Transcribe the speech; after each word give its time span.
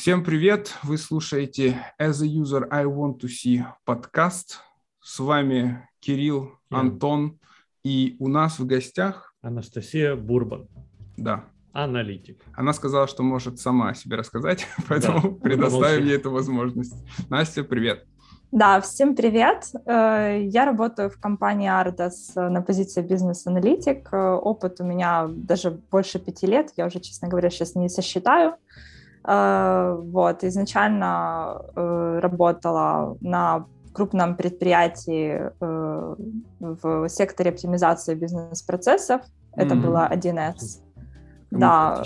Всем 0.00 0.24
привет! 0.24 0.72
Вы 0.82 0.96
слушаете 0.96 1.76
As 2.00 2.22
a 2.22 2.26
User 2.26 2.66
I 2.70 2.86
Want 2.86 3.20
to 3.20 3.26
See 3.26 3.62
подкаст. 3.84 4.60
С 5.02 5.18
вами 5.18 5.86
Кирилл, 6.00 6.52
Антон, 6.70 7.38
и 7.84 8.16
у 8.18 8.28
нас 8.28 8.58
в 8.58 8.64
гостях 8.64 9.34
Анастасия 9.42 10.16
Бурбан. 10.16 10.68
Да. 11.18 11.44
Аналитик. 11.74 12.42
Она 12.54 12.72
сказала, 12.72 13.08
что 13.08 13.22
может 13.22 13.60
сама 13.60 13.90
о 13.90 13.94
себе 13.94 14.16
рассказать, 14.16 14.66
поэтому 14.88 15.20
да, 15.20 15.28
предоставим 15.42 16.06
ей 16.06 16.16
эту 16.16 16.30
возможность. 16.30 16.96
Настя, 17.28 17.62
привет. 17.62 18.06
Да, 18.52 18.80
всем 18.80 19.14
привет. 19.14 19.70
Э, 19.84 20.40
я 20.42 20.64
работаю 20.64 21.10
в 21.10 21.20
компании 21.20 21.68
Ardus 21.68 22.48
на 22.48 22.62
позиции 22.62 23.02
бизнес-аналитик. 23.02 24.08
Э, 24.10 24.30
опыт 24.32 24.80
у 24.80 24.84
меня 24.84 25.28
даже 25.28 25.72
больше 25.90 26.18
пяти 26.18 26.46
лет. 26.46 26.70
Я 26.78 26.86
уже, 26.86 27.00
честно 27.00 27.28
говоря, 27.28 27.50
сейчас 27.50 27.74
не 27.74 27.90
сосчитаю. 27.90 28.54
Э, 29.24 29.96
вот, 29.98 30.44
изначально 30.44 31.62
работала 32.20 33.16
на 33.20 33.66
крупном 33.92 34.36
предприятии 34.36 35.50
в 36.60 37.08
секторе 37.08 37.50
оптимизации 37.50 38.14
бизнес-процессов. 38.14 39.22
Это 39.54 39.74
mm-hmm. 39.74 39.80
было 39.80 40.08
1С. 40.12 40.80
Да, 41.50 42.04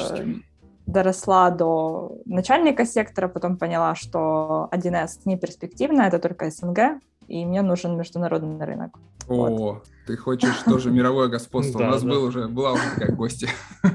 доросла 0.87 1.51
до 1.51 2.19
начальника 2.27 2.85
сектора, 2.85 3.29
потом 3.29 3.57
поняла, 3.57 3.95
что 3.95 4.69
1С 4.73 5.21
не 5.25 5.37
перспективно, 5.37 6.03
это 6.03 6.19
только 6.19 6.51
СНГ, 6.51 7.01
и 7.29 7.45
мне 7.45 7.63
нужен 7.63 7.97
международный 7.97 8.65
рынок. 8.65 8.99
О, 9.29 9.49
вот. 9.49 9.85
ты 10.07 10.17
хочешь 10.17 10.63
тоже 10.65 10.91
мировое 10.93 11.29
господство. 11.29 11.79
У 11.79 11.87
нас 11.87 12.03
был 12.03 12.25
уже, 12.25 12.49
была 12.49 12.73
уже 12.73 12.83
такая 12.95 13.13
гостья. 13.17 13.49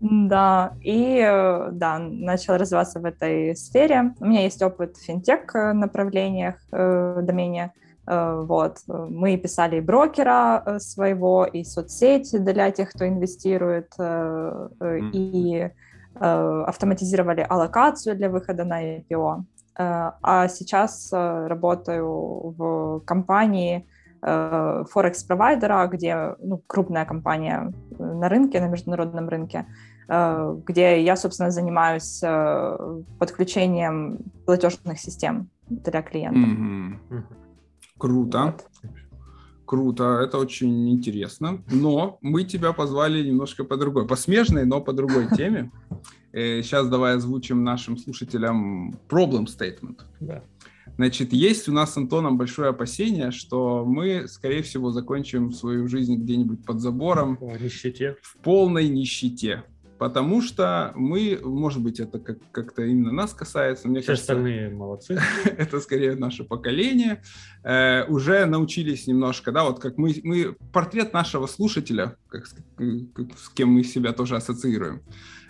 Да, 0.00 0.74
и 0.80 1.18
да, 1.72 1.98
начал 1.98 2.56
развиваться 2.56 3.00
в 3.00 3.04
этой 3.04 3.56
сфере. 3.56 4.14
У 4.20 4.26
меня 4.26 4.42
есть 4.42 4.62
опыт 4.62 4.96
в 4.96 5.04
финтех 5.04 5.52
направлениях, 5.54 6.54
э, 6.70 7.18
домене. 7.22 7.72
Э, 8.06 8.44
вот. 8.46 8.78
Мы 8.86 9.36
писали 9.38 9.80
брокера 9.80 10.62
э, 10.64 10.78
своего, 10.78 11.44
и 11.44 11.64
соцсети 11.64 12.38
для 12.38 12.70
тех, 12.70 12.90
кто 12.90 13.08
инвестирует, 13.08 13.92
э, 13.98 14.68
и 15.12 15.68
Э, 16.20 16.64
автоматизировали 16.66 17.46
аллокацию 17.48 18.16
для 18.16 18.28
выхода 18.28 18.64
на 18.64 18.82
IPO. 18.82 19.42
Э, 19.78 20.12
а 20.22 20.48
сейчас 20.48 21.10
э, 21.12 21.46
работаю 21.46 22.54
в 22.56 23.00
компании 23.04 23.86
Форекс-провайдера, 24.20 25.86
где 25.86 26.34
ну, 26.42 26.60
крупная 26.66 27.04
компания 27.04 27.72
на 28.00 28.28
рынке, 28.28 28.60
на 28.60 28.66
международном 28.66 29.28
рынке, 29.28 29.64
где 30.08 31.00
я, 31.04 31.14
собственно, 31.14 31.52
занимаюсь 31.52 32.20
подключением 33.20 34.18
платежных 34.44 34.98
систем 34.98 35.48
для 35.68 36.02
клиентов. 36.02 36.50
Mm-hmm. 36.50 37.22
Круто. 37.96 38.42
Вот. 38.42 38.66
Круто, 39.68 40.20
это 40.22 40.38
очень 40.38 40.90
интересно. 40.90 41.62
Но 41.70 42.16
мы 42.22 42.44
тебя 42.44 42.72
позвали 42.72 43.22
немножко 43.22 43.64
по 43.64 43.76
другой, 43.76 44.06
по 44.06 44.16
смежной, 44.16 44.64
но 44.64 44.80
по 44.80 44.94
другой 44.94 45.28
теме. 45.36 45.70
Сейчас 46.62 46.86
э, 46.86 46.90
давай 46.90 47.16
озвучим 47.16 47.64
нашим 47.64 47.96
слушателям 47.96 48.98
problem 49.08 49.46
statement. 49.46 50.00
Да. 50.20 50.42
Значит, 50.96 51.32
есть 51.32 51.68
у 51.68 51.72
нас 51.72 51.92
с 51.92 51.96
Антоном 51.96 52.38
большое 52.38 52.70
опасение, 52.70 53.30
что 53.30 53.84
мы, 53.84 54.26
скорее 54.26 54.62
всего, 54.62 54.90
закончим 54.90 55.52
свою 55.52 55.86
жизнь 55.86 56.16
где-нибудь 56.16 56.64
под 56.64 56.80
забором. 56.80 57.38
В 57.40 57.62
нищете. 57.62 58.16
В 58.22 58.36
полной 58.38 58.88
нищете 58.88 59.64
потому 59.98 60.40
что 60.40 60.92
мы, 60.94 61.38
может 61.42 61.82
быть, 61.82 62.00
это 62.00 62.18
как- 62.18 62.38
как-то 62.52 62.82
именно 62.84 63.12
нас 63.12 63.34
касается. 63.34 63.88
Мне 63.88 64.00
Все 64.00 64.08
кажется, 64.08 64.32
остальные 64.32 64.70
молодцы. 64.70 65.20
это 65.44 65.80
скорее 65.80 66.14
наше 66.14 66.44
поколение. 66.44 67.22
Э, 67.64 68.04
уже 68.06 68.46
научились 68.46 69.06
немножко, 69.06 69.52
да, 69.52 69.64
вот 69.64 69.80
как 69.80 69.98
мы, 69.98 70.14
мы 70.22 70.56
портрет 70.72 71.12
нашего 71.12 71.46
слушателя, 71.46 72.16
как, 72.28 72.46
как, 72.76 73.26
с 73.36 73.48
кем 73.50 73.70
мы 73.70 73.82
себя 73.84 74.12
тоже 74.12 74.36
ассоциируем. 74.36 75.02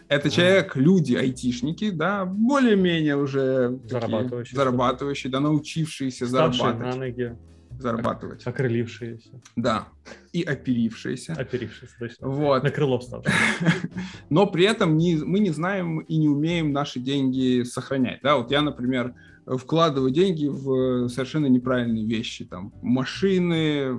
Это 0.09 0.31
человек, 0.31 0.75
люди, 0.75 1.15
айтишники, 1.15 1.91
да, 1.91 2.25
более-менее 2.25 3.17
уже 3.17 3.79
зарабатывающие, 3.85 4.57
зарабатывающие 4.57 5.31
да, 5.31 5.41
научившиеся 5.41 6.27
Ставшие 6.27 6.63
зарабатывать. 6.63 6.95
на 6.95 7.01
ноги 7.01 7.37
зарабатывать. 7.79 8.47
Окрылившиеся. 8.47 9.41
Да. 9.57 9.89
И 10.33 10.43
оперившиеся. 10.43 11.35
Оперившиеся, 11.35 11.95
точно. 11.99 12.29
Вот. 12.29 12.63
На 12.63 12.71
крыло 12.71 12.99
вставшие. 12.99 13.35
Но 14.31 14.47
при 14.47 14.65
этом 14.65 14.97
не, 14.97 15.17
мы 15.17 15.39
не 15.39 15.51
знаем 15.51 16.01
и 16.01 16.17
не 16.17 16.29
умеем 16.29 16.73
наши 16.73 17.01
деньги 17.01 17.63
сохранять. 17.63 18.21
Да, 18.23 18.37
вот 18.37 18.51
я, 18.51 18.63
например, 18.63 19.15
вкладываю 19.57 20.11
деньги 20.11 20.47
в 20.47 21.09
совершенно 21.09 21.47
неправильные 21.47 22.05
вещи. 22.05 22.45
Там 22.45 22.73
машины, 22.83 23.97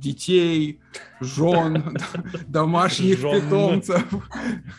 детей, 0.00 0.80
жен, 1.20 1.96
домашних 2.48 3.20
питомцев, 3.20 4.04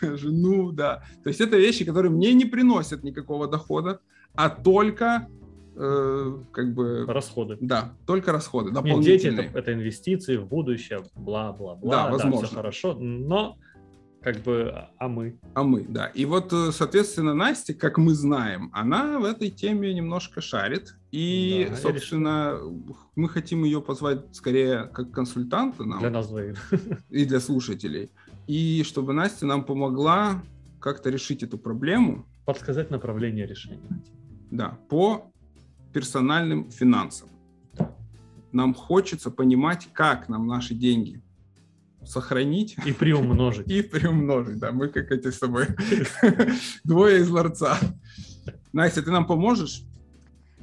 жену, 0.00 0.70
да. 0.70 1.02
То 1.22 1.28
есть 1.28 1.40
это 1.40 1.56
вещи, 1.56 1.84
которые 1.84 2.12
мне 2.12 2.32
не 2.34 2.44
приносят 2.44 3.02
никакого 3.02 3.48
дохода, 3.48 4.00
а 4.34 4.50
только 4.50 5.28
э, 5.76 6.38
как 6.52 6.74
бы... 6.74 7.04
Расходы. 7.06 7.56
Да, 7.60 7.94
только 8.06 8.32
расходы, 8.32 8.70
дополнительные. 8.70 9.12
Нет, 9.12 9.22
дети 9.22 9.48
это, 9.48 9.58
это 9.58 9.72
инвестиции 9.74 10.36
в 10.36 10.46
будущее, 10.46 11.02
бла-бла-бла. 11.14 11.90
Да, 11.90 12.10
возможно. 12.10 12.40
Да, 12.40 12.46
все 12.46 12.56
хорошо, 12.56 12.94
но 12.94 13.56
как 14.24 14.38
бы, 14.38 14.72
а 14.96 15.08
мы? 15.08 15.38
А 15.52 15.62
мы, 15.62 15.84
да. 15.86 16.06
И 16.06 16.24
вот, 16.24 16.50
э, 16.50 16.72
соответственно, 16.72 17.34
Настя, 17.34 17.74
как 17.74 17.98
мы 17.98 18.14
знаем, 18.14 18.70
она 18.72 19.18
в 19.18 19.24
этой 19.24 19.50
теме 19.50 19.92
немножко 19.92 20.40
шарит. 20.40 20.96
И, 21.12 21.66
да, 21.68 21.76
собственно, 21.76 22.58
мы 23.16 23.28
хотим 23.28 23.64
ее 23.64 23.82
позвать 23.82 24.34
скорее 24.34 24.84
как 24.94 25.10
консультанта 25.10 25.84
нам. 25.84 26.00
Для 26.00 26.08
нас 26.08 26.28
двоих. 26.28 26.56
И 27.10 27.26
для 27.26 27.38
слушателей. 27.38 28.10
И 28.46 28.82
чтобы 28.82 29.12
Настя 29.12 29.44
нам 29.44 29.62
помогла 29.62 30.42
как-то 30.80 31.10
решить 31.10 31.42
эту 31.42 31.58
проблему. 31.58 32.26
Подсказать 32.46 32.90
направление 32.90 33.46
решения. 33.46 34.02
Да, 34.50 34.78
по 34.88 35.32
персональным 35.94 36.70
финансам. 36.70 37.28
Нам 38.52 38.74
хочется 38.74 39.30
понимать, 39.30 39.88
как 39.92 40.28
нам 40.28 40.46
наши 40.46 40.74
деньги 40.74 41.22
сохранить. 42.04 42.76
И 42.84 42.92
приумножить. 42.92 43.66
И 43.70 43.82
приумножить, 43.82 44.58
да. 44.58 44.72
Мы 44.72 44.88
как 44.88 45.10
эти 45.10 45.30
с 45.30 45.38
тобой 45.38 45.68
двое 46.84 47.20
из 47.20 47.30
ларца. 47.30 47.78
Настя, 48.72 49.02
ты 49.02 49.10
нам 49.10 49.26
поможешь? 49.26 49.82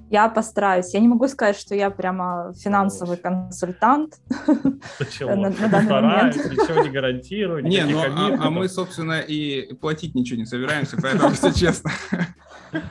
Я 0.09 0.28
постараюсь. 0.28 0.94
Я 0.94 1.00
не 1.00 1.08
могу 1.08 1.28
сказать, 1.30 1.58
что 1.58 1.74
я 1.74 1.90
прямо 1.90 2.53
финансовый 2.59 3.16
консультант. 3.16 4.20
Постараюсь, 4.46 6.36
ничего 6.36 6.84
не 6.84 6.90
гарантирую. 6.90 7.64
Не, 7.64 7.86
ну 7.86 8.00
а, 8.00 8.47
а 8.47 8.50
мы, 8.50 8.68
собственно, 8.68 9.22
и 9.22 9.74
платить 9.75 10.14
ничего 10.14 10.38
не 10.38 10.46
собираемся, 10.46 10.97
поэтому 11.02 11.30
все 11.34 11.53
честно. 11.53 11.91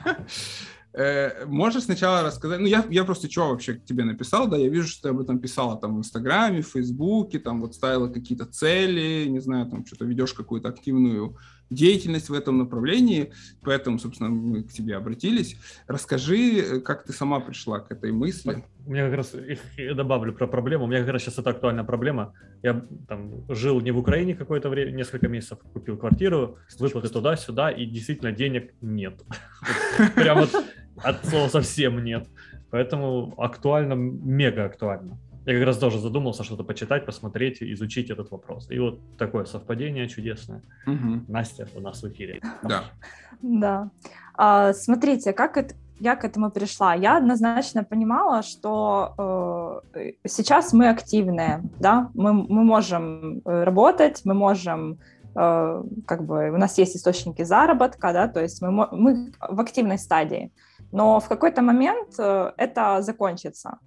Э, 0.93 1.45
можешь 1.45 1.83
сначала 1.83 2.21
рассказать, 2.21 2.59
ну 2.59 2.65
я, 2.65 2.85
я 2.89 3.05
просто 3.05 3.31
что 3.31 3.49
вообще 3.49 3.75
к 3.75 3.85
тебе 3.85 4.03
написал, 4.03 4.47
да, 4.49 4.57
я 4.57 4.67
вижу, 4.67 4.87
что 4.87 5.03
ты 5.03 5.09
об 5.09 5.21
этом 5.21 5.39
писала 5.39 5.77
там 5.77 5.95
в 5.95 5.99
Инстаграме, 5.99 6.61
в 6.61 6.67
Фейсбуке, 6.67 7.39
там 7.39 7.61
вот 7.61 7.75
ставила 7.75 8.09
какие-то 8.09 8.45
цели, 8.45 9.25
не 9.29 9.39
знаю, 9.39 9.67
там 9.67 9.85
что-то 9.85 10.03
ведешь 10.03 10.33
какую-то 10.33 10.67
активную 10.67 11.37
деятельность 11.69 12.29
в 12.29 12.33
этом 12.33 12.57
направлении, 12.57 13.31
поэтому, 13.61 13.97
собственно, 13.97 14.29
мы 14.29 14.63
к 14.63 14.73
тебе 14.73 14.97
обратились. 14.97 15.55
Расскажи, 15.87 16.59
э, 16.59 16.79
как 16.81 17.05
ты 17.05 17.13
сама 17.13 17.39
пришла 17.39 17.79
к 17.79 17.91
этой 17.91 18.11
мысли. 18.11 18.63
У 18.85 18.91
меня 18.91 19.05
как 19.05 19.17
раз, 19.17 19.33
я 19.77 19.93
добавлю 19.93 20.33
про 20.33 20.47
проблему, 20.47 20.83
у 20.83 20.87
меня 20.87 20.99
как 20.99 21.13
раз 21.13 21.21
сейчас 21.21 21.39
это 21.39 21.51
актуальная 21.51 21.85
проблема. 21.85 22.33
Я 22.61 22.85
там 23.07 23.45
жил 23.47 23.79
не 23.79 23.91
в 23.91 23.97
Украине 23.97 24.35
какое-то 24.35 24.69
время, 24.69 24.91
несколько 24.91 25.29
месяцев, 25.29 25.59
купил 25.73 25.97
квартиру, 25.97 26.57
выплаты 26.77 27.07
туда-сюда, 27.07 27.71
и 27.71 27.85
действительно 27.85 28.33
денег 28.33 28.73
нет. 28.81 29.21
Прям 30.15 30.39
вот 30.39 30.51
от 30.97 31.25
слова 31.25 31.47
совсем 31.47 32.03
нет. 32.03 32.27
Поэтому 32.69 33.33
актуально, 33.37 33.93
мега 33.93 34.65
актуально. 34.65 35.17
Я 35.45 35.55
как 35.55 35.65
раз 35.65 35.77
тоже 35.77 35.99
задумался 35.99 36.43
что-то 36.43 36.63
почитать, 36.63 37.05
посмотреть, 37.05 37.63
изучить 37.63 38.11
этот 38.11 38.29
вопрос. 38.31 38.69
И 38.69 38.77
вот 38.79 38.99
такое 39.17 39.45
совпадение 39.45 40.07
чудесное. 40.07 40.61
Угу. 40.85 41.25
Настя 41.27 41.67
у 41.75 41.81
нас 41.81 42.03
в 42.03 42.07
эфире. 42.09 42.41
Да. 42.63 42.83
Да. 43.41 43.89
А, 44.35 44.73
смотрите, 44.73 45.33
как 45.33 45.57
это, 45.57 45.73
я 45.99 46.15
к 46.15 46.25
этому 46.25 46.51
пришла. 46.51 46.93
Я 46.93 47.17
однозначно 47.17 47.83
понимала, 47.83 48.43
что 48.43 49.83
э, 49.95 50.11
сейчас 50.27 50.73
мы 50.73 50.89
активные, 50.89 51.63
да, 51.79 52.09
мы, 52.13 52.33
мы 52.33 52.63
можем 52.63 53.41
э, 53.45 53.63
работать, 53.63 54.21
мы 54.25 54.33
можем 54.33 54.99
э, 55.35 55.83
как 56.05 56.25
бы 56.25 56.49
у 56.51 56.57
нас 56.57 56.77
есть 56.77 56.95
источники 56.95 57.43
заработка, 57.43 58.13
да, 58.13 58.27
то 58.27 58.41
есть 58.41 58.61
мы, 58.61 58.87
мы 58.91 59.31
в 59.39 59.59
активной 59.59 59.97
стадии. 59.97 60.51
Но 60.91 61.19
в 61.19 61.27
какой-то 61.27 61.61
момент 61.61 62.15
э, 62.19 62.51
это 62.57 63.01
закончится. 63.01 63.79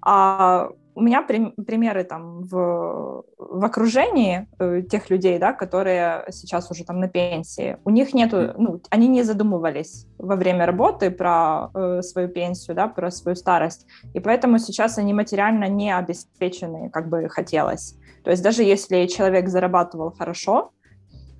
А 0.00 0.68
у 0.98 1.00
меня 1.00 1.22
при, 1.22 1.50
примеры 1.66 2.02
там 2.02 2.42
в, 2.42 3.24
в 3.38 3.64
окружении 3.64 4.48
э, 4.58 4.82
тех 4.82 5.10
людей, 5.10 5.38
да, 5.38 5.52
которые 5.52 6.24
сейчас 6.30 6.70
уже 6.70 6.84
там 6.84 6.98
на 6.98 7.08
пенсии, 7.08 7.78
у 7.84 7.90
них 7.90 8.14
нету, 8.14 8.54
ну, 8.58 8.80
они 8.90 9.06
не 9.06 9.22
задумывались 9.22 10.06
во 10.18 10.34
время 10.34 10.66
работы 10.66 11.12
про 11.12 11.70
э, 11.72 12.02
свою 12.02 12.28
пенсию, 12.28 12.74
да, 12.74 12.88
про 12.88 13.10
свою 13.10 13.36
старость, 13.36 13.86
и 14.12 14.20
поэтому 14.20 14.58
сейчас 14.58 14.98
они 14.98 15.14
материально 15.14 15.68
не 15.68 15.96
обеспечены, 15.96 16.90
как 16.90 17.08
бы 17.08 17.28
хотелось. 17.28 17.96
То 18.24 18.30
есть 18.30 18.42
даже 18.42 18.64
если 18.64 19.06
человек 19.06 19.48
зарабатывал 19.48 20.10
хорошо, 20.10 20.72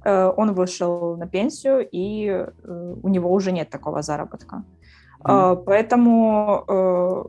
э, 0.04 0.32
он 0.36 0.54
вышел 0.54 1.16
на 1.16 1.26
пенсию, 1.26 1.88
и 1.90 2.28
э, 2.28 2.94
у 3.02 3.08
него 3.08 3.32
уже 3.32 3.50
нет 3.50 3.70
такого 3.70 4.02
заработка. 4.02 4.62
Mm. 5.24 5.52
Э, 5.52 5.56
поэтому 5.64 6.64
э, 6.68 7.24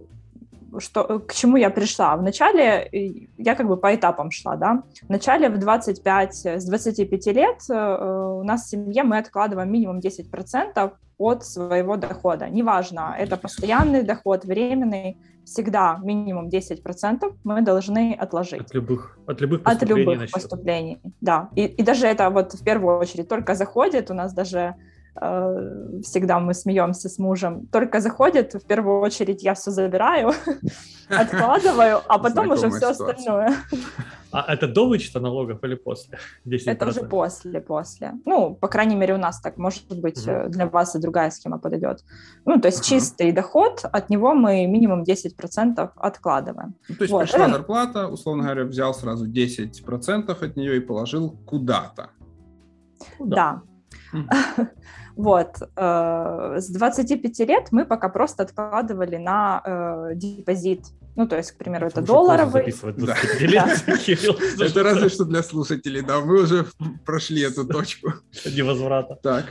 что, 0.79 1.19
к 1.19 1.33
чему 1.33 1.57
я 1.57 1.69
пришла. 1.69 2.15
Вначале 2.15 2.89
я 3.37 3.55
как 3.55 3.67
бы 3.67 3.77
по 3.77 3.95
этапам 3.95 4.31
шла, 4.31 4.55
да. 4.55 4.83
Вначале 5.07 5.49
в 5.49 5.57
25, 5.57 6.45
с 6.45 6.65
25 6.65 7.25
лет 7.27 7.57
э, 7.69 7.73
у 7.73 8.43
нас 8.43 8.65
в 8.65 8.69
семье 8.69 9.03
мы 9.03 9.17
откладываем 9.17 9.71
минимум 9.71 9.99
10% 9.99 10.91
от 11.17 11.45
своего 11.45 11.97
дохода. 11.97 12.49
Неважно, 12.49 13.15
это 13.17 13.35
постоянный 13.37 14.03
доход, 14.03 14.45
временный, 14.45 15.17
всегда 15.43 15.99
минимум 16.03 16.47
10% 16.47 17.33
мы 17.43 17.61
должны 17.61 18.13
отложить. 18.13 18.61
От 18.61 18.73
любых, 18.73 19.17
от 19.25 19.41
любых 19.41 19.63
поступлений. 19.63 20.01
От 20.01 20.07
любых 20.07 20.31
поступлений, 20.31 21.01
да. 21.21 21.49
И, 21.55 21.65
и 21.65 21.83
даже 21.83 22.07
это 22.07 22.29
вот 22.29 22.53
в 22.53 22.63
первую 22.63 22.99
очередь 22.99 23.27
только 23.27 23.55
заходит, 23.55 24.11
у 24.11 24.13
нас 24.13 24.33
даже 24.33 24.75
всегда 25.15 26.39
мы 26.39 26.53
смеемся 26.53 27.09
с 27.09 27.19
мужем, 27.19 27.67
только 27.71 27.99
заходит, 27.99 28.53
в 28.53 28.65
первую 28.65 29.01
очередь 29.01 29.43
я 29.43 29.53
все 29.53 29.71
забираю, 29.71 30.31
откладываю, 31.09 32.01
а 32.07 32.19
потом 32.19 32.51
уже 32.51 32.69
все 32.69 32.89
остальное. 32.89 33.53
А 34.31 34.53
это 34.53 34.67
до 34.67 34.87
вычета 34.87 35.19
налогов 35.19 35.63
или 35.63 35.75
после? 35.75 36.19
10%? 36.45 36.61
Это 36.67 36.87
уже 36.87 37.01
после, 37.01 37.59
после. 37.59 38.13
Ну, 38.25 38.55
по 38.55 38.67
крайней 38.67 38.95
мере, 38.95 39.15
у 39.15 39.17
нас 39.17 39.41
так, 39.41 39.57
может 39.57 39.87
быть, 39.99 40.27
угу. 40.27 40.49
для 40.49 40.67
вас 40.67 40.95
и 40.95 40.99
другая 40.99 41.31
схема 41.31 41.57
подойдет. 41.57 42.03
Ну, 42.45 42.61
то 42.61 42.67
есть 42.67 42.79
угу. 42.79 42.85
чистый 42.85 43.31
доход, 43.31 43.85
от 43.91 44.09
него 44.09 44.35
мы 44.35 44.67
минимум 44.67 45.03
10% 45.03 45.89
откладываем. 45.95 46.75
Ну, 46.89 46.95
то 46.95 47.03
есть 47.03 47.11
вот. 47.11 47.21
пришла 47.21 47.49
зарплата, 47.49 48.07
условно 48.07 48.43
говоря, 48.43 48.65
взял 48.65 48.93
сразу 48.93 49.27
10% 49.27 50.45
от 50.45 50.55
нее 50.55 50.77
и 50.77 50.79
положил 50.79 51.31
куда-то. 51.45 52.11
Куда? 53.17 53.61
Да. 54.13 54.69
Вот. 55.19 55.57
Э, 55.75 56.55
с 56.59 56.69
25 56.69 57.39
лет 57.39 57.67
мы 57.71 57.85
пока 57.85 58.07
просто 58.07 58.43
откладывали 58.43 59.17
на 59.17 59.61
э, 59.65 60.15
депозит. 60.15 60.85
Ну, 61.17 61.27
то 61.27 61.35
есть, 61.35 61.51
к 61.51 61.57
примеру, 61.57 61.87
это 61.87 62.01
долларовый. 62.01 62.61
Это 64.59 64.83
разве 64.83 65.09
что 65.09 65.25
для 65.25 65.43
слушателей, 65.43 66.01
да, 66.03 66.21
мы 66.21 66.43
уже 66.43 66.65
прошли 67.05 67.41
эту 67.41 67.67
точку. 67.67 68.13
Невозврата. 68.45 69.15
Так. 69.21 69.45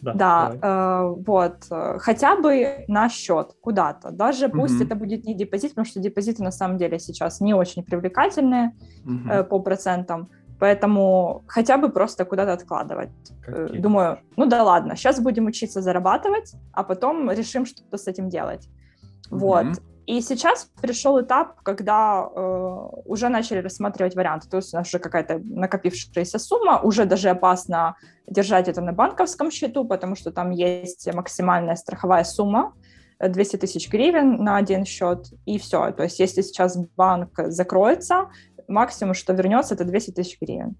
Да, 0.00 0.14
да 0.14 0.52
э, 0.62 1.14
вот, 1.26 1.66
э, 1.70 1.98
хотя 1.98 2.36
бы 2.36 2.84
на 2.88 3.10
счет 3.10 3.52
куда-то, 3.60 4.10
даже 4.10 4.48
пусть 4.48 4.80
это 4.80 4.94
будет 4.94 5.24
не 5.24 5.34
депозит, 5.34 5.72
потому 5.72 5.84
что 5.84 6.00
депозиты 6.00 6.42
на 6.42 6.52
самом 6.52 6.78
деле 6.78 6.98
сейчас 6.98 7.42
не 7.42 7.52
очень 7.52 7.84
привлекательные 7.84 8.72
э, 9.30 9.44
по 9.44 9.58
процентам, 9.60 10.30
Поэтому 10.60 11.42
хотя 11.48 11.78
бы 11.78 11.88
просто 11.88 12.24
куда-то 12.24 12.52
откладывать. 12.52 13.10
Э, 13.46 13.66
Какие? 13.66 13.80
Думаю, 13.80 14.18
ну 14.36 14.46
да 14.46 14.62
ладно, 14.62 14.94
сейчас 14.94 15.18
будем 15.20 15.46
учиться 15.46 15.80
зарабатывать, 15.80 16.52
а 16.72 16.84
потом 16.84 17.30
решим, 17.30 17.64
что 17.66 17.96
с 17.96 18.06
этим 18.06 18.28
делать. 18.28 18.68
Mm-hmm. 19.30 19.38
Вот. 19.38 19.66
И 20.06 20.20
сейчас 20.20 20.68
пришел 20.82 21.20
этап, 21.20 21.62
когда 21.62 22.28
э, 22.34 22.38
уже 23.04 23.28
начали 23.28 23.58
рассматривать 23.58 24.16
варианты. 24.16 24.48
То 24.48 24.56
есть 24.58 24.74
у 24.74 24.76
нас 24.76 24.88
уже 24.88 24.98
какая-то 24.98 25.38
накопившаяся 25.38 26.38
сумма, 26.38 26.80
уже 26.80 27.04
даже 27.04 27.30
опасно 27.30 27.96
держать 28.26 28.68
это 28.68 28.80
на 28.80 28.92
банковском 28.92 29.50
счету, 29.50 29.84
потому 29.84 30.16
что 30.16 30.30
там 30.30 30.50
есть 30.50 31.08
максимальная 31.14 31.76
страховая 31.76 32.24
сумма 32.24 32.74
200 33.20 33.56
тысяч 33.56 33.90
гривен 33.90 34.42
на 34.42 34.56
один 34.56 34.84
счет, 34.84 35.26
и 35.44 35.58
все. 35.58 35.92
То 35.92 36.04
есть 36.04 36.18
если 36.18 36.42
сейчас 36.42 36.76
банк 36.96 37.30
закроется, 37.36 38.30
максимум, 38.70 39.14
что 39.14 39.32
вернется, 39.32 39.74
это 39.74 39.84
200 39.84 40.12
тысяч 40.12 40.38
гривен. 40.40 40.76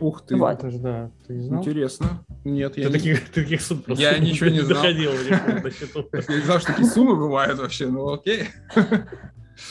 Ух 0.00 0.22
ты, 0.22 0.36
вот. 0.36 0.50
это 0.50 0.70
же, 0.70 0.78
да, 0.78 1.10
ты 1.26 1.40
знал? 1.42 1.60
Интересно. 1.60 2.24
Нет, 2.44 2.78
я 2.78 2.84
ты 2.84 2.90
не... 2.90 2.98
таких, 2.98 3.30
таких 3.34 3.60
сумм 3.60 3.82
просто 3.82 4.02
Я 4.02 4.18
ничего 4.18 4.48
не 4.48 4.60
знал. 4.60 4.82
доходил. 4.82 5.12
Я 5.28 6.36
не 6.36 6.42
знал, 6.42 6.58
что 6.58 6.68
такие 6.68 6.88
суммы 6.88 7.16
бывают 7.16 7.58
вообще, 7.58 7.86
ну 7.86 8.10
окей. 8.10 8.48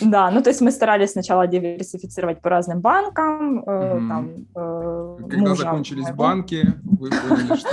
Да, 0.01 0.29
ну 0.29 0.43
то 0.43 0.51
есть 0.51 0.61
мы 0.61 0.71
старались 0.71 1.13
сначала 1.13 1.47
диверсифицировать 1.47 2.41
по 2.41 2.49
разным 2.49 2.79
банкам. 2.79 3.61
Э, 3.61 3.99
там, 4.07 4.29
э, 4.55 5.17
Когда 5.31 5.55
закончились 5.55 6.11
банки, 6.11 6.75
вы 6.83 7.09
поняли, 7.09 7.55
что... 7.57 7.69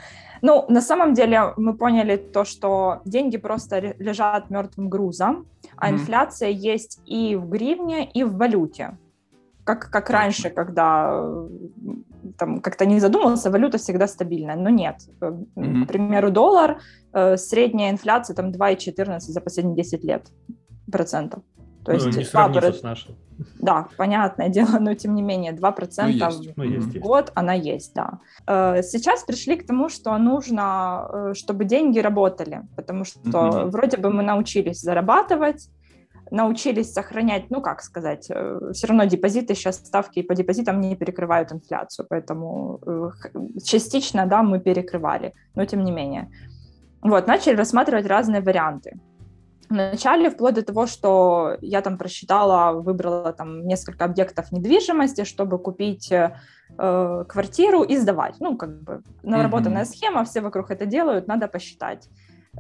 Ну, 0.47 0.67
на 0.69 0.83
самом 0.83 1.15
деле 1.15 1.55
мы 1.57 1.73
поняли 1.73 2.17
то, 2.17 2.45
что 2.45 3.01
деньги 3.07 3.39
просто 3.39 3.95
лежат 3.99 4.51
мертвым 4.51 4.91
грузом, 4.91 5.47
а 5.75 5.89
mm-hmm. 5.89 5.93
инфляция 5.95 6.51
есть 6.51 7.01
и 7.07 7.35
в 7.35 7.49
гривне, 7.49 8.11
и 8.13 8.25
в 8.25 8.37
валюте. 8.37 8.99
Как, 9.65 9.89
как 9.91 10.11
раньше, 10.11 10.51
когда 10.51 11.25
там 12.37 12.61
как-то 12.61 12.85
не 12.85 13.01
задумывался, 13.01 13.51
валюта 13.51 13.79
всегда 13.79 14.07
стабильная, 14.07 14.57
но 14.57 14.69
нет. 14.69 14.97
Mm-hmm. 15.21 15.85
К 15.85 15.89
примеру, 15.89 16.31
доллар, 16.31 16.79
э, 17.15 17.39
средняя 17.39 17.91
инфляция 17.91 18.37
там 18.37 18.51
2,14 18.51 19.21
за 19.21 19.41
последние 19.41 19.77
10 19.77 20.05
лет 20.05 20.27
процентов. 20.93 21.43
То 21.85 21.93
ну, 21.93 21.99
есть 21.99 22.17
не 22.17 22.25
сравнится 22.25 22.73
с 22.73 22.83
нашей. 22.83 23.17
Да, 23.59 23.89
понятное 23.97 24.49
дело, 24.57 24.79
но 24.81 24.95
тем 24.95 25.15
не 25.15 25.23
менее 25.23 25.53
2% 25.53 25.89
ну, 25.99 26.09
есть. 26.09 26.57
Ну, 26.57 26.65
есть, 26.65 26.97
в 26.97 26.99
год 26.99 27.33
она 27.35 27.53
есть, 27.53 27.95
да. 27.95 28.21
Э, 28.47 28.83
сейчас 28.83 29.25
пришли 29.25 29.57
к 29.57 29.67
тому, 29.67 29.89
что 29.89 30.17
нужно, 30.19 31.09
э, 31.13 31.35
чтобы 31.35 31.65
деньги 31.65 31.99
работали, 31.99 32.63
потому 32.77 33.05
что 33.05 33.21
mm-hmm. 33.21 33.71
вроде 33.71 33.97
бы 33.99 34.11
мы 34.11 34.23
научились 34.23 34.81
зарабатывать, 34.81 35.69
научились 36.31 36.93
сохранять, 36.93 37.51
ну 37.51 37.61
как 37.61 37.83
сказать, 37.83 38.27
э, 38.31 38.61
все 38.73 38.87
равно 38.87 39.05
депозиты 39.05 39.55
сейчас 39.55 39.77
ставки 39.77 40.23
по 40.23 40.35
депозитам 40.35 40.81
не 40.81 40.97
перекрывают 40.97 41.53
инфляцию, 41.53 42.07
поэтому 42.09 42.81
частично, 43.63 44.27
да, 44.27 44.43
мы 44.43 44.59
перекрывали, 44.59 45.35
но 45.55 45.67
тем 45.67 45.85
не 45.85 45.93
менее. 45.93 46.31
Вот, 47.03 47.27
начали 47.27 47.57
рассматривать 47.57 48.07
разные 48.07 48.41
варианты. 48.41 48.99
Вначале, 49.69 50.31
вплоть 50.31 50.55
до 50.55 50.63
того, 50.63 50.87
что 50.87 51.57
я 51.61 51.81
там 51.81 51.99
просчитала, 51.99 52.73
выбрала 52.81 53.33
там 53.33 53.67
несколько 53.67 54.05
объектов 54.05 54.53
недвижимости, 54.53 55.25
чтобы 55.25 55.59
купить 55.59 56.13
э, 56.13 56.31
квартиру 57.29 57.83
и 57.83 57.97
сдавать. 57.97 58.37
Ну, 58.41 58.57
как 58.57 58.83
бы 58.83 59.03
наработанная 59.23 59.83
mm-hmm. 59.83 59.97
схема, 59.97 60.25
все 60.25 60.41
вокруг 60.41 60.71
это 60.71 60.87
делают, 60.87 61.27
надо 61.27 61.49
посчитать. 61.49 62.09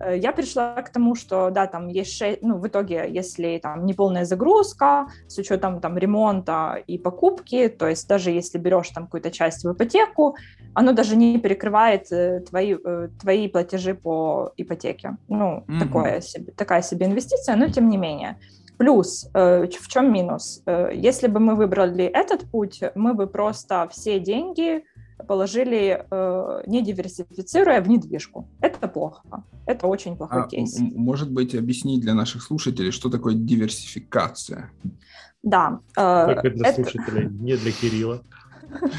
Э, 0.01 0.17
я 0.17 0.33
пришла 0.33 0.75
к 0.83 0.91
тому, 0.91 1.15
что, 1.15 1.51
да, 1.51 1.67
там 1.67 1.89
есть, 1.89 2.17
6, 2.17 2.43
ну, 2.43 2.59
в 2.59 2.67
итоге, 2.67 3.07
если 3.09 3.59
там 3.59 3.87
неполная 3.87 4.25
загрузка, 4.25 5.07
с 5.29 5.39
учетом 5.39 5.81
там 5.81 5.99
ремонта 5.99 6.83
и 6.87 6.99
покупки, 6.99 7.69
то 7.69 7.89
есть 7.89 8.09
даже 8.09 8.31
если 8.31 8.59
берешь 8.59 8.91
там 8.91 9.05
какую-то 9.05 9.31
часть 9.31 9.65
в 9.65 9.73
ипотеку, 9.73 10.37
оно 10.75 10.93
даже 10.93 11.17
не 11.17 11.39
перекрывает 11.39 12.11
э, 12.13 12.41
твои, 12.41 12.77
э, 12.85 13.09
твои 13.21 13.49
платежи 13.49 13.95
по 13.95 14.53
ипотеке. 14.57 15.17
Ну, 15.29 15.65
mm-hmm. 15.67 15.79
такое 15.79 16.21
себе, 16.21 16.53
такая 16.53 16.83
себе 16.83 17.07
инвестиция, 17.07 17.57
но 17.57 17.69
тем 17.69 17.89
не 17.89 17.97
менее. 17.97 18.39
Плюс, 18.77 19.31
в 19.33 19.87
чем 19.87 20.13
минус? 20.13 20.65
Если 20.93 21.29
бы 21.29 21.39
мы 21.39 21.55
выбрали 21.55 22.07
этот 22.07 22.51
путь, 22.51 22.83
мы 22.97 23.15
бы 23.15 23.29
просто 23.29 23.89
все 23.93 24.19
деньги 24.19 24.83
положили, 25.27 26.07
э, 26.11 26.63
не 26.67 26.83
диверсифицируя 26.83 27.81
в 27.81 27.89
недвижку. 27.89 28.49
Это 28.61 28.89
плохо. 28.89 29.23
Это 29.67 29.87
очень 29.87 30.17
плохой 30.17 30.43
а, 30.43 30.49
кейс. 30.49 30.79
Может 30.79 31.31
быть, 31.31 31.55
объяснить 31.55 32.01
для 32.01 32.15
наших 32.15 32.43
слушателей, 32.43 32.91
что 32.91 33.11
такое 33.11 33.35
диверсификация? 33.35 34.71
Да. 35.43 35.81
Э, 35.97 36.27
Только 36.27 36.51
для 36.51 36.69
это... 36.69 36.83
слушателей, 36.83 37.29
не 37.29 37.57
для 37.57 37.73
Кирилла. 37.73 38.23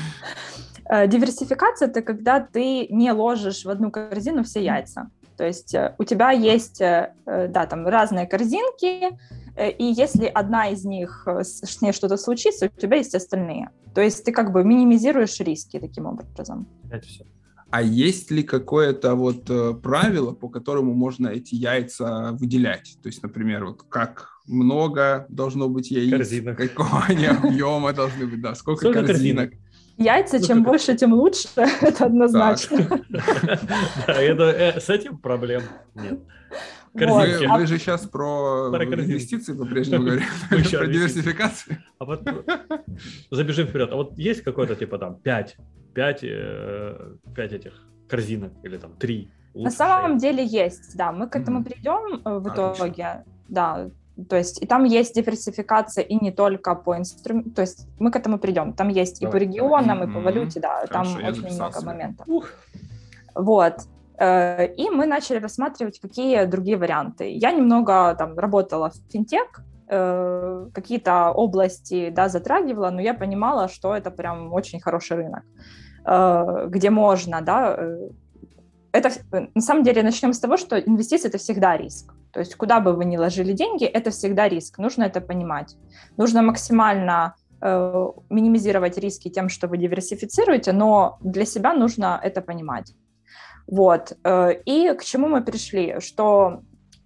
Э, 0.88 1.08
диверсификация– 1.08 1.88
это 1.90 2.04
когда 2.04 2.40
ты 2.40 2.86
не 2.92 3.12
ложишь 3.12 3.66
в 3.66 3.70
одну 3.72 3.90
корзину 3.90 4.44
все 4.44 4.64
яйца. 4.64 5.10
То 5.36 5.44
есть 5.44 5.74
э, 5.74 5.96
у 5.98 6.04
тебя 6.04 6.30
есть, 6.30 6.80
да, 6.80 7.66
там 7.66 7.88
разные 7.88 8.28
корзинки, 8.28 9.18
и 9.58 9.84
если 9.84 10.28
одна 10.28 10.68
из 10.68 10.86
них, 10.86 11.28
с 11.28 11.82
ней 11.82 11.92
что-то 11.92 12.18
случится, 12.18 12.68
у 12.68 12.80
тебя 12.80 12.98
есть 12.98 13.16
остальные. 13.16 13.72
То 13.96 14.02
есть 14.02 14.26
ты 14.26 14.34
как 14.34 14.52
бы 14.52 14.64
минимизируешь 14.64 15.40
риски 15.40 15.80
таким 15.80 16.06
образом. 16.06 16.68
А 17.72 17.82
есть 17.82 18.30
ли 18.30 18.44
какое-то 18.44 19.16
вот 19.16 19.50
э, 19.50 19.74
правило, 19.74 20.34
по 20.34 20.50
которому 20.50 20.94
можно 20.94 21.30
эти 21.30 21.56
яйца 21.56 22.32
выделять? 22.34 22.98
То 23.02 23.08
есть, 23.08 23.24
например, 23.24 23.66
вот 23.66 23.84
как 23.90 24.30
много 24.46 25.26
должно 25.30 25.68
быть 25.68 25.92
яиц, 25.92 26.12
корзинок. 26.12 26.58
какого 26.58 27.04
они 27.08 27.26
объема 27.44 27.92
должны 27.92 28.28
быть, 28.28 28.42
да, 28.42 28.54
сколько, 28.54 28.82
сколько 28.82 29.06
корзинок. 29.06 29.52
корзинок. 29.52 29.66
Яйца, 29.98 30.46
чем 30.46 30.64
больше, 30.64 30.96
тем 30.96 31.14
лучше, 31.14 31.48
это 31.82 32.06
однозначно. 32.06 33.02
Да, 34.08 34.80
с 34.80 34.90
этим 34.90 35.18
проблем 35.18 35.64
нет. 35.96 36.20
Вы, 36.96 37.48
вы 37.48 37.68
же 37.68 37.78
сейчас 37.78 38.06
про, 38.06 38.72
про 38.72 38.84
инвестиции 38.86 39.54
по-прежнему 39.54 40.06
говорите, 40.06 40.28
про 40.78 40.88
диверсификацию. 40.88 41.78
А 42.00 42.06
вот 42.06 42.22
забежим 43.32 43.68
вперед. 43.68 43.90
А 43.92 43.96
вот 43.96 44.18
есть 44.18 44.42
какой-то 44.42 44.76
типа 44.76 44.98
там 44.98 45.16
5, 45.16 45.58
5, 45.94 46.22
5 47.36 47.54
этих 47.54 47.74
корзинок 48.08 48.54
или 48.64 48.78
там 48.78 48.94
3? 48.98 49.32
На 49.56 49.72
самом 49.72 50.18
деле 50.18 50.46
есть, 50.46 50.98
да. 50.98 51.12
Мы 51.12 51.28
к 51.28 51.36
этому 51.36 51.64
придем 51.64 52.22
э, 52.26 52.40
в 52.40 52.48
итоге. 52.50 53.24
Да, 53.48 53.90
то 54.30 54.38
есть 54.38 54.62
и 54.62 54.66
там 54.66 54.86
есть 54.86 55.16
диверсификация 55.16 56.04
и 56.04 56.16
не 56.16 56.32
только 56.32 56.74
по 56.76 56.98
инструменту, 56.98 57.52
то 57.52 57.62
есть 57.62 57.88
мы 58.00 58.12
к 58.12 58.16
этому 58.16 58.40
придем. 58.40 58.74
Там 58.74 58.88
есть 58.88 59.20
давай, 59.20 59.30
и 59.30 59.34
по 59.34 59.44
регионам, 59.44 60.00
давай. 60.00 60.10
и 60.10 60.14
по 60.14 60.20
валюте, 60.22 60.60
да, 60.62 60.86
Хорошо, 60.88 61.20
там 61.20 61.26
очень 61.26 61.54
много 61.54 61.82
моментов. 61.82 62.28
Ух. 62.28 62.50
Вот. 63.36 63.76
Э, 64.18 64.66
и 64.66 64.90
мы 64.90 65.06
начали 65.06 65.40
рассматривать, 65.40 66.00
какие 66.00 66.46
другие 66.46 66.78
варианты. 66.78 67.30
Я 67.30 67.52
немного 67.52 68.16
там 68.16 68.38
работала 68.38 68.90
в 68.90 69.12
финтех, 69.12 69.62
э, 69.88 70.68
какие-то 70.74 71.32
области, 71.32 72.10
да, 72.10 72.30
затрагивала, 72.30 72.92
но 72.92 73.02
я 73.02 73.14
понимала, 73.14 73.68
что 73.68 73.94
это 73.94 74.12
прям 74.12 74.54
очень 74.54 74.80
хороший 74.80 75.18
рынок, 75.18 75.44
э, 76.06 76.68
где 76.70 76.90
можно, 76.90 77.42
да, 77.42 77.78
это 78.92 79.10
на 79.56 79.62
самом 79.62 79.84
деле 79.84 80.04
начнем 80.04 80.32
с 80.32 80.40
того, 80.40 80.58
что 80.58 80.80
инвестиции 80.80 81.28
это 81.28 81.38
всегда 81.38 81.78
риск. 81.78 82.14
То 82.32 82.40
есть 82.40 82.56
куда 82.56 82.80
бы 82.80 82.94
вы 82.94 83.06
ни 83.06 83.18
ложили 83.18 83.54
деньги, 83.54 83.86
это 83.86 84.10
всегда 84.10 84.50
риск. 84.50 84.78
Нужно 84.80 85.04
это 85.04 85.22
понимать. 85.22 85.76
Нужно 86.18 86.42
максимально 86.42 87.36
э, 87.62 88.08
минимизировать 88.30 88.98
риски 88.98 89.30
тем, 89.30 89.50
что 89.50 89.68
вы 89.68 89.78
диверсифицируете, 89.78 90.72
но 90.72 91.18
для 91.22 91.46
себя 91.46 91.74
нужно 91.74 92.20
это 92.24 92.42
понимать. 92.42 92.94
Вот. 93.68 94.18
Э, 94.24 94.54
и 94.66 94.94
к 94.94 95.04
чему 95.04 95.28
мы 95.28 95.44
пришли? 95.44 96.00
Что 96.00 96.62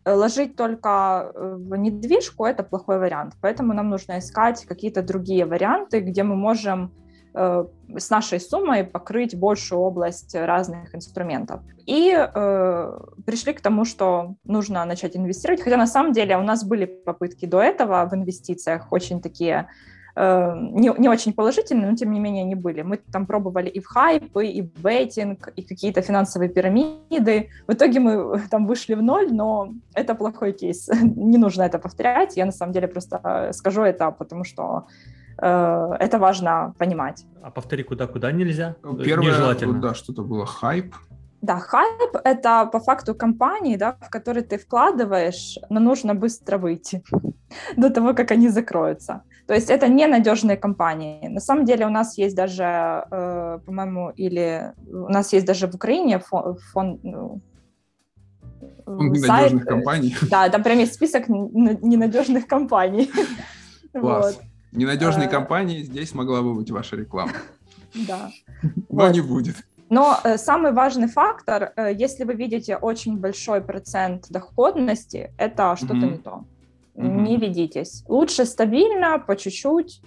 ложить 0.06 0.56
только 0.56 1.32
в 1.36 1.76
недвижку– 1.76 2.46
это 2.46 2.64
плохой 2.64 2.98
вариант. 3.00 3.34
Поэтому 3.42 3.74
нам 3.74 3.90
нужно 3.90 4.20
искать 4.20 4.66
какие-то 4.66 5.04
другие 5.04 5.46
варианты, 5.46 6.00
где 6.00 6.24
мы 6.24 6.36
можем 6.36 6.92
Э, 7.36 7.66
с 7.96 8.10
нашей 8.10 8.40
суммой 8.40 8.84
покрыть 8.84 9.38
большую 9.38 9.82
область 9.82 10.34
разных 10.36 10.96
инструментов. 10.96 11.62
И 11.86 12.12
э, 12.12 13.00
пришли 13.26 13.54
к 13.54 13.62
тому, 13.62 13.86
что 13.86 14.36
нужно 14.44 14.84
начать 14.86 15.16
инвестировать, 15.16 15.62
хотя 15.62 15.78
на 15.78 15.86
самом 15.86 16.12
деле 16.12 16.38
у 16.38 16.42
нас 16.42 16.64
были 16.64 16.86
попытки 16.86 17.46
до 17.46 17.62
этого 17.62 18.08
в 18.10 18.16
инвестициях 18.16 18.92
очень 18.92 19.22
такие 19.22 19.70
э, 20.20 20.56
не, 20.74 20.94
не 20.98 21.10
очень 21.10 21.34
положительные, 21.34 21.90
но 21.90 21.96
тем 21.96 22.12
не 22.12 22.20
менее 22.20 22.44
они 22.44 22.56
были. 22.56 22.84
Мы 22.84 22.98
там 22.98 23.26
пробовали 23.26 23.70
и 23.70 23.80
в 23.80 23.88
хайпы, 23.88 24.46
и 24.46 24.62
в 24.62 24.82
бейтинг, 24.82 25.54
и 25.56 25.62
какие-то 25.62 26.02
финансовые 26.02 26.50
пирамиды. 26.50 27.50
В 27.68 27.74
итоге 27.74 28.00
мы 28.00 28.42
там 28.52 28.68
вышли 28.68 28.96
в 28.96 29.02
ноль, 29.02 29.32
но 29.32 29.74
это 29.94 30.16
плохой 30.16 30.54
кейс. 30.54 30.90
Не 31.02 31.38
нужно 31.38 31.64
это 31.64 31.80
повторять. 31.80 32.38
Я 32.38 32.46
на 32.46 32.52
самом 32.52 32.74
деле 32.74 32.88
просто 32.88 33.50
скажу 33.54 33.82
это, 33.82 34.12
потому 34.12 34.44
что 34.44 34.86
Э, 35.42 35.96
это 36.00 36.20
важно 36.20 36.74
понимать. 36.78 37.26
А 37.42 37.52
повтори, 37.52 37.84
куда-куда 37.84 38.32
нельзя? 38.32 38.76
Первое, 38.82 39.28
Нежелательно. 39.28 39.80
да, 39.80 39.94
что-то 39.94 40.24
было 40.24 40.46
хайп. 40.46 40.96
Да, 41.42 41.60
хайп— 41.60 42.16
это 42.26 42.66
по 42.66 42.80
факту 42.80 43.16
компании, 43.16 43.78
да, 43.78 43.96
в 44.02 44.10
которые 44.10 44.44
ты 44.44 44.58
вкладываешь, 44.58 45.58
но 45.70 45.80
нужно 45.80 46.14
быстро 46.14 46.58
выйти 46.58 47.02
до 47.78 47.90
того, 47.90 48.14
как 48.14 48.32
они 48.32 48.50
закроются. 48.50 49.22
То 49.50 49.56
есть 49.56 49.72
это 49.72 49.88
ненадежные 49.88 50.58
компании. 50.58 51.28
На 51.28 51.40
самом 51.40 51.66
деле 51.66 51.88
у 51.88 51.90
нас 51.90 52.20
есть 52.20 52.36
даже, 52.36 52.64
э, 53.10 53.60
по-моему, 53.66 54.12
или 54.12 54.74
у 54.88 55.10
нас 55.10 55.34
есть 55.34 55.48
даже 55.48 55.68
в 55.68 55.74
Украине 55.74 56.20
фон, 56.20 56.56
фон 56.72 57.00
ну, 57.02 57.42
фонд 58.86 59.02
ненадежных 59.02 59.64
сайт, 59.64 59.66
компаний. 59.66 60.16
Да, 60.30 60.50
там 60.50 60.62
прям 60.62 60.78
есть 60.78 60.94
список 60.94 61.30
ненадежных 61.30 62.46
компаний. 62.46 63.10
Класс. 63.92 64.36
Вот. 64.36 64.44
Ненадежной 64.72 65.26
а... 65.26 65.30
компании 65.30 65.82
здесь 65.82 66.14
могла 66.14 66.44
бы 66.44 66.54
быть 66.54 66.70
ваша 66.70 66.96
реклама. 66.96 67.34
Да. 68.08 68.30
Но 68.62 69.06
вот. 69.06 69.14
не 69.14 69.22
будет. 69.22 69.56
Но 69.90 70.20
э, 70.24 70.38
самый 70.38 70.74
важный 70.74 71.08
фактор, 71.08 71.74
э, 71.76 71.92
если 71.92 72.24
вы 72.24 72.36
видите 72.36 72.78
очень 72.78 73.18
большой 73.18 73.62
процент 73.62 74.30
доходности, 74.30 75.32
это 75.40 75.76
что-то 75.76 75.94
mm-hmm. 75.96 76.12
не 76.12 76.18
то. 76.20 76.44
Mm-hmm. 77.00 77.22
Не 77.22 77.38
ведитесь. 77.38 78.04
Лучше 78.08 78.46
стабильно, 78.46 79.20
по 79.20 79.36
чуть-чуть, 79.36 80.02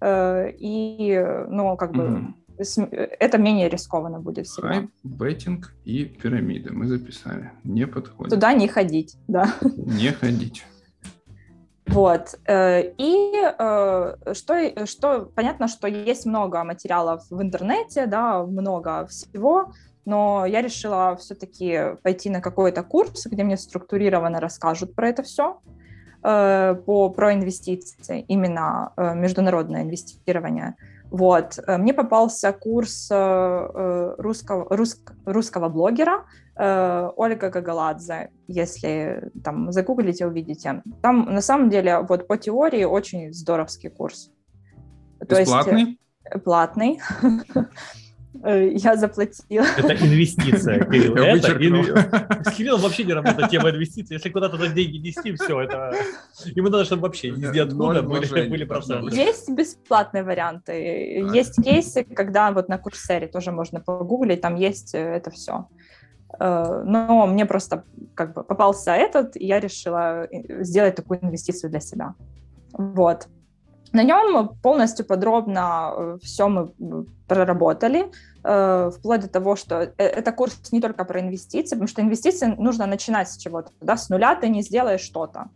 э, 0.00 0.52
и, 0.58 1.18
ну, 1.48 1.76
как 1.76 1.92
бы, 1.92 2.34
mm-hmm. 2.58 3.16
это 3.18 3.38
менее 3.38 3.70
рискованно 3.70 4.20
будет 4.20 4.46
всегда. 4.46 4.68
Хайп, 4.68 4.90
беттинг 5.02 5.74
и 5.84 6.04
пирамиды 6.04 6.70
мы 6.70 6.86
записали. 6.86 7.50
Не 7.64 7.86
подходит. 7.86 8.34
Туда 8.34 8.52
не 8.52 8.68
ходить, 8.68 9.16
да. 9.26 9.54
Не 9.62 10.12
ходить. 10.12 10.64
Вот. 11.86 12.34
Э, 12.46 12.92
и 12.98 13.32
э, 13.58 14.14
что, 14.32 14.86
что 14.86 15.30
понятно, 15.34 15.68
что 15.68 15.88
есть 15.88 16.26
много 16.26 16.62
материалов 16.64 17.22
в 17.30 17.40
интернете, 17.40 18.06
да, 18.06 18.42
много 18.44 19.06
всего, 19.06 19.72
но 20.04 20.44
я 20.46 20.60
решила 20.60 21.16
все-таки 21.16 21.96
пойти 22.02 22.30
на 22.30 22.40
какой-то 22.40 22.82
курс, 22.82 23.26
где 23.26 23.44
мне 23.44 23.56
структурированно 23.56 24.40
расскажут 24.40 24.94
про 24.94 25.08
это 25.08 25.22
все, 25.22 25.60
э, 25.66 25.83
по, 26.24 27.10
про 27.10 27.34
инвестиции, 27.34 28.24
именно 28.28 28.92
международное 28.96 29.82
инвестирование. 29.82 30.76
Вот. 31.10 31.58
Мне 31.68 31.92
попался 31.92 32.52
курс 32.52 33.10
русского, 33.10 34.66
рус, 34.70 35.00
русского 35.26 35.68
блогера 35.68 36.24
Э, 36.56 37.10
Ольга 37.16 37.50
Гагаладзе, 37.50 38.30
если 38.46 39.30
там 39.42 39.72
загуглите, 39.72 40.26
увидите. 40.26 40.82
Там 41.02 41.24
на 41.34 41.40
самом 41.40 41.68
деле 41.68 41.98
вот 42.00 42.28
по 42.28 42.36
теории 42.38 42.84
очень 42.84 43.32
здоровский 43.32 43.90
курс. 43.90 44.30
Бесплатный? 45.20 45.84
То 45.84 46.30
есть, 46.30 46.44
платный. 46.44 47.00
Э, 48.42 48.68
я 48.72 48.96
заплатила. 48.96 49.64
Это 49.76 49.94
инвестиция, 49.94 50.84
Кирилл. 50.84 51.16
Это 51.16 51.52
инв... 51.52 52.56
Кирилл 52.56 52.78
вообще 52.78 53.04
не 53.04 53.12
работает 53.12 53.50
тема 53.50 53.70
инвестиций. 53.70 54.14
Если 54.14 54.30
куда-то 54.30 54.56
туда 54.56 54.68
деньги 54.68 54.96
нести, 54.96 55.34
все, 55.34 55.60
это... 55.60 55.94
Ему 56.56 56.68
надо, 56.68 56.84
чтобы 56.84 57.02
вообще 57.02 57.30
везде 57.30 57.62
откуда 57.62 58.02
были, 58.02 58.48
были 58.48 58.64
проценты. 58.64 59.14
Есть 59.14 59.48
бесплатные 59.50 60.24
варианты. 60.24 60.72
Есть 61.34 61.62
кейсы, 61.62 62.04
когда 62.04 62.50
вот 62.50 62.68
на 62.68 62.78
Курсере 62.78 63.28
тоже 63.28 63.52
можно 63.52 63.80
погуглить, 63.80 64.40
там 64.40 64.56
есть 64.56 64.94
э, 64.94 64.98
это 64.98 65.30
все. 65.30 65.68
Э, 66.40 66.82
но 66.84 67.26
мне 67.26 67.46
просто 67.46 67.84
как 68.14 68.34
бы 68.34 68.42
попался 68.42 68.92
этот, 68.92 69.36
и 69.36 69.46
я 69.46 69.60
решила 69.60 70.26
сделать 70.60 70.96
такую 70.96 71.24
инвестицию 71.24 71.70
для 71.70 71.80
себя. 71.80 72.14
Вот. 72.72 73.28
На 73.94 74.02
нем 74.02 74.50
полностью 74.62 75.06
подробно 75.06 75.92
э, 75.96 76.18
все 76.22 76.48
мы 76.48 76.72
проработали, 77.26 78.10
вплоть 78.42 79.22
до 79.22 79.28
того, 79.28 79.56
что 79.56 79.90
это 79.96 80.30
курс 80.32 80.70
не 80.70 80.82
только 80.82 81.06
про 81.06 81.20
инвестиции, 81.20 81.76
потому 81.76 81.88
что 81.88 82.02
инвестиции 82.02 82.54
нужно 82.58 82.84
начинать 82.84 83.30
с 83.30 83.38
чего-то, 83.38 83.70
да, 83.80 83.96
с 83.96 84.10
нуля 84.10 84.34
ты 84.34 84.50
не 84.50 84.60
сделаешь 84.60 85.00
что-то. 85.00 85.48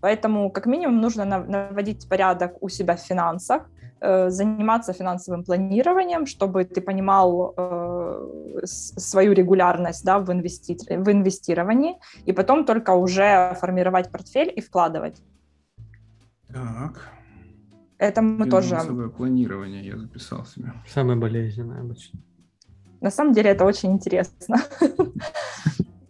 Поэтому 0.00 0.50
как 0.50 0.64
минимум 0.64 1.02
нужно 1.02 1.26
наводить 1.26 2.08
порядок 2.08 2.56
у 2.62 2.70
себя 2.70 2.96
в 2.96 3.00
финансах, 3.00 3.68
Э, 4.00 4.30
заниматься 4.30 4.92
финансовым 4.92 5.42
планированием, 5.42 6.26
чтобы 6.26 6.64
ты 6.64 6.80
понимал 6.80 7.52
э, 7.56 8.60
свою 8.64 9.32
регулярность 9.32 10.04
да, 10.04 10.20
в, 10.20 10.30
инвести... 10.30 10.78
в 10.88 11.10
инвестировании, 11.10 11.96
и 12.24 12.32
потом 12.32 12.64
только 12.64 12.90
уже 12.92 13.56
формировать 13.60 14.12
портфель 14.12 14.52
и 14.54 14.60
вкладывать. 14.60 15.20
Так. 16.46 17.17
Это 17.98 18.22
мы 18.22 18.46
Финансовое 18.46 19.06
тоже... 19.06 19.10
планирование 19.10 19.84
я 19.84 19.98
записал 19.98 20.44
себе. 20.44 20.72
Самое 20.86 21.18
болезненное 21.18 21.80
обычно. 21.80 22.20
На 23.00 23.10
самом 23.10 23.32
деле 23.32 23.50
это 23.50 23.64
очень 23.64 23.92
интересно. 23.92 24.56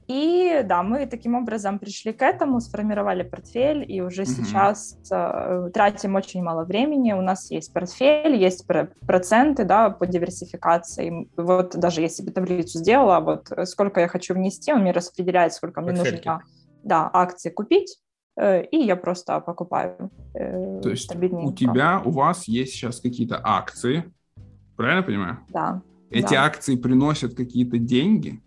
И 0.06 0.62
да, 0.64 0.82
мы 0.82 1.06
таким 1.06 1.34
образом 1.34 1.78
пришли 1.78 2.14
к 2.14 2.22
этому, 2.22 2.60
сформировали 2.60 3.22
портфель, 3.22 3.84
и 3.86 4.00
уже 4.00 4.22
mm-hmm. 4.22 4.24
сейчас 4.24 4.96
э, 5.10 5.70
тратим 5.74 6.14
очень 6.14 6.42
мало 6.42 6.64
времени. 6.64 7.12
У 7.12 7.20
нас 7.20 7.50
есть 7.50 7.74
портфель, 7.74 8.34
есть 8.34 8.66
проценты 8.66 9.64
да, 9.64 9.90
по 9.90 10.06
диверсификации. 10.06 11.28
Вот 11.36 11.76
даже 11.76 12.00
я 12.00 12.08
себе 12.08 12.32
таблицу 12.32 12.78
сделала, 12.78 13.20
вот 13.20 13.68
сколько 13.68 14.00
я 14.00 14.08
хочу 14.08 14.32
внести, 14.32 14.72
он 14.72 14.80
мне 14.80 14.92
распределяет, 14.92 15.52
сколько 15.52 15.82
мне 15.82 15.92
Портфельки. 15.92 16.26
нужно 16.26 16.42
да, 16.84 17.10
акции 17.12 17.50
купить, 17.50 17.98
э, 17.98 18.07
и 18.40 18.78
я 18.78 18.96
просто 18.96 19.40
покупаю. 19.40 20.10
Э, 20.34 20.80
То 20.82 20.90
есть 20.90 21.14
у 21.14 21.52
тебя, 21.52 22.00
у 22.04 22.10
вас 22.10 22.48
есть 22.48 22.72
сейчас 22.72 23.00
какие-то 23.00 23.40
акции, 23.42 24.04
правильно 24.76 25.02
понимаю? 25.02 25.38
Да. 25.48 25.82
Эти 26.10 26.34
да. 26.34 26.44
акции 26.44 26.76
приносят 26.76 27.34
какие-то 27.34 27.78
деньги? 27.78 28.40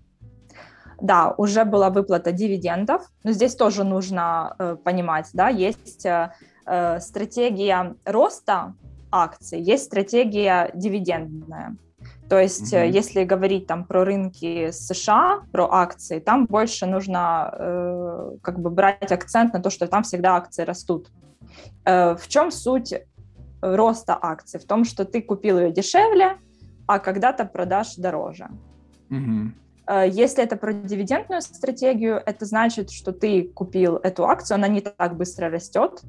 да, 1.02 1.34
уже 1.38 1.66
была 1.66 1.90
выплата 1.90 2.32
дивидендов, 2.32 3.02
но 3.24 3.32
здесь 3.32 3.56
тоже 3.56 3.84
нужно 3.84 4.56
э, 4.60 4.78
понимать, 4.84 5.30
да, 5.34 5.50
есть 5.50 6.06
э, 6.06 6.32
э, 6.66 7.00
стратегия 7.00 7.96
роста 8.06 8.76
акций, 9.12 9.60
есть 9.60 9.86
стратегия 9.86 10.72
дивидендная. 10.74 11.76
То 12.30 12.40
есть, 12.40 12.74
mm-hmm. 12.74 12.90
если 12.90 13.24
говорить 13.26 13.68
там 13.68 13.84
про 13.84 14.06
рынки 14.06 14.72
США, 14.72 15.42
про 15.52 15.68
акции, 15.70 16.20
там 16.20 16.46
больше 16.46 16.86
нужно 16.86 17.54
э, 17.54 18.38
как 18.42 18.60
бы 18.60 18.70
брать 18.70 19.12
акцент 19.12 19.54
на 19.54 19.62
то, 19.62 19.70
что 19.70 19.88
там 19.88 20.04
всегда 20.04 20.38
акции 20.38 20.64
растут. 20.64 21.10
Э, 21.84 22.16
в 22.16 22.28
чем 22.30 22.52
суть 22.52 22.94
роста 23.62 24.18
акций? 24.22 24.60
В 24.60 24.66
том, 24.66 24.86
что 24.86 25.04
ты 25.04 25.22
купил 25.22 25.60
ее 25.60 25.72
дешевле, 25.72 26.38
а 26.88 27.00
когда-то 27.00 27.44
продашь 27.44 27.96
дороже. 27.96 28.48
Mm-hmm. 29.10 30.10
Если 30.10 30.42
это 30.42 30.56
про 30.56 30.72
дивидендную 30.72 31.42
стратегию, 31.42 32.22
это 32.26 32.46
значит, 32.46 32.92
что 32.92 33.12
ты 33.12 33.44
купил 33.44 33.98
эту 33.98 34.26
акцию, 34.26 34.56
она 34.56 34.70
не 34.70 34.80
так 34.80 35.18
быстро 35.18 35.50
растет, 35.50 36.02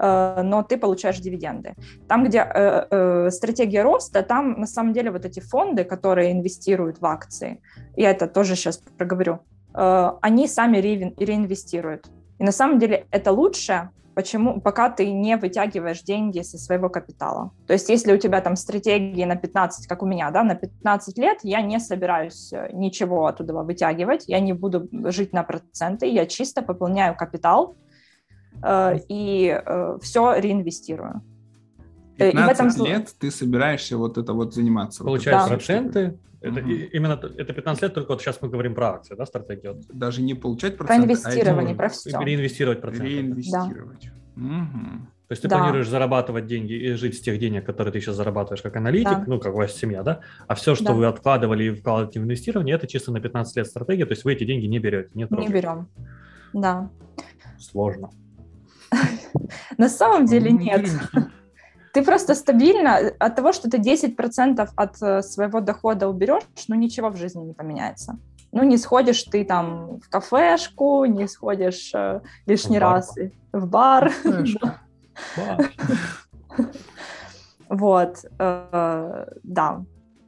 но 0.00 0.62
ты 0.62 0.78
получаешь 0.78 1.18
дивиденды. 1.18 1.74
Там, 2.08 2.24
где 2.24 2.38
э, 2.38 2.86
э, 2.90 3.30
стратегия 3.30 3.82
роста, 3.82 4.22
там 4.22 4.60
на 4.60 4.66
самом 4.66 4.92
деле 4.92 5.10
вот 5.10 5.26
эти 5.26 5.40
фонды, 5.40 5.84
которые 5.84 6.32
инвестируют 6.32 7.00
в 7.00 7.06
акции, 7.06 7.60
я 7.96 8.10
это 8.10 8.26
тоже 8.26 8.56
сейчас 8.56 8.78
проговорю, 8.78 9.40
они 9.72 10.48
сами 10.48 10.78
реинвестируют. 10.78 12.10
И 12.38 12.44
на 12.44 12.52
самом 12.52 12.78
деле 12.78 13.06
это 13.12 13.30
лучше, 13.30 13.90
почему, 14.14 14.60
пока 14.60 14.90
ты 14.90 15.12
не 15.12 15.36
вытягиваешь 15.36 16.02
деньги 16.02 16.40
со 16.40 16.58
своего 16.58 16.88
капитала. 16.88 17.52
То 17.66 17.74
есть 17.74 17.88
если 17.88 18.12
у 18.12 18.16
тебя 18.16 18.40
там 18.40 18.56
стратегии 18.56 19.24
на 19.24 19.36
15, 19.36 19.86
как 19.86 20.02
у 20.02 20.06
меня, 20.06 20.30
да, 20.30 20.42
на 20.42 20.54
15 20.54 21.18
лет, 21.18 21.38
я 21.42 21.60
не 21.60 21.78
собираюсь 21.78 22.52
ничего 22.72 23.26
оттуда 23.26 23.52
вытягивать, 23.52 24.24
я 24.26 24.40
не 24.40 24.54
буду 24.54 24.88
жить 25.10 25.32
на 25.32 25.44
проценты, 25.44 26.06
я 26.06 26.26
чисто 26.26 26.62
пополняю 26.62 27.14
капитал, 27.14 27.76
Э, 27.76 27.89
и 29.08 29.62
э, 29.64 29.98
все 30.02 30.34
реинвестирую. 30.38 31.22
15 32.18 32.20
э, 32.20 32.30
и 32.30 32.68
в 32.68 32.72
этом... 32.72 32.86
лет 32.86 33.14
ты 33.18 33.30
собираешься 33.30 33.96
вот 33.96 34.18
это 34.18 34.32
вот 34.32 34.54
заниматься. 34.54 35.02
Получаешь 35.04 35.42
вот 35.42 35.48
проценты, 35.48 36.18
это, 36.40 36.60
угу. 36.60 36.70
именно 36.70 37.20
это 37.36 37.52
15 37.52 37.82
лет, 37.82 37.94
только 37.94 38.12
вот 38.12 38.22
сейчас 38.22 38.40
мы 38.40 38.48
говорим 38.48 38.74
про 38.74 38.94
акции, 38.94 39.14
да, 39.14 39.26
стратегию? 39.26 39.80
Даже 39.88 40.22
не 40.22 40.34
получать 40.34 40.76
проценты, 40.76 41.06
про 41.06 41.12
инвестирование, 41.12 41.74
а 41.74 41.76
про 41.76 41.88
все. 41.90 42.18
Реинвестировать 42.18 42.80
проценты. 42.80 43.08
Реинвестировать. 43.08 44.10
Да. 44.36 44.42
Угу. 44.42 45.06
То 45.28 45.32
есть 45.32 45.42
ты 45.42 45.48
да. 45.48 45.58
планируешь 45.58 45.88
зарабатывать 45.88 46.46
деньги 46.46 46.72
и 46.72 46.92
жить 46.94 47.16
с 47.16 47.20
тех 47.20 47.38
денег, 47.38 47.64
которые 47.64 47.92
ты 47.92 48.00
сейчас 48.00 48.16
зарабатываешь 48.16 48.62
как 48.62 48.74
аналитик, 48.74 49.10
да. 49.10 49.24
ну, 49.26 49.38
как 49.38 49.54
у 49.54 49.58
вас 49.58 49.76
семья, 49.76 50.02
да? 50.02 50.20
А 50.48 50.54
все, 50.54 50.74
что 50.74 50.86
да. 50.86 50.94
вы 50.94 51.06
откладывали 51.06 51.64
и 51.64 51.70
вкладываете 51.70 52.20
в 52.20 52.24
инвестирование, 52.24 52.74
это 52.74 52.86
чисто 52.86 53.12
на 53.12 53.20
15 53.20 53.56
лет 53.56 53.66
стратегия, 53.66 54.06
то 54.06 54.12
есть 54.12 54.24
вы 54.24 54.32
эти 54.32 54.44
деньги 54.44 54.66
не 54.66 54.78
берете, 54.78 55.10
не 55.14 55.28
Не 55.30 55.48
берем, 55.48 55.88
да. 56.52 56.90
Сложно. 57.58 58.10
На 59.78 59.88
самом 59.88 60.26
деле 60.26 60.50
нет. 60.52 60.86
Ты 61.92 62.04
просто 62.04 62.34
стабильно, 62.34 62.98
от 63.18 63.36
того, 63.36 63.52
что 63.52 63.68
ты 63.68 63.78
10% 63.78 64.68
от 64.76 65.02
э, 65.02 65.22
своего 65.22 65.60
дохода 65.60 66.08
уберешь, 66.08 66.44
ну 66.68 66.76
ничего 66.76 67.08
в 67.10 67.16
жизни 67.16 67.42
не 67.42 67.52
поменяется. 67.52 68.16
Ну 68.52 68.62
не 68.62 68.78
сходишь 68.78 69.24
ты 69.24 69.44
там 69.44 69.98
в 70.00 70.08
кафешку, 70.08 71.04
не 71.06 71.26
сходишь 71.26 71.90
э, 71.92 72.20
лишний 72.46 72.78
в 72.78 72.82
раз 72.82 73.14
в 73.52 73.66
бар. 73.66 74.12
Вот, 77.68 78.24
э, 78.38 79.26
да, 79.44 79.84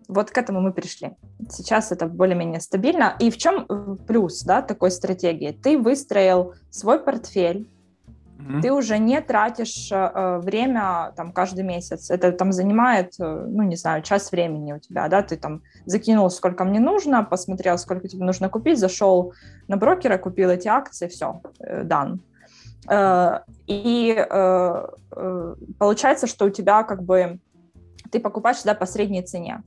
вот 0.07 0.31
к 0.31 0.39
этому 0.39 0.61
мы 0.61 0.73
пришли. 0.73 1.17
Сейчас 1.51 1.91
это 1.91 2.07
более-менее 2.07 2.61
стабильно. 2.61 3.17
И 3.19 3.31
в 3.31 3.37
чем 3.37 3.99
плюс 4.07 4.43
да, 4.43 4.63
такой 4.63 4.93
стратегии? 4.93 5.51
Ты 5.51 5.77
выстроил 5.77 6.55
свой 6.71 7.01
портфель, 7.01 7.69
ты 8.63 8.73
уже 8.73 8.99
не 8.99 9.21
тратишь 9.21 9.91
э, 9.93 10.39
время 10.43 11.13
там 11.17 11.33
каждый 11.33 11.65
месяц. 11.65 12.11
Это 12.11 12.33
там 12.33 12.53
занимает, 12.53 13.15
э, 13.19 13.47
ну, 13.49 13.63
не 13.63 13.77
знаю, 13.77 14.03
час 14.03 14.33
времени 14.33 14.73
у 14.73 14.79
тебя, 14.79 15.09
да, 15.09 15.23
ты 15.23 15.37
там 15.37 15.63
закинул, 15.87 16.31
сколько 16.31 16.65
мне 16.65 16.81
нужно, 16.81 17.25
посмотрел, 17.25 17.79
сколько 17.79 18.09
тебе 18.09 18.25
нужно 18.25 18.49
купить, 18.49 18.79
зашел 18.79 19.33
на 19.69 19.77
брокера, 19.77 20.19
купил 20.19 20.51
эти 20.51 20.69
акции, 20.69 21.09
все, 21.09 21.41
э, 21.61 21.85
дан. 21.85 22.21
Э, 22.89 23.41
и 23.67 24.15
э, 24.17 24.87
э, 25.17 25.55
получается, 25.79 26.27
что 26.27 26.47
у 26.47 26.51
тебя 26.51 26.83
как 26.83 27.03
бы 27.03 27.39
ты 28.11 28.21
покупаешь 28.21 28.63
да, 28.63 28.75
по 28.75 28.87
средней 28.87 29.23
цене. 29.23 29.63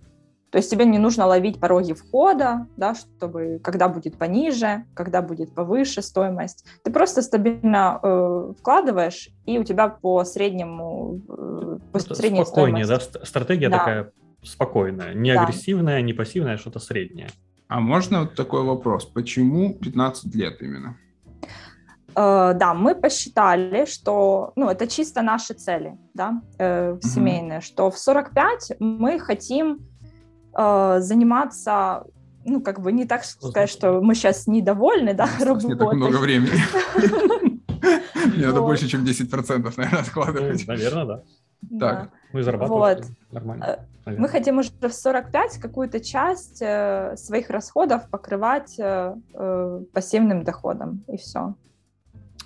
То 0.55 0.59
есть 0.59 0.71
тебе 0.71 0.85
не 0.85 0.99
нужно 0.99 1.25
ловить 1.25 1.59
пороги 1.59 1.91
входа, 1.91 2.65
да, 2.77 2.95
чтобы 2.95 3.59
когда 3.61 3.89
будет 3.89 4.17
пониже, 4.17 4.85
когда 4.93 5.21
будет 5.21 5.53
повыше 5.53 6.01
стоимость. 6.01 6.63
Ты 6.81 6.93
просто 6.93 7.21
стабильно 7.21 7.99
э, 8.01 8.53
вкладываешь, 8.57 9.31
и 9.45 9.59
у 9.59 9.65
тебя 9.65 9.89
по 9.89 10.23
среднему 10.23 11.19
э, 11.27 11.77
по 11.91 11.97
Это 11.97 12.15
средней 12.15 12.45
спокойнее, 12.45 12.85
стоимости. 12.85 13.17
да, 13.19 13.25
стратегия 13.25 13.67
да. 13.67 13.79
такая 13.79 14.11
спокойная, 14.43 15.13
не 15.13 15.33
да. 15.33 15.41
агрессивная, 15.41 16.01
не 16.01 16.13
пассивная, 16.13 16.53
а 16.53 16.57
что-то 16.57 16.79
среднее. 16.79 17.27
А 17.67 17.81
можно 17.81 18.21
вот 18.21 18.35
такой 18.35 18.63
вопрос? 18.63 19.03
Почему 19.03 19.73
15 19.73 20.33
лет 20.35 20.61
именно? 20.61 20.95
Uh, 22.13 22.53
да, 22.53 22.73
мы 22.73 22.95
посчитали, 22.95 23.83
что, 23.83 24.53
ну, 24.55 24.69
это 24.69 24.87
чисто 24.87 25.21
наши 25.21 25.53
цели, 25.53 25.97
да, 26.13 26.41
э, 26.57 26.97
семейные, 27.01 27.59
что 27.59 27.91
в 27.91 27.99
45 27.99 28.77
мы 28.79 29.19
хотим 29.19 29.79
э, 30.55 30.97
заниматься 30.99 32.03
ну, 32.45 32.61
как 32.61 32.79
бы 32.79 32.91
не 32.91 33.05
так 33.05 33.25
сказать, 33.25 33.69
что 33.69 34.01
мы 34.01 34.13
сейчас 34.13 34.45
недовольны, 34.45 35.13
да, 35.13 35.27
работой. 35.39 35.69
Не 35.69 35.75
так 35.75 35.93
много 35.93 36.17
времени. 36.17 36.61
Мне 38.35 38.47
надо 38.47 38.61
больше, 38.61 38.87
чем 38.87 39.03
10%, 39.03 39.73
наверное, 39.77 40.01
откладывать. 40.01 40.63
Ну, 40.67 40.73
наверное, 40.73 41.05
да. 41.05 41.23
Так. 41.79 42.11
Мы 42.33 42.43
зарабатываем 42.43 43.15
нормально. 43.31 43.79
Э, 44.05 44.11
мы 44.17 44.27
хотим 44.27 44.59
уже 44.59 44.71
в 44.81 44.93
45 44.93 45.57
какую-то 45.57 45.99
часть 45.99 46.61
э, 46.61 47.15
своих 47.17 47.49
расходов 47.49 48.09
покрывать 48.09 48.75
э, 48.77 49.15
пассивным 49.93 50.43
доходом, 50.43 51.03
и 51.07 51.17
все. 51.17 51.55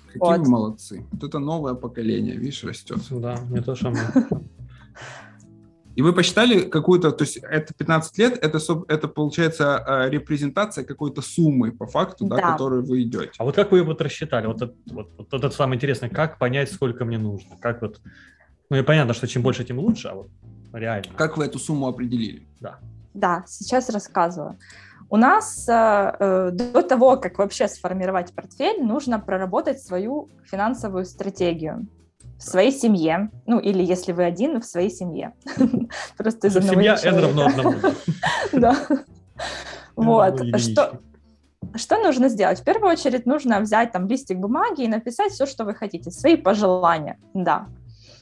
Какие 0.06 0.38
вы 0.38 0.48
молодцы. 0.48 1.06
Вот 1.12 1.24
это 1.24 1.38
новое 1.38 1.74
поколение, 1.74 2.36
видишь, 2.36 2.64
растет. 2.64 2.98
Да, 3.10 3.38
не 3.50 3.60
то, 3.60 3.74
что 3.74 3.90
мы. 3.90 3.98
И 6.00 6.02
вы 6.02 6.14
посчитали 6.14 6.62
какую-то, 6.62 7.12
то 7.12 7.24
есть 7.24 7.36
это 7.36 7.74
15 7.74 8.16
лет, 8.16 8.38
это, 8.42 8.58
это 8.88 9.06
получается 9.06 9.76
а, 9.76 10.08
репрезентация 10.08 10.82
какой-то 10.82 11.20
суммы 11.20 11.72
по 11.72 11.86
факту, 11.86 12.24
да, 12.24 12.36
да 12.36 12.52
которую 12.52 12.86
вы 12.86 13.02
идете. 13.02 13.32
А 13.36 13.44
вот 13.44 13.54
как 13.54 13.70
вы 13.70 13.82
вот 13.82 14.00
рассчитали? 14.00 14.46
Вот, 14.46 14.62
это, 14.62 14.74
вот, 14.90 15.10
вот 15.18 15.34
это 15.34 15.50
самое 15.50 15.76
интересное, 15.76 16.08
как 16.08 16.38
понять, 16.38 16.72
сколько 16.72 17.04
мне 17.04 17.18
нужно? 17.18 17.58
Как 17.60 17.82
вот, 17.82 18.00
ну 18.70 18.78
и 18.78 18.82
понятно, 18.82 19.12
что 19.12 19.28
чем 19.28 19.42
больше, 19.42 19.62
тем 19.62 19.78
лучше, 19.78 20.08
а 20.08 20.14
вот 20.14 20.30
реально. 20.72 21.12
Как 21.18 21.36
вы 21.36 21.44
эту 21.44 21.58
сумму 21.58 21.86
определили? 21.86 22.48
Да. 22.60 22.78
Да, 23.12 23.44
сейчас 23.46 23.90
рассказываю. 23.90 24.56
У 25.10 25.18
нас 25.18 25.68
э, 25.68 26.16
э 26.18 26.50
до 26.50 26.82
того, 26.82 27.18
как 27.18 27.36
вообще 27.36 27.68
сформировать 27.68 28.32
портфель, 28.32 28.82
нужно 28.82 29.20
проработать 29.20 29.82
свою 29.82 30.30
финансовую 30.50 31.04
стратегию 31.04 31.86
в 32.40 32.42
своей 32.42 32.72
семье, 32.72 33.30
ну 33.46 33.60
или 33.60 33.82
если 33.82 34.12
вы 34.12 34.24
один, 34.24 34.60
в 34.60 34.64
своей 34.64 34.90
семье. 34.90 35.34
Просто 36.16 36.48
из 36.48 36.56
одного 36.56 36.74
Семья 36.74 36.98
n 37.04 37.18
равно 37.18 37.46
одному. 37.46 37.74
Да. 38.52 38.76
Вот. 39.96 40.40
Что, 40.58 40.98
что 41.74 41.98
нужно 41.98 42.30
сделать? 42.30 42.60
В 42.60 42.64
первую 42.64 42.92
очередь 42.92 43.26
нужно 43.26 43.60
взять 43.60 43.92
там 43.92 44.08
листик 44.08 44.38
бумаги 44.38 44.84
и 44.84 44.88
написать 44.88 45.32
все, 45.32 45.44
что 45.44 45.64
вы 45.64 45.74
хотите, 45.74 46.10
свои 46.10 46.36
пожелания, 46.36 47.18
да. 47.34 47.66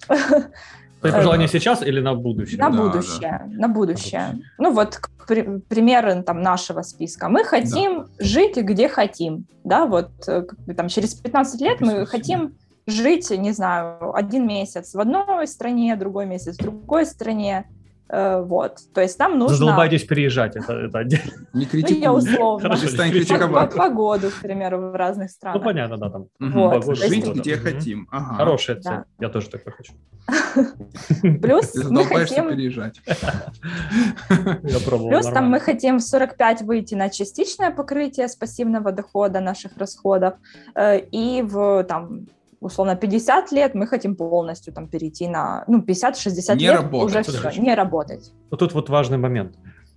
Свои 0.08 1.12
пожелания 1.12 1.46
сейчас 1.46 1.82
или 1.82 2.00
на 2.00 2.14
будущее? 2.14 2.58
На 2.58 2.70
да, 2.70 2.82
будущее, 2.82 3.42
да. 3.46 3.60
на 3.60 3.68
будущее. 3.68 4.40
Ну 4.58 4.72
вот 4.72 4.98
при, 5.28 5.60
примеры 5.60 6.20
там 6.24 6.42
нашего 6.42 6.82
списка. 6.82 7.28
Мы 7.28 7.44
хотим 7.44 8.06
да. 8.18 8.24
жить 8.24 8.56
где 8.56 8.88
хотим, 8.88 9.46
да, 9.62 9.86
вот 9.86 10.10
э, 10.26 10.42
там 10.76 10.88
через 10.88 11.14
15 11.14 11.60
лет 11.60 11.80
мы 11.80 12.06
хотим 12.06 12.54
жить, 12.88 13.30
не 13.30 13.52
знаю, 13.52 14.14
один 14.14 14.46
месяц 14.46 14.94
в 14.94 15.00
одной 15.00 15.46
стране, 15.46 15.96
другой 15.96 16.26
месяц 16.26 16.56
в 16.56 16.62
другой 16.62 17.06
стране, 17.06 17.68
э, 18.08 18.42
вот, 18.42 18.78
то 18.94 19.00
есть 19.00 19.18
нам 19.18 19.38
нужно... 19.38 19.56
Задолбайтесь 19.56 20.04
переезжать, 20.04 20.56
это, 20.56 20.72
это 20.72 20.98
отдельно. 20.98 21.32
Не 21.52 21.66
критикуй. 21.66 21.96
Ну, 21.96 22.02
я 22.02 22.12
условно. 22.12 22.70
Перестань 22.70 23.10
критиковать. 23.10 23.74
Погоду, 23.74 24.30
к 24.30 24.40
примеру, 24.40 24.90
в 24.90 24.94
разных 24.96 25.30
странах. 25.30 25.60
Ну, 25.60 25.64
понятно, 25.64 25.98
да, 25.98 26.10
там. 26.10 26.26
Вот. 26.40 26.80
Погоду, 26.80 26.94
Жить 26.94 27.26
есть... 27.26 27.40
где 27.40 27.56
хотим. 27.56 28.08
Ага. 28.10 28.34
Хорошая 28.36 28.76
цель, 28.76 28.92
да. 28.92 29.04
я 29.20 29.28
тоже 29.28 29.50
такой 29.50 29.72
хочу. 29.72 29.92
Плюс 31.42 31.74
мы 31.88 32.04
хотим... 32.04 32.48
переезжать. 32.48 33.00
Я 33.06 34.78
пробовал, 34.84 35.10
Плюс 35.10 35.26
там 35.26 35.48
мы 35.48 35.58
хотим 35.58 35.98
в 35.98 36.02
45 36.02 36.62
выйти 36.62 36.94
на 36.94 37.08
частичное 37.08 37.70
покрытие 37.70 38.28
с 38.28 38.36
пассивного 38.36 38.92
дохода 38.92 39.40
наших 39.40 39.76
расходов 39.78 40.34
э, 40.74 41.00
и 41.00 41.42
в 41.42 41.84
там 41.84 42.26
условно 42.60 42.96
50 42.96 43.52
лет 43.52 43.74
мы 43.74 43.86
хотим 43.86 44.16
полностью 44.16 44.72
там 44.72 44.88
перейти 44.88 45.28
на, 45.28 45.64
ну, 45.68 45.80
50-60 45.80 46.56
лет 46.56 46.74
работать, 46.74 47.26
уже 47.26 47.50
все, 47.50 47.60
не 47.60 47.74
работать. 47.74 48.32
Вот 48.50 48.60
тут 48.60 48.74
вот 48.74 48.88
важный 48.88 49.18
момент. 49.18 49.56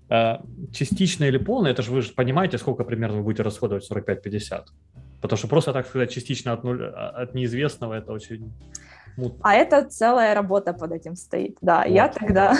А, 0.09 0.41
частично 0.73 1.23
или 1.23 1.37
полное, 1.37 1.71
это 1.71 1.81
же 1.81 1.91
вы 1.91 2.01
же 2.01 2.13
понимаете, 2.13 2.57
сколько 2.57 2.83
примерно 2.83 3.17
вы 3.17 3.23
будете 3.23 3.43
расходовать 3.43 3.89
45-50. 3.89 4.65
Потому 5.21 5.37
что 5.37 5.47
просто, 5.47 5.71
так 5.71 5.87
сказать, 5.87 6.11
частично 6.11 6.53
от, 6.53 6.63
нуля, 6.63 6.91
а, 6.95 7.09
от 7.23 7.33
неизвестного 7.33 7.93
это 7.93 8.11
очень. 8.11 8.51
А 9.41 9.53
это 9.53 9.83
целая 9.89 10.33
работа 10.35 10.73
под 10.73 10.91
этим 10.91 11.15
стоит, 11.15 11.57
да. 11.61 11.83
Вот. 11.85 11.93
Я 11.93 12.07
тогда, 12.07 12.55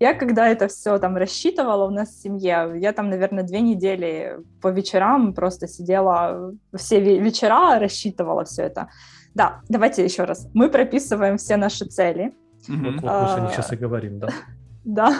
Я 0.00 0.14
когда 0.14 0.48
это 0.48 0.66
все 0.68 0.98
там 0.98 1.16
рассчитывала 1.18 1.86
у 1.86 1.90
нас 1.90 2.08
в 2.08 2.22
семье, 2.22 2.72
я 2.76 2.92
там, 2.94 3.10
наверное, 3.10 3.44
две 3.44 3.60
недели 3.60 4.38
по 4.62 4.68
вечерам 4.68 5.34
просто 5.34 5.68
сидела, 5.68 6.52
все 6.74 7.00
вечера 7.00 7.78
рассчитывала 7.78 8.44
все 8.46 8.62
это. 8.62 8.88
Да, 9.34 9.60
давайте 9.68 10.02
еще 10.02 10.24
раз. 10.24 10.48
Мы 10.54 10.70
прописываем 10.70 11.36
все 11.36 11.58
наши 11.58 11.84
цели. 11.84 12.34
Вот, 12.66 12.94
вот 12.94 13.02
мы 13.02 13.28
сегодня 13.28 13.50
сейчас 13.50 13.72
и 13.72 13.76
говорим, 13.76 14.18
да. 14.18 14.28
Да. 14.84 15.14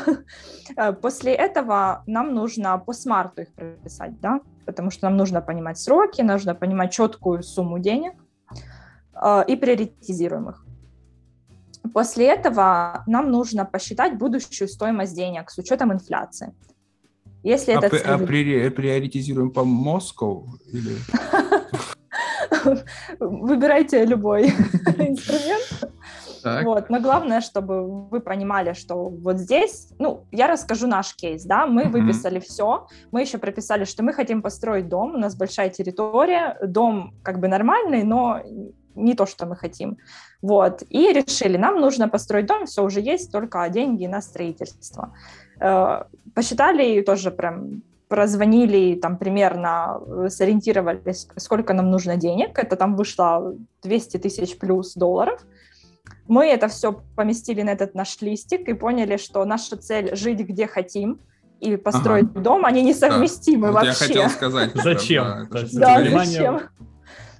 Э, 0.74 0.94
после 0.94 1.34
этого 1.34 2.02
нам 2.06 2.34
нужно 2.34 2.78
по 2.78 2.94
смарту 2.94 3.42
их 3.42 3.52
прописать, 3.52 4.18
да, 4.20 4.40
потому 4.64 4.90
что 4.90 5.04
нам 5.04 5.18
нужно 5.18 5.42
понимать 5.42 5.78
сроки, 5.78 6.22
нужно 6.22 6.54
понимать 6.54 6.92
четкую 6.92 7.42
сумму 7.42 7.78
денег 7.78 8.14
э, 9.14 9.44
и 9.46 9.56
приоритизируем 9.56 10.48
их. 10.48 10.64
После 11.92 12.26
этого 12.26 13.02
нам 13.06 13.30
нужно 13.30 13.64
посчитать 13.64 14.18
будущую 14.18 14.68
стоимость 14.68 15.14
денег 15.14 15.50
с 15.50 15.58
учетом 15.58 15.92
инфляции. 15.92 16.54
Если 17.42 17.72
а, 17.72 17.78
это 17.78 17.88
цель... 17.88 18.02
а 18.06 18.18
при, 18.18 18.68
приоритизируем 18.68 19.50
по 19.50 19.64
Москву 19.64 20.58
или... 20.72 20.96
Выбирайте 23.18 24.04
любой 24.04 24.48
инструмент. 24.98 25.90
Так. 26.42 26.64
Вот, 26.64 26.88
но 26.88 27.00
главное, 27.00 27.40
чтобы 27.40 28.08
вы 28.08 28.20
понимали, 28.20 28.72
что 28.72 29.08
вот 29.08 29.38
здесь, 29.38 29.90
ну, 29.98 30.26
я 30.30 30.46
расскажу 30.46 30.86
наш 30.86 31.14
кейс, 31.14 31.44
да, 31.44 31.66
мы 31.66 31.82
mm-hmm. 31.82 31.90
выписали 31.90 32.40
все, 32.40 32.86
мы 33.12 33.20
еще 33.20 33.38
прописали, 33.38 33.84
что 33.84 34.02
мы 34.02 34.14
хотим 34.14 34.40
построить 34.40 34.88
дом, 34.88 35.14
у 35.14 35.18
нас 35.18 35.36
большая 35.36 35.68
территория, 35.68 36.56
дом 36.62 37.14
как 37.22 37.40
бы 37.40 37.48
нормальный, 37.48 38.04
но 38.04 38.40
не 38.94 39.14
то, 39.14 39.26
что 39.26 39.46
мы 39.46 39.56
хотим. 39.56 39.98
Вот, 40.42 40.82
и 40.88 41.12
решили, 41.12 41.56
нам 41.56 41.80
нужно 41.80 42.08
построить 42.08 42.46
дом, 42.46 42.66
все 42.66 42.82
уже 42.82 43.00
есть, 43.00 43.32
только 43.32 43.68
деньги 43.68 44.06
на 44.06 44.22
строительство. 44.22 45.14
Э, 45.60 46.04
посчитали 46.34 47.02
тоже 47.02 47.30
прям 47.30 47.82
прозвонили, 48.10 48.96
там 48.96 49.16
примерно 49.16 50.00
э, 50.04 50.28
сориентировались, 50.30 51.28
сколько 51.36 51.74
нам 51.74 51.90
нужно 51.90 52.16
денег. 52.16 52.58
Это 52.58 52.74
там 52.74 52.96
вышло 52.96 53.54
200 53.82 54.16
тысяч 54.18 54.58
плюс 54.58 54.94
долларов. 54.94 55.40
Мы 56.26 56.46
это 56.46 56.66
все 56.66 56.92
поместили 57.14 57.62
на 57.62 57.70
этот 57.70 57.94
наш 57.94 58.20
листик 58.20 58.68
и 58.68 58.72
поняли, 58.72 59.16
что 59.16 59.44
наша 59.44 59.76
цель 59.76 60.16
жить 60.16 60.40
где 60.40 60.66
хотим 60.66 61.20
и 61.60 61.76
построить 61.76 62.30
ага. 62.30 62.40
дом, 62.40 62.64
они 62.64 62.82
несовместимы 62.82 63.68
да. 63.68 63.72
вообще. 63.72 63.90
Я 63.90 63.94
хотел 63.94 64.28
сказать. 64.30 64.70
Зачем? 64.74 65.48
Да, 65.72 66.04
зачем? 66.10 66.60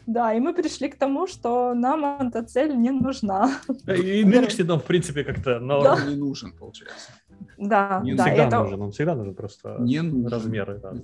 Да, 0.07 0.33
и 0.35 0.41
мы 0.41 0.55
пришли 0.55 0.89
к 0.89 0.99
тому, 0.99 1.27
что 1.27 1.75
нам 1.75 2.05
эта 2.21 2.43
цель 2.43 2.77
не 2.77 2.91
нужна. 2.91 3.51
И 3.87 4.25
нынешний 4.25 4.65
дом, 4.65 4.81
в 4.81 4.85
принципе, 4.85 5.25
как-то 5.25 5.61
но... 5.61 5.83
да. 5.83 6.05
не 6.05 6.17
нужен, 6.17 6.53
получается. 6.53 7.13
Да, 7.59 8.01
не 8.03 8.15
да. 8.15 8.25
Всегда 8.25 8.47
это... 8.47 8.63
нужен, 8.63 8.83
он 8.83 8.91
всегда 8.91 9.15
нужен 9.15 9.35
просто 9.35 9.77
не 9.79 10.03
нужен. 10.03 10.29
размеры. 10.29 10.81
Да. 10.81 10.95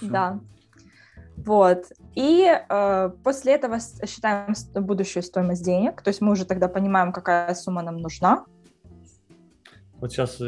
да. 0.00 0.40
Вот. 1.36 1.84
И 2.14 2.46
э, 2.46 3.10
после 3.22 3.54
этого 3.54 3.78
считаем 4.06 4.54
будущую 4.74 5.22
стоимость 5.22 5.64
денег. 5.64 6.02
То 6.02 6.08
есть 6.08 6.20
мы 6.20 6.32
уже 6.32 6.44
тогда 6.44 6.68
понимаем, 6.68 7.12
какая 7.12 7.54
сумма 7.54 7.82
нам 7.82 7.98
нужна. 7.98 8.44
Вот 10.00 10.12
сейчас 10.12 10.40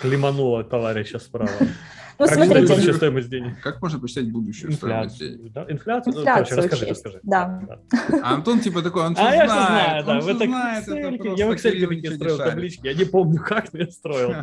климанула 0.00 0.64
товарища 0.64 1.18
справа. 1.18 1.50
Ну, 2.22 2.28
как 2.28 2.44
смотрите. 2.44 2.72
Будущая 2.72 2.94
стоимость 2.94 3.28
денег? 3.28 3.60
Как 3.62 3.82
можно 3.82 3.98
посчитать 3.98 4.30
будущую 4.30 4.72
Инфляцию, 4.72 5.10
стоимость 5.10 5.38
денег? 5.38 5.52
Да? 5.52 5.66
Инфляцию? 5.68 6.14
Ну, 6.14 6.20
Инфляцию 6.20 6.56
ну, 6.56 6.62
расскажи, 6.62 6.86
расскажи. 6.86 7.20
Да. 7.22 7.62
да. 7.66 7.78
А 8.22 8.34
Антон 8.34 8.60
типа 8.60 8.82
такой, 8.82 9.02
он 9.06 9.16
а 9.18 9.34
я 9.34 9.48
знает, 9.48 10.04
знаю, 10.04 10.04
да. 10.06 10.20
Вы 10.20 10.34
так 10.38 10.48
знает, 10.48 10.88
это 10.88 11.28
я 11.28 11.46
в 11.48 11.50
Excel 11.50 11.86
такие 11.86 12.14
строил 12.14 12.38
таблички, 12.38 12.86
я 12.86 12.94
не 12.94 13.04
помню, 13.04 13.40
как, 13.46 13.72
но 13.72 13.80
я 13.80 13.90
строил. 13.90 14.34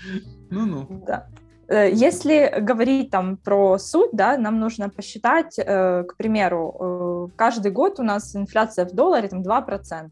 Ну-ну. 0.50 1.04
Да. 1.06 1.28
Э, 1.68 1.90
если 1.92 2.60
говорить 2.60 3.10
там 3.10 3.36
про 3.36 3.78
суть, 3.78 4.10
да, 4.12 4.36
нам 4.38 4.58
нужно 4.58 4.88
посчитать, 4.88 5.58
э, 5.58 6.04
к 6.04 6.16
примеру, 6.16 7.28
э, 7.30 7.36
каждый 7.36 7.70
год 7.70 8.00
у 8.00 8.02
нас 8.02 8.34
инфляция 8.34 8.86
в 8.86 8.92
долларе 8.92 9.28
там 9.28 9.42
2%. 9.42 10.10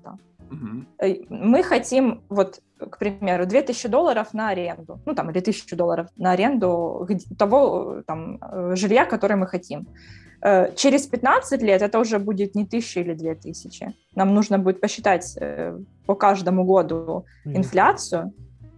Угу. 0.50 1.06
Мы 1.28 1.62
хотим, 1.62 2.22
вот, 2.28 2.60
к 2.78 2.98
примеру, 2.98 3.46
2000 3.46 3.88
долларов 3.88 4.34
на 4.34 4.48
аренду, 4.48 5.00
ну 5.06 5.14
там, 5.14 5.30
или 5.30 5.40
1000 5.40 5.76
долларов 5.76 6.08
на 6.16 6.32
аренду 6.32 7.08
того 7.38 8.02
там, 8.06 8.38
жилья, 8.76 9.04
которое 9.04 9.36
мы 9.36 9.46
хотим. 9.46 9.86
Через 10.76 11.06
15 11.06 11.62
лет 11.62 11.82
это 11.82 11.98
уже 11.98 12.18
будет 12.18 12.54
не 12.54 12.64
1000 12.64 13.00
или 13.00 13.14
2000. 13.14 13.94
Нам 14.14 14.34
нужно 14.34 14.58
будет 14.58 14.80
посчитать 14.80 15.38
по 16.06 16.14
каждому 16.14 16.64
году 16.64 17.24
инфляцию, 17.44 18.32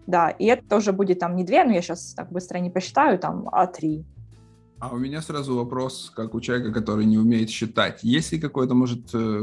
да, 0.07 0.31
и 0.31 0.46
это 0.46 0.66
тоже 0.68 0.92
будет 0.92 1.18
там 1.18 1.37
не 1.37 1.44
две, 1.44 1.64
но 1.64 1.72
я 1.72 1.83
сейчас 1.83 2.14
так 2.14 2.33
быстро 2.33 2.59
не 2.59 2.70
посчитаю, 2.70 3.18
там, 3.18 3.48
а 3.52 3.66
три. 3.66 4.07
А 4.81 4.95
у 4.95 4.99
меня 4.99 5.21
сразу 5.23 5.57
вопрос, 5.57 6.12
как 6.14 6.35
у 6.35 6.41
человека, 6.41 6.73
который 6.73 7.05
не 7.05 7.19
умеет 7.19 7.51
считать. 7.51 8.05
Есть 8.05 8.33
ли 8.33 8.38
какой-то, 8.38 8.75
может, 8.75 9.12
э, 9.12 9.43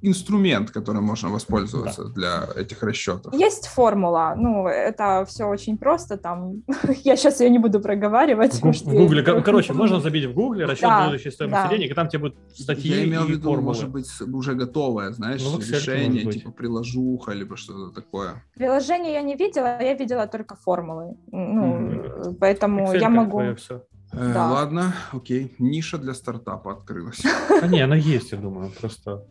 инструмент, 0.00 0.70
которым 0.70 1.04
можно 1.04 1.28
воспользоваться 1.28 2.04
да. 2.04 2.10
для 2.10 2.48
этих 2.56 2.82
расчетов? 2.82 3.34
Есть 3.34 3.66
формула. 3.66 4.34
Ну, 4.36 4.66
это 4.66 5.24
все 5.28 5.44
очень 5.44 5.76
просто. 5.76 6.16
Там 6.16 6.62
я 7.04 7.16
сейчас 7.16 7.40
ее 7.40 7.50
не 7.50 7.58
буду 7.58 7.80
проговаривать. 7.80 8.54
В, 8.54 8.72
в 8.72 8.94
Гугле, 8.94 9.22
короче, 9.42 9.72
можно 9.74 10.00
забить 10.00 10.24
в 10.24 10.32
Гугле 10.32 10.64
расчет 10.64 10.88
да, 10.88 11.06
будущей 11.06 11.30
стоимости 11.30 11.62
да. 11.62 11.68
денег, 11.68 11.90
и 11.90 11.94
там 11.94 12.08
тебе 12.08 12.20
будут 12.20 12.38
статьи 12.54 12.90
Я 12.90 13.04
имел 13.04 13.24
в 13.24 13.30
виду, 13.30 13.50
формулы. 13.50 13.62
может 13.62 13.88
быть, 13.90 14.08
уже 14.32 14.54
готовое, 14.54 15.12
знаешь, 15.12 15.42
ну, 15.44 15.58
решение, 15.58 16.24
типа 16.32 16.52
приложуха, 16.52 17.32
либо 17.32 17.56
что-то 17.56 17.94
такое. 17.94 18.42
Приложение 18.54 19.12
я 19.12 19.22
не 19.22 19.36
видела, 19.36 19.80
я 19.82 19.94
видела 19.94 20.26
только 20.26 20.54
формулы. 20.54 21.16
Ну, 21.30 21.76
mm-hmm. 21.76 22.36
поэтому 22.40 22.92
Excel 22.92 23.00
я 23.00 23.08
могу... 23.10 23.54
Все. 23.56 23.82
Э, 24.12 24.32
да. 24.34 24.50
Ладно, 24.50 24.94
окей. 25.12 25.54
Ниша 25.58 25.98
для 25.98 26.14
стартапа 26.14 26.72
открылась. 26.72 27.22
А 27.62 27.66
не, 27.66 27.80
она 27.80 27.96
есть, 27.96 28.32
я 28.32 28.38
думаю, 28.38 28.70
просто... 28.80 29.24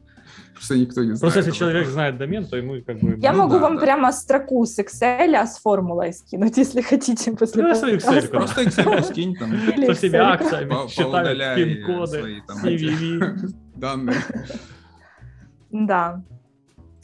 Просто 0.53 0.77
никто 0.77 1.03
не 1.03 1.15
знает. 1.15 1.21
Просто 1.21 1.39
если 1.39 1.51
человек 1.51 1.87
знает 1.87 2.17
домен, 2.17 2.45
то 2.45 2.55
ему 2.55 2.81
как 2.85 2.99
бы... 2.99 3.17
Я 3.19 3.31
ну, 3.31 3.39
могу 3.39 3.53
да, 3.53 3.59
вам 3.59 3.75
да. 3.75 3.81
прямо 3.81 4.11
строку 4.11 4.65
с 4.65 4.77
Excel 4.77 5.35
а 5.35 5.47
с 5.47 5.57
формулой 5.59 6.13
скинуть, 6.13 6.57
если 6.57 6.81
хотите. 6.81 7.31
После 7.31 7.63
ну, 7.63 7.71
Excel, 7.71 8.29
просто 8.29 8.63
Excel 8.63 9.03
скинь 9.03 9.35
там. 9.35 9.51
Со 9.85 9.93
всеми 9.93 10.17
акциями, 10.17 10.87
считают 10.89 11.55
пин-коды, 11.55 12.43
CVV. 12.63 13.53
Данные. 13.75 14.17
Да. 15.71 16.21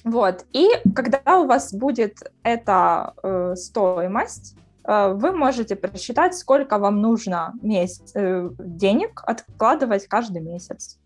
Вот. 0.04 0.46
И 0.54 0.70
когда 0.94 1.40
у 1.40 1.48
вас 1.48 1.74
будет 1.74 2.20
эта 2.44 3.14
э, 3.24 3.56
стоимость, 3.56 4.56
вы 4.88 5.32
можете 5.32 5.76
просчитать, 5.76 6.36
сколько 6.36 6.78
вам 6.78 7.02
нужно 7.02 7.54
месяц, 7.62 8.12
э, 8.16 8.50
денег 8.60 9.24
откладывать 9.26 10.08
каждый 10.08 10.42
месяц. 10.42 11.00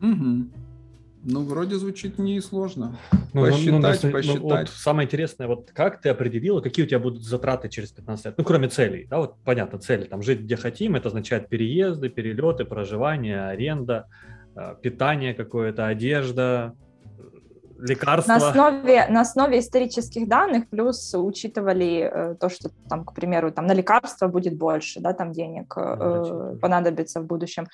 Угу. 0.00 0.48
Ну, 1.24 1.44
вроде 1.44 1.76
звучит 1.76 2.18
несложно. 2.18 2.96
Ну, 3.34 3.44
посчитать, 3.44 4.02
ну, 4.02 4.08
ну, 4.08 4.12
посчитать. 4.12 4.40
Ну, 4.40 4.48
вот 4.48 4.68
самое 4.70 5.06
интересное, 5.06 5.46
вот 5.46 5.70
как 5.74 6.00
ты 6.00 6.08
определила, 6.08 6.60
какие 6.60 6.86
у 6.86 6.88
тебя 6.88 7.00
будут 7.00 7.22
затраты 7.22 7.68
через 7.68 7.90
15 7.90 8.26
лет? 8.26 8.34
Ну, 8.38 8.44
кроме 8.44 8.68
целей, 8.68 9.06
да, 9.10 9.18
вот 9.18 9.34
понятно, 9.44 9.78
цели, 9.78 10.04
там, 10.04 10.22
жить 10.22 10.40
где 10.40 10.56
хотим, 10.56 10.94
это 10.94 11.08
означает 11.08 11.48
переезды, 11.48 12.08
перелеты, 12.08 12.64
проживание, 12.64 13.48
аренда, 13.48 14.06
э, 14.54 14.76
питание 14.80 15.34
какое-то, 15.34 15.86
одежда, 15.86 16.74
лекарства. 17.78 18.32
На 18.32 18.36
основе, 18.36 19.06
на 19.08 19.20
основе 19.20 19.58
исторических 19.58 20.28
данных, 20.28 20.68
плюс 20.68 21.14
учитывали 21.14 22.10
э, 22.12 22.34
то, 22.34 22.48
что 22.48 22.70
там, 22.88 23.04
к 23.04 23.14
примеру, 23.14 23.52
там 23.52 23.66
на 23.66 23.74
лекарства 23.74 24.28
будет 24.28 24.56
больше, 24.56 25.00
да, 25.00 25.12
там 25.12 25.32
денег 25.32 25.74
э, 25.76 26.56
понадобится 26.60 27.20
в 27.20 27.26
будущем. 27.26 27.66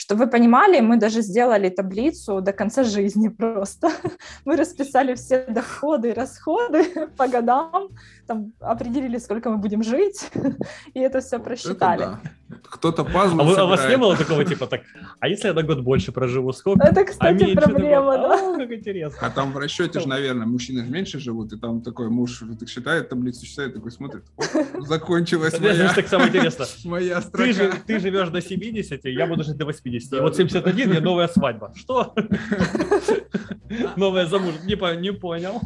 Чтобы 0.00 0.24
вы 0.24 0.30
понимали, 0.30 0.80
мы 0.80 0.96
даже 0.96 1.20
сделали 1.20 1.68
таблицу 1.68 2.40
до 2.40 2.54
конца 2.54 2.84
жизни 2.84 3.28
просто. 3.38 3.90
Мы 4.46 4.56
расписали 4.56 5.14
все 5.14 5.44
доходы 5.46 6.08
и 6.08 6.14
расходы 6.14 6.84
по 7.18 7.28
годам, 7.28 7.88
там 8.30 8.52
определили, 8.60 9.18
сколько 9.18 9.50
мы 9.50 9.58
будем 9.58 9.82
жить, 9.82 10.30
и 10.94 11.00
это 11.00 11.20
все 11.20 11.38
просчитали. 11.38 12.02
Это 12.02 12.20
да. 12.22 12.58
Кто-то 12.62 13.04
пазлы 13.04 13.42
а, 13.42 13.44
вы, 13.44 13.54
а 13.56 13.64
у 13.64 13.68
вас 13.68 13.88
не 13.88 13.96
было 13.96 14.16
такого 14.16 14.44
типа 14.44 14.66
так, 14.66 14.82
а 15.18 15.28
если 15.28 15.48
я 15.48 15.54
на 15.54 15.62
год 15.62 15.80
больше 15.80 16.12
проживу, 16.12 16.52
сколько? 16.52 16.86
Это, 16.86 17.04
кстати, 17.04 17.52
а 17.52 17.60
проблема, 17.60 18.18
да. 18.18 18.54
О, 18.54 18.56
как 18.56 18.72
интересно. 18.72 19.18
А 19.20 19.30
там 19.30 19.52
в 19.52 19.58
расчете 19.58 20.00
же, 20.00 20.08
наверное, 20.08 20.46
мужчины 20.46 20.84
же 20.84 20.90
меньше 20.90 21.18
живут, 21.18 21.52
и 21.52 21.58
там 21.58 21.82
такой 21.82 22.08
муж 22.08 22.42
так 22.58 22.68
считает 22.68 23.08
таблицу, 23.08 23.46
считает, 23.46 23.74
такой 23.74 23.90
смотрит, 23.90 24.24
закончилась 24.78 25.58
моя... 25.60 25.92
так 25.92 26.08
самое 26.08 26.28
интересно. 26.28 26.66
Моя 26.84 27.20
строка. 27.20 27.44
Ты, 27.44 27.52
же, 27.52 27.72
ты 27.86 27.98
живешь 27.98 28.28
до 28.28 28.40
70, 28.40 29.04
я 29.04 29.26
буду 29.26 29.44
жить 29.44 29.56
до 29.56 29.64
80. 29.64 29.90
50. 29.90 30.12
И 30.12 30.22
вот 30.22 30.36
71 30.36 30.90
мне 30.90 31.00
новая 31.00 31.28
свадьба. 31.28 31.72
Что? 31.76 32.14
Новая 33.96 34.26
замуж. 34.26 34.54
Не, 34.64 35.00
не 35.00 35.12
понял. 35.12 35.60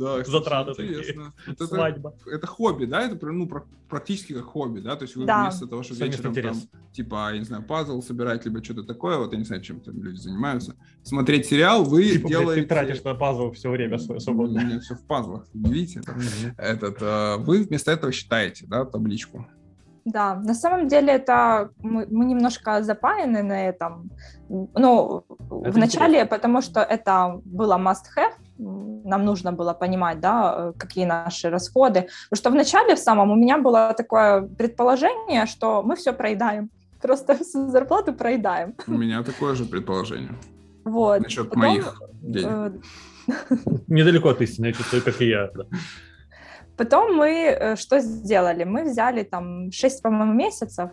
Да, 0.00 0.24
Затраты 0.24 0.72
такие. 0.74 0.98
интересно. 0.98 1.32
Вот 1.46 1.56
это, 1.56 1.66
Свадьба. 1.66 2.14
это 2.26 2.46
хобби, 2.46 2.86
да? 2.86 3.02
Это 3.02 3.16
прям, 3.16 3.38
ну, 3.38 3.46
пр- 3.46 3.66
практически 3.88 4.32
как 4.32 4.44
хобби, 4.46 4.80
да? 4.80 4.96
То 4.96 5.02
есть 5.02 5.14
вы 5.14 5.26
Да. 5.26 5.42
вместо 5.42 5.66
того, 5.66 5.82
что 5.82 5.94
вечером 5.94 6.34
там, 6.34 6.54
типа, 6.92 7.30
я 7.32 7.38
не 7.38 7.44
знаю, 7.44 7.62
пазл 7.62 8.00
собирать, 8.00 8.44
либо 8.46 8.64
что-то 8.64 8.84
такое, 8.84 9.18
вот 9.18 9.32
я 9.32 9.38
не 9.38 9.44
знаю, 9.44 9.60
чем 9.62 9.80
там 9.80 10.02
люди 10.02 10.16
занимаются, 10.16 10.74
смотреть 11.02 11.46
сериал, 11.46 11.84
вы 11.84 12.04
Типа, 12.04 12.28
блядь, 12.28 12.40
делаете... 12.40 12.62
ты 12.62 12.68
тратишь 12.68 13.04
на 13.04 13.14
пазл 13.14 13.50
все 13.52 13.68
время 13.70 13.98
свое 13.98 14.16
У 14.16 14.20
свободное. 14.20 14.64
меня 14.64 14.80
все 14.80 14.94
в 14.94 15.06
пазлах, 15.06 15.44
видите? 15.52 16.00
это? 16.00 16.14
Этот, 16.56 17.02
э, 17.02 17.36
вы 17.36 17.62
вместо 17.62 17.90
этого 17.92 18.10
считаете, 18.10 18.64
да, 18.66 18.84
табличку? 18.86 19.46
Да, 20.06 20.34
на 20.34 20.54
самом 20.54 20.88
деле 20.88 21.12
это 21.12 21.68
мы, 21.78 22.06
мы 22.10 22.24
немножко 22.24 22.82
запаяны 22.82 23.42
на 23.42 23.68
этом. 23.68 24.10
Ну, 24.48 25.24
Это 25.62 25.70
вначале, 25.72 26.24
потому 26.24 26.62
что 26.62 26.80
это 26.80 27.40
было 27.44 27.76
must-have, 27.76 28.32
нам 29.04 29.24
нужно 29.24 29.52
было 29.52 29.72
понимать, 29.74 30.20
да, 30.20 30.54
э, 30.56 30.72
какие 30.78 31.06
наши 31.06 31.50
расходы. 31.50 32.08
Потому 32.30 32.36
что 32.40 32.50
вначале 32.50 32.94
в 32.94 32.98
самом 32.98 33.30
у 33.30 33.36
меня 33.36 33.58
было 33.58 33.94
такое 33.96 34.42
предположение, 34.42 35.46
что 35.46 35.82
мы 35.82 35.96
все 35.96 36.12
проедаем. 36.12 36.70
Просто 37.02 37.34
всю 37.34 37.68
зарплату 37.70 38.12
проедаем. 38.12 38.74
У 38.86 38.92
меня 38.92 39.22
такое 39.22 39.54
же 39.54 39.64
предположение 39.64 40.34
Вот. 40.84 41.22
насчет 41.22 41.48
Потом, 41.48 41.60
моих 41.60 42.02
денег. 42.22 42.48
э, 42.48 42.70
Недалеко 43.88 44.28
от 44.28 44.40
истины, 44.42 44.66
я 44.66 44.72
чувствую, 44.72 45.02
как 45.02 45.22
и 45.22 45.28
я. 45.28 45.48
да. 45.54 45.64
Потом 46.76 47.14
мы 47.16 47.28
э, 47.28 47.76
что 47.76 48.00
сделали? 48.00 48.64
Мы 48.64 48.84
взяли 48.84 49.22
там 49.22 49.70
6, 49.72 50.02
по-моему, 50.02 50.32
месяцев, 50.34 50.90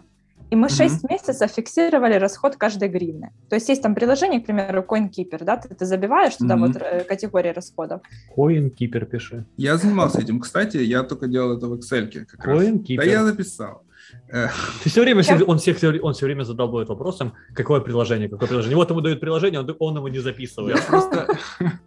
и 0.49 0.55
мы 0.55 0.69
6 0.69 1.10
месяцев 1.10 1.51
фиксировали 1.51 2.15
расход 2.15 2.55
каждой 2.55 2.89
гривны. 2.89 3.31
То 3.49 3.55
есть 3.55 3.69
есть 3.69 3.81
там 3.81 3.95
приложение, 3.95 4.39
к 4.39 4.45
примеру, 4.45 4.83
CoinKeeper, 4.88 5.43
да, 5.43 5.57
ты, 5.57 5.75
ты 5.75 5.86
забиваешь 5.86 6.36
туда 6.36 6.55
Мгм. 6.55 6.67
вот 6.67 6.81
э, 6.81 7.03
категории 7.03 7.49
расходов. 7.53 8.01
Коин-кипер 8.36 9.05
пиши. 9.05 9.45
Я 9.57 9.77
занимался 9.77 10.21
этим, 10.21 10.39
кстати, 10.39 10.77
я 10.77 11.03
только 11.03 11.27
делал 11.27 11.57
это 11.57 11.67
в 11.67 11.73
Excel 11.73 12.07
как 12.25 12.45
раз. 12.45 12.60
Коин-кипер. 12.60 13.03
Да 13.05 13.12
я 13.12 13.23
написал. 13.23 13.83
Э, 14.31 14.47
Ты 14.83 14.89
все 14.89 15.01
время, 15.01 15.21
Я- 15.23 15.43
он, 15.45 15.57
всех, 15.57 15.77
он 16.01 16.13
все 16.13 16.25
время 16.25 16.43
задалбывает 16.43 16.88
вопросом, 16.89 17.33
какое 17.53 17.81
приложение, 17.81 18.29
какое 18.29 18.47
приложение. 18.47 18.77
Вот 18.77 18.89
ему 18.89 19.01
дают 19.01 19.19
приложение, 19.19 19.60
он, 19.60 19.75
он 19.79 19.97
его 19.97 20.10
не 20.10 20.19
записывает. 20.19 20.77
Я 20.77 20.83
просто... 20.83 21.27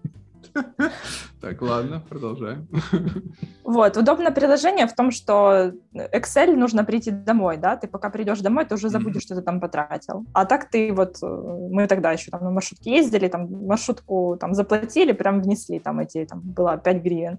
Так, 1.40 1.62
ладно, 1.62 2.02
продолжаем. 2.08 2.68
Вот, 3.64 3.96
удобное 3.96 4.32
приложение 4.32 4.86
в 4.86 4.94
том, 4.94 5.10
что 5.10 5.72
Excel 5.94 6.56
нужно 6.56 6.84
прийти 6.84 7.10
домой, 7.10 7.56
да, 7.56 7.76
ты 7.76 7.88
пока 7.88 8.10
придешь 8.10 8.40
домой, 8.40 8.64
ты 8.64 8.74
уже 8.74 8.88
забудешь, 8.88 9.22
что 9.22 9.36
ты 9.36 9.42
там 9.42 9.60
потратил. 9.60 10.26
А 10.32 10.44
так 10.44 10.68
ты 10.70 10.92
вот, 10.92 11.22
э, 11.22 11.26
мы 11.70 11.86
тогда 11.86 12.12
еще 12.12 12.30
там 12.30 12.44
на 12.44 12.50
маршрутке 12.50 12.96
ездили, 12.96 13.28
там 13.28 13.66
маршрутку 13.66 14.36
там 14.40 14.54
заплатили, 14.54 15.12
прям 15.12 15.40
внесли 15.40 15.78
там 15.78 16.00
эти, 16.00 16.26
там 16.26 16.40
было 16.40 16.76
5 16.76 17.02
гривен. 17.02 17.38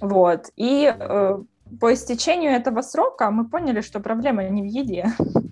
Вот, 0.00 0.46
и 0.56 0.92
э, 0.98 1.38
по 1.80 1.92
истечению 1.92 2.52
этого 2.52 2.82
срока 2.82 3.30
мы 3.30 3.48
поняли, 3.48 3.82
что 3.82 4.00
проблема 4.00 4.48
не 4.48 4.62
в 4.62 4.66
еде, 4.66 5.12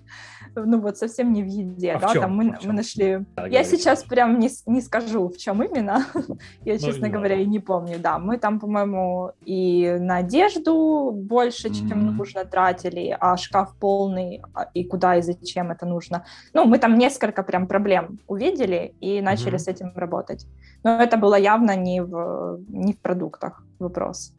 ну 0.65 0.79
вот 0.79 0.97
совсем 0.97 1.33
не 1.33 1.43
в 1.43 1.47
еде, 1.47 1.93
А 1.93 1.97
в 1.97 2.01
да, 2.01 2.13
чём? 2.13 2.21
там 2.23 2.35
мы, 2.35 2.57
В 2.57 2.65
мы 2.65 2.73
нашли... 2.73 3.19
Да, 3.35 3.43
Я 3.47 3.61
говори. 3.61 3.63
сейчас 3.65 4.03
прям 4.03 4.39
не, 4.39 4.49
не 4.65 4.81
скажу, 4.81 5.27
в 5.29 5.37
чем 5.37 5.61
именно, 5.63 6.05
я, 6.65 6.73
Ну, 6.73 6.79
честно 6.79 7.09
говоря, 7.09 7.35
и 7.35 7.45
не 7.45 7.59
помню, 7.59 7.97
да, 7.99 8.19
мы 8.19 8.37
там, 8.37 8.59
по-моему, 8.59 9.31
и 9.45 9.97
на 9.99 10.17
одежду 10.17 11.11
больше, 11.13 11.69
чем 11.69 12.15
нужно, 12.17 12.45
тратили, 12.45 13.15
а 13.19 13.37
шкаф 13.37 13.75
полный, 13.79 14.41
а- 14.53 14.69
и 14.73 14.83
куда 14.83 15.15
и 15.17 15.21
зачем 15.21 15.71
это 15.71 15.85
нужно. 15.85 16.23
Ну, 16.53 16.65
мы 16.65 16.79
там 16.79 16.97
несколько 16.97 17.43
прям 17.43 17.67
проблем 17.67 18.19
увидели 18.27 18.93
и 19.01 19.21
начали 19.21 19.57
с 19.57 19.67
этим 19.67 19.91
работать. 19.95 20.45
Но 20.83 21.01
это 21.01 21.17
было 21.17 21.35
явно 21.35 21.75
не 21.75 22.01
в, 22.01 22.59
не 22.69 22.93
в 22.93 22.97
продуктах 22.99 23.63
вопрос. 23.79 24.33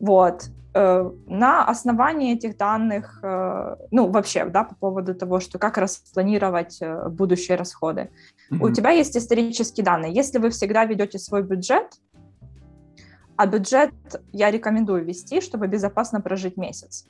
Вот. 0.00 0.50
Э, 0.76 1.10
На 1.26 1.64
основании 1.64 2.34
этих 2.34 2.58
данных, 2.58 3.20
э, 3.22 3.76
ну, 3.90 4.10
вообще, 4.10 4.44
да, 4.44 4.64
по 4.64 4.74
поводу 4.74 5.14
того, 5.14 5.40
что 5.40 5.58
как 5.58 5.78
распланировать 5.78 6.82
э, 6.82 7.08
будущие 7.08 7.56
расходы. 7.56 8.10
У 8.50 8.54
Мгм. 8.54 8.72
тебя 8.74 8.90
есть 8.90 9.16
исторические 9.16 9.84
данные. 9.84 10.12
Если 10.12 10.38
вы 10.38 10.50
всегда 10.50 10.84
ведете 10.84 11.18
свой 11.18 11.42
бюджет, 11.42 11.86
а 13.36 13.46
бюджет 13.46 13.92
я 14.32 14.50
рекомендую 14.50 15.04
вести, 15.04 15.40
чтобы 15.40 15.66
безопасно 15.66 16.20
прожить 16.20 16.56
месяц, 16.58 17.06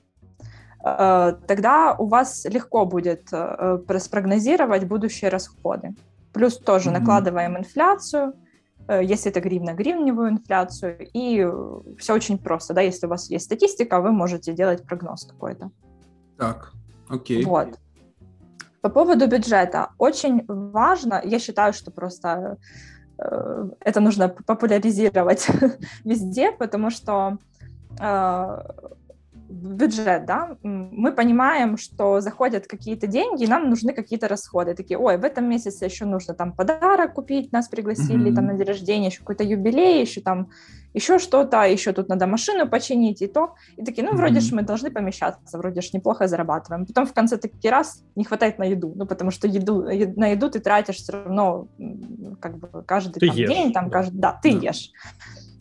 тогда 1.48 1.96
у 1.98 2.06
вас 2.06 2.44
легко 2.44 2.86
будет 2.86 3.28
спрогнозировать 3.98 4.84
будущие 4.84 5.30
расходы. 5.30 5.94
Плюс 6.32 6.58
тоже 6.58 6.90
Мгм. 6.90 6.98
накладываем 7.00 7.56
инфляцию, 7.56 8.32
если 8.88 9.30
это 9.30 9.40
гривна, 9.40 9.74
гривневую 9.74 10.30
инфляцию, 10.30 11.08
и 11.12 11.46
все 11.98 12.14
очень 12.14 12.38
просто, 12.38 12.74
да, 12.74 12.80
если 12.80 13.06
у 13.06 13.10
вас 13.10 13.30
есть 13.30 13.44
статистика, 13.44 14.00
вы 14.00 14.12
можете 14.12 14.52
делать 14.52 14.86
прогноз 14.86 15.24
какой-то. 15.24 15.70
Так, 16.36 16.72
окей. 17.08 17.44
Вот. 17.44 17.78
По 18.80 18.90
поводу 18.90 19.26
бюджета. 19.26 19.90
Очень 19.98 20.44
важно, 20.46 21.20
я 21.24 21.38
считаю, 21.38 21.72
что 21.72 21.90
просто 21.90 22.56
э, 23.18 23.68
это 23.80 24.00
нужно 24.00 24.28
популяризировать 24.28 25.48
везде, 26.04 26.52
потому 26.52 26.90
что 26.90 27.38
э, 28.00 28.58
бюджет, 29.56 30.26
да, 30.26 30.56
мы 30.62 31.12
понимаем, 31.12 31.76
что 31.76 32.20
заходят 32.20 32.66
какие-то 32.66 33.06
деньги, 33.06 33.44
и 33.44 33.48
нам 33.48 33.68
нужны 33.70 33.92
какие-то 33.92 34.28
расходы. 34.28 34.74
Такие, 34.74 34.98
ой, 34.98 35.16
в 35.18 35.24
этом 35.24 35.48
месяце 35.48 35.84
еще 35.86 36.04
нужно 36.04 36.34
там 36.34 36.52
подарок 36.52 37.14
купить, 37.14 37.52
нас 37.52 37.68
пригласили 37.68 38.30
там 38.30 38.44
Мгм. 38.44 38.52
на 38.52 38.58
день 38.58 38.66
рождения, 38.66 39.06
еще 39.08 39.18
какой-то 39.18 39.44
юбилей, 39.44 40.00
еще 40.02 40.20
там 40.20 40.48
еще 40.94 41.18
что-то, 41.18 41.62
еще 41.64 41.92
тут 41.92 42.08
надо 42.08 42.26
машину 42.26 42.66
починить 42.68 43.20
и 43.20 43.26
то. 43.26 43.54
И 43.76 43.84
такие, 43.84 44.02
ну, 44.02 44.16
вроде 44.16 44.40
Мгм. 44.40 44.40
ж 44.40 44.52
мы 44.52 44.62
должны 44.62 44.90
помещаться, 44.90 45.58
вроде 45.58 45.82
ж 45.82 45.90
неплохо 45.92 46.26
зарабатываем. 46.26 46.86
Потом 46.86 47.04
в 47.06 47.12
конце 47.12 47.36
таки 47.36 47.68
раз 47.68 48.02
не 48.16 48.24
хватает 48.24 48.58
на 48.58 48.64
еду, 48.64 48.94
ну, 48.96 49.06
потому 49.06 49.30
что 49.30 49.46
еду, 49.46 49.82
на 50.16 50.28
еду 50.28 50.48
ты 50.50 50.58
тратишь 50.60 50.96
все 50.96 51.12
равно 51.12 51.68
как 52.40 52.58
бы 52.58 52.82
каждый 52.86 53.20
Ты 53.20 53.26
там, 53.26 53.36
ешь, 53.36 53.48
день, 53.50 53.72
там, 53.74 53.84
да. 53.86 53.90
каждый, 53.90 54.18
да, 54.18 54.38
ты 54.42 54.52
Да. 54.52 54.68
ешь. 54.68 54.90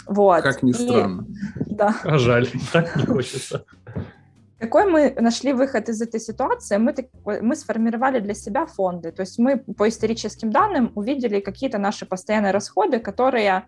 Вот. 0.08 0.42
Как 0.44 0.64
ни 0.64 0.72
И- 0.72 0.74
странно. 0.74 1.26
да. 1.56 1.96
А 2.04 2.18
жаль, 2.18 2.48
так 2.74 2.96
не 2.96 3.06
хочется. 3.06 3.66
Какой 4.60 4.86
мы 4.90 5.14
нашли 5.20 5.54
выход 5.54 5.90
из 5.90 6.02
этой 6.02 6.20
ситуации? 6.20 6.78
Мы, 6.78 6.94
так, 6.94 7.06
мы 7.42 7.56
сформировали 7.56 8.20
для 8.20 8.34
себя 8.34 8.66
фонды. 8.66 9.12
То 9.12 9.22
есть 9.22 9.38
мы 9.38 9.58
по 9.58 9.88
историческим 9.90 10.52
данным 10.52 10.92
увидели 10.96 11.40
какие-то 11.42 11.78
наши 11.78 12.06
постоянные 12.06 12.52
расходы, 12.54 13.00
которые 13.00 13.66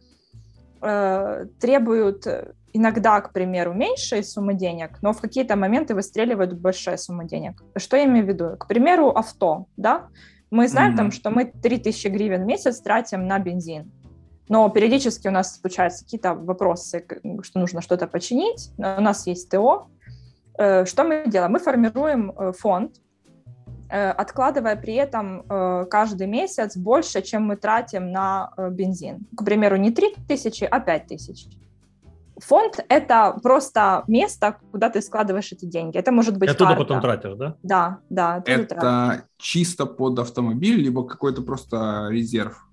э, 0.81 1.45
требуют 1.59 2.25
э, 2.27 2.53
иногда, 2.73 3.19
к 3.21 3.33
примеру, 3.33 3.73
меньшей 3.73 4.23
суммы 4.23 4.53
денег, 4.53 4.97
но 5.01 5.11
в 5.11 5.19
какие-то 5.19 5.55
моменты 5.55 5.93
выстреливают 5.93 6.53
большая 6.53 6.97
сумма 6.97 7.25
денег. 7.25 7.61
Что 7.75 7.97
я 7.97 8.05
имею 8.05 8.25
в 8.25 8.29
виду? 8.29 8.55
К 8.57 8.67
примеру, 8.67 9.09
авто, 9.09 9.65
да? 9.77 10.07
Мы 10.51 10.69
знаем 10.69 10.95
там, 10.95 11.07
Мгм. 11.07 11.11
что 11.11 11.29
мы 11.29 11.43
3000 11.45 12.07
гривен 12.07 12.43
в 12.43 12.45
месяц 12.45 12.79
тратим 12.79 13.27
на 13.27 13.37
бензин. 13.39 13.91
Но 14.49 14.69
периодически 14.69 15.27
у 15.27 15.31
нас 15.31 15.59
случаются 15.59 16.03
какие-то 16.05 16.33
вопросы, 16.33 17.05
что 17.41 17.59
нужно 17.59 17.81
что-то 17.81 18.07
починить. 18.07 18.71
У 18.77 18.81
нас 18.81 19.27
есть 19.27 19.49
ТО, 19.49 19.89
Э, 20.57 20.85
Что 20.85 21.03
мы 21.03 21.23
делаем? 21.27 21.51
Мы 21.51 21.59
формируем 21.59 22.31
э, 22.31 22.51
фонд, 22.51 22.95
э, 23.89 24.09
откладывая 24.09 24.75
при 24.75 24.95
этом 24.95 25.43
каждый 25.89 26.27
месяц 26.27 26.75
больше, 26.75 27.21
чем 27.21 27.43
мы 27.43 27.55
тратим 27.55 28.11
на 28.11 28.51
бензин. 28.71 29.27
К 29.35 29.45
примеру, 29.45 29.77
не 29.77 29.91
3 29.91 30.15
тысячи, 30.27 30.63
а 30.63 30.79
5 30.79 31.07
тысяч. 31.07 31.47
Фонд– 32.39 32.85
это 32.89 33.35
просто 33.41 34.03
место, 34.07 34.57
куда 34.71 34.89
ты 34.89 35.01
складываешь 35.01 35.51
эти 35.51 35.65
деньги. 35.65 35.97
Это 35.97 36.11
может 36.11 36.37
быть 36.37 36.49
И 36.49 36.51
оттуда 36.51 36.75
карта. 36.75 36.83
потом 36.83 37.01
тратишь, 37.01 37.35
да? 37.35 37.55
Да, 37.63 37.97
да. 38.09 38.35
оттуда 38.35 38.65
тратишь. 38.65 38.77
Это 38.77 39.23
чисто 39.37 39.85
под 39.87 40.19
автомобиль, 40.19 40.79
либо 40.79 41.03
какой-то 41.07 41.41
просто 41.41 42.09
резерв 42.11 42.67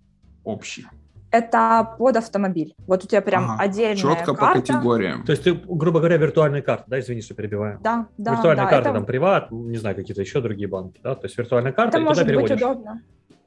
общий? 0.45 0.87
Это 1.35 1.95
под 1.99 2.17
автомобиль. 2.17 2.75
Вот 2.87 3.05
у 3.05 3.09
тебя 3.09 3.21
прям 3.21 3.51
Ага, 3.51 3.63
отдельная 3.65 3.97
Четко 3.97 4.35
по 4.35 4.41
карта. 4.41 4.61
категориям. 4.61 5.25
То 5.25 5.33
есть 5.33 5.43
ты, 5.45 5.53
грубо 5.53 5.99
говоря, 5.99 6.17
виртуальные 6.17 6.63
карты, 6.63 6.85
да, 6.87 7.01
извини, 7.01 7.23
что 7.23 7.35
перебиваю. 7.35 7.81
Да, 7.83 8.07
да, 8.19 8.35
виртуальная 8.35 8.65
да. 8.65 8.71
карта, 8.71 8.89
это- 8.91 8.99
там, 8.99 9.07
приват, 9.07 9.51
не 9.51 9.77
знаю, 9.79 9.97
какие-то 9.97 10.21
еще 10.21 10.41
другие 10.41 10.69
банки, 10.69 11.01
да, 11.03 11.15
то 11.17 11.27
есть 11.27 11.37
виртуальная 11.37 11.73
карта, 11.73 11.97
Это 11.97 11.99
и 11.99 12.01
туда 12.01 12.11
может 12.11 12.25
быть 12.25 12.33
переводишь. 12.33 12.57
удобно. 12.63 13.03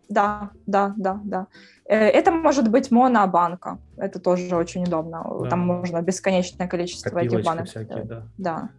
Да, 0.09 0.49
да, 0.65 0.93
да, 0.97 1.19
да. 1.23 1.47
Э, 1.85 1.95
Это 1.95 2.31
может 2.31 2.69
быть 2.69 2.91
монобанка. 2.91 3.77
Это 3.97 4.19
тоже 4.19 4.55
очень 4.55 4.83
удобно. 4.83 5.23
Да. 5.43 5.49
Там 5.49 5.59
можно 5.59 6.01
бесконечное 6.01 6.67
количество 6.67 7.09
этих 7.19 7.29
Копилочки 7.29 7.45
банок. 7.47 7.65
всякие, 7.67 8.03
да. 8.03 8.23
Да. 8.37 8.69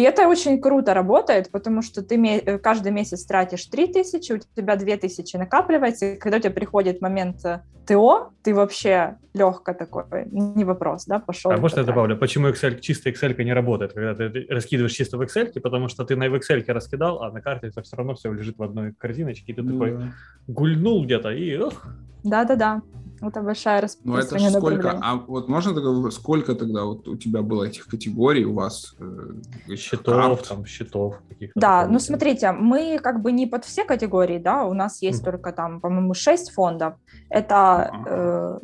И 0.00 0.02
это 0.02 0.28
очень 0.28 0.58
круто 0.62 0.94
работает, 0.94 1.50
потому 1.50 1.82
что 1.82 2.00
ты 2.02 2.16
э, 2.16 2.58
каждый 2.58 2.90
месяц 2.90 3.26
тратишь 3.26 3.66
3000, 3.66 4.32
у 4.32 4.38
тебя 4.38 4.76
2000 4.76 5.36
накапливается, 5.36 6.06
и 6.06 6.16
когда 6.16 6.38
у 6.38 6.40
тебя 6.40 6.52
приходит 6.52 7.02
момент 7.02 7.44
э, 7.44 7.60
ТО, 7.86 8.32
ты 8.42 8.54
вообще 8.54 9.18
легко 9.34 9.74
такой, 9.74 10.04
не 10.30 10.64
вопрос, 10.64 11.04
да, 11.04 11.18
пошел. 11.18 11.50
А 11.50 11.58
можно 11.58 11.80
я 11.80 11.84
добавлю, 11.84 12.16
почему 12.16 12.48
Excel, 12.48 12.80
чисто 12.80 13.10
Excel 13.10 13.44
не 13.44 13.52
работает, 13.52 13.92
когда 13.92 14.14
ты 14.14 14.46
раскидываешь 14.48 14.94
чисто 14.94 15.18
в 15.18 15.20
Excel, 15.20 15.60
потому 15.60 15.88
что 15.88 16.06
ты 16.06 16.16
на 16.16 16.30
в 16.30 16.34
Excel 16.34 16.64
раскидал, 16.68 17.22
а 17.22 17.30
на 17.30 17.42
карте 17.42 17.66
это 17.66 17.82
все 17.82 17.94
равно 17.96 18.14
все 18.14 18.32
лежит 18.32 18.56
в 18.56 18.62
одной 18.62 18.94
корзиночке, 18.94 19.52
и 19.52 19.54
ты 19.54 19.60
Ну 19.60 19.72
такой 19.72 19.98
да. 19.98 20.12
гульнул 20.46 21.04
где-то, 21.04 21.28
и 21.28 21.58
ох, 21.58 21.84
Да-да-да. 22.24 22.80
Это 23.22 23.42
большая 23.42 23.88
Ну, 24.04 24.16
это 24.16 24.38
сколько? 24.38 24.98
А 25.02 25.16
вот 25.16 25.48
можно 25.48 25.74
тогда, 25.74 26.10
сколько 26.10 26.54
тогда 26.54 26.84
вот 26.84 27.06
у 27.06 27.16
тебя 27.16 27.42
было 27.42 27.64
этих 27.64 27.86
категорий 27.86 28.46
у 28.46 28.54
вас? 28.54 28.94
Э, 28.98 29.76
счетов, 29.76 30.42
там, 30.48 30.64
счетов 30.64 31.20
каких-то. 31.28 31.60
Да, 31.60 31.86
ну 31.86 31.98
смотрите, 31.98 32.52
мы 32.52 32.98
как 32.98 33.20
бы 33.20 33.32
не 33.32 33.46
под 33.46 33.64
все 33.64 33.84
категории, 33.84 34.38
да, 34.38 34.64
у 34.64 34.72
нас 34.72 35.02
есть 35.02 35.22
mm. 35.22 35.24
только 35.24 35.52
там, 35.52 35.80
по-моему, 35.80 36.14
6 36.14 36.50
фондов. 36.50 36.94
Это 37.28 37.90
э, 38.06 38.58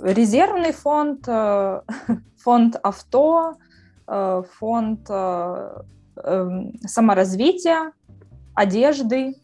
резервный 0.00 0.72
фонд, 0.72 1.24
э, 1.26 1.80
фонд 2.36 2.76
авто, 2.82 3.54
э, 4.06 4.42
фонд 4.58 5.06
э, 5.08 5.82
э, 6.16 6.48
саморазвития, 6.86 7.92
одежды, 8.54 9.34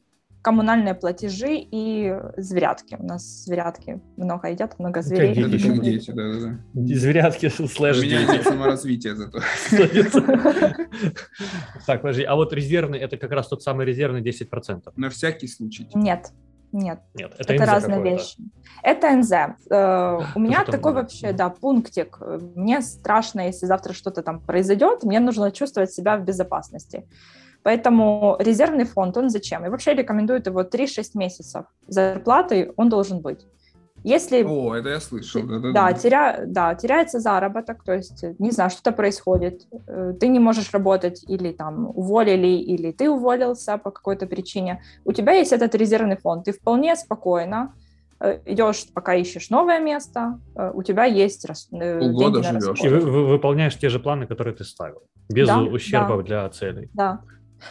коммунальные 0.45 0.95
платежи 0.95 1.57
и 1.57 2.15
зверятки. 2.37 2.97
У 3.01 3.03
нас 3.03 3.45
зверятки 3.45 4.03
много 4.19 4.51
едят, 4.51 4.79
много 4.79 5.01
зверей. 5.01 5.33
Это 5.33 5.49
дети, 5.49 5.79
дети, 5.79 6.11
да, 6.11 6.33
да, 6.33 6.59
да. 6.75 6.95
Зверятки 6.95 7.49
слэш 7.49 8.01
дети. 8.01 8.15
У 8.29 8.33
меня 8.33 8.43
саморазвитие 8.43 9.17
зато. 9.17 9.41
Так, 11.87 12.03
подожди, 12.03 12.25
а 12.25 12.35
вот 12.37 12.53
резервный, 12.53 12.99
это 12.99 13.17
как 13.17 13.33
раз 13.33 13.49
тот 13.49 13.63
самый 13.63 13.87
резервный 13.87 14.21
10%? 14.21 14.93
На 14.97 15.09
всякий 15.09 15.49
случай. 15.49 15.89
Нет. 15.95 16.31
Нет, 16.73 16.99
Нет 17.15 17.33
это, 17.39 17.55
это 17.55 17.67
разные 17.67 18.03
вещи. 18.03 18.37
Это 18.83 19.17
НЗ. 19.17 19.33
Э, 19.71 20.19
у 20.35 20.41
меня 20.41 20.65
такой 20.65 20.93
вообще, 20.93 21.33
да, 21.33 21.49
пунктик. 21.49 22.19
Мне 22.57 22.83
страшно, 22.83 23.47
если 23.47 23.67
завтра 23.67 23.93
что-то 23.93 24.23
там 24.23 24.41
произойдет, 24.41 25.05
мне 25.05 25.21
нужно 25.21 25.53
чувствовать 25.53 25.93
себя 25.93 26.17
в 26.17 26.25
безопасности. 26.25 27.07
Поэтому 27.65 28.37
резервный 28.39 28.85
фонд, 28.85 29.17
он 29.17 29.31
зачем? 29.31 29.65
И 29.65 29.71
вообще 29.71 29.95
рекомендуют 29.95 30.47
его 30.47 30.63
3-6 30.63 31.03
месяцев 31.15 31.65
зарплаты, 31.89 32.73
он 32.77 32.89
должен 32.89 33.21
быть. 33.21 33.47
Если... 34.05 34.45
О, 34.45 34.75
это 34.75 34.91
я 34.91 35.01
слышал. 35.01 35.43
Да, 35.43 35.59
да, 35.59 35.73
да, 35.73 35.93
теря... 35.95 36.41
да, 36.47 36.75
теряется 36.75 37.21
заработок, 37.21 37.83
то 37.85 37.95
есть, 37.95 38.23
не 38.39 38.51
знаю, 38.51 38.69
что-то 38.69 38.93
происходит, 38.93 39.63
э, 39.87 40.13
ты 40.21 40.29
не 40.29 40.39
можешь 40.39 40.75
работать, 40.75 41.25
или 41.27 41.53
там 41.53 41.87
уволили, 41.87 42.49
или 42.49 42.93
ты 42.93 43.09
уволился 43.09 43.79
по 43.79 43.91
какой-то 43.91 44.27
причине, 44.27 44.83
у 45.07 45.13
тебя 45.13 45.33
есть 45.33 45.53
этот 45.53 45.75
резервный 45.75 46.19
фонд, 46.19 46.45
ты 46.45 46.53
вполне 46.53 46.97
спокойно 46.97 47.73
э, 48.21 48.41
идешь, 48.45 48.85
пока 48.93 49.15
ищешь 49.15 49.49
новое 49.49 49.81
место, 49.81 50.39
э, 50.55 50.71
у 50.75 50.83
тебя 50.83 51.05
есть 51.05 51.47
Полгода 51.99 52.43
живешь. 52.43 52.85
И 52.85 52.89
вы, 52.89 53.01
вы, 53.01 53.27
выполняешь 53.27 53.79
те 53.79 53.89
же 53.89 53.99
планы, 53.99 54.27
которые 54.27 54.55
ты 54.55 54.65
ставил, 54.65 55.03
без 55.31 55.49
да, 55.49 55.63
ущерба 55.63 56.19
да. 56.19 56.23
для 56.23 56.49
целей. 56.51 56.91
Да. 56.93 57.21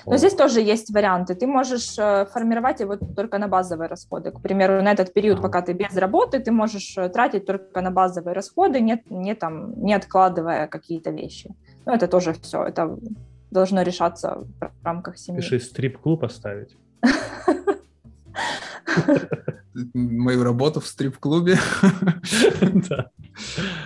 Но 0.06 0.18
здесь 0.18 0.36
тоже 0.36 0.62
есть 0.62 0.94
варианты. 0.94 1.36
Ты 1.36 1.48
можешь 1.48 1.98
э, 1.98 2.26
формировать 2.26 2.80
его 2.80 2.98
только 2.98 3.38
на 3.38 3.48
базовые 3.48 3.88
расходы. 3.88 4.32
К 4.32 4.42
примеру, 4.42 4.82
на 4.82 4.92
этот 4.92 5.14
период, 5.14 5.42
пока 5.42 5.62
ты 5.62 5.74
без 5.74 5.96
работы, 5.98 6.40
ты 6.40 6.52
можешь 6.52 6.98
э, 6.98 7.10
тратить 7.10 7.46
только 7.46 7.82
на 7.82 7.92
базовые 7.92 8.34
расходы, 8.34 8.82
не, 8.82 9.04
не, 9.10 9.36
там, 9.36 9.74
не 9.84 9.94
откладывая 9.94 10.68
какие-то 10.68 11.12
вещи. 11.12 11.50
Ну, 11.86 11.94
это 11.94 12.08
тоже 12.08 12.34
все. 12.34 12.64
Это 12.64 12.98
должно 13.52 13.84
решаться 13.84 14.48
в 14.60 14.86
рамках 14.86 15.18
семьи. 15.18 15.42
Пиши 15.42 15.60
стрип-клуб 15.60 16.24
оставить. 16.24 16.78
Мою 19.94 20.44
работу 20.44 20.80
в 20.80 20.88
стрип-клубе. 20.88 21.58
Да. 22.74 23.10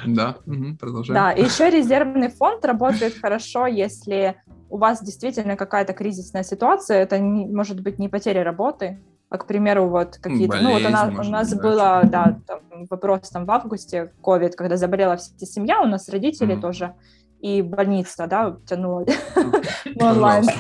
Да, 0.06 0.38
продолжаем. 0.78 1.14
Да, 1.14 1.32
еще 1.32 1.70
резервный 1.70 2.30
фонд 2.30 2.66
работает 2.66 3.14
хорошо, 3.22 3.66
если 3.66 4.36
у 4.70 4.78
вас 4.78 5.02
действительно 5.02 5.56
какая-то 5.56 5.94
кризисная 5.94 6.44
ситуация, 6.44 6.98
это 6.98 7.18
не, 7.20 7.46
может 7.46 7.82
быть 7.82 7.98
не 7.98 8.10
потеря 8.10 8.44
работы, 8.44 9.00
а, 9.30 9.38
к 9.38 9.48
примеру, 9.48 9.90
вот 9.90 10.18
какие-то... 10.18 10.58
Болезнь, 10.58 10.68
ну, 10.68 10.74
вот 10.74 10.86
у 10.86 10.90
нас, 10.90 11.28
у 11.28 11.32
нас 11.32 11.50
быть, 11.52 11.62
было, 11.62 12.02
да, 12.04 12.40
там, 12.46 12.60
вопрос 12.90 13.30
там 13.30 13.46
в 13.46 13.52
августе, 13.52 14.14
ковид, 14.22 14.56
когда 14.56 14.78
заболела 14.78 15.18
вся 15.18 15.46
семья, 15.46 15.82
у 15.82 15.86
нас 15.86 16.10
родители 16.10 16.56
mm. 16.56 16.62
тоже, 16.62 16.94
и 17.40 17.62
больница, 17.62 18.28
да, 18.28 18.58
тянула 18.66 19.06
онлайн. 20.00 20.46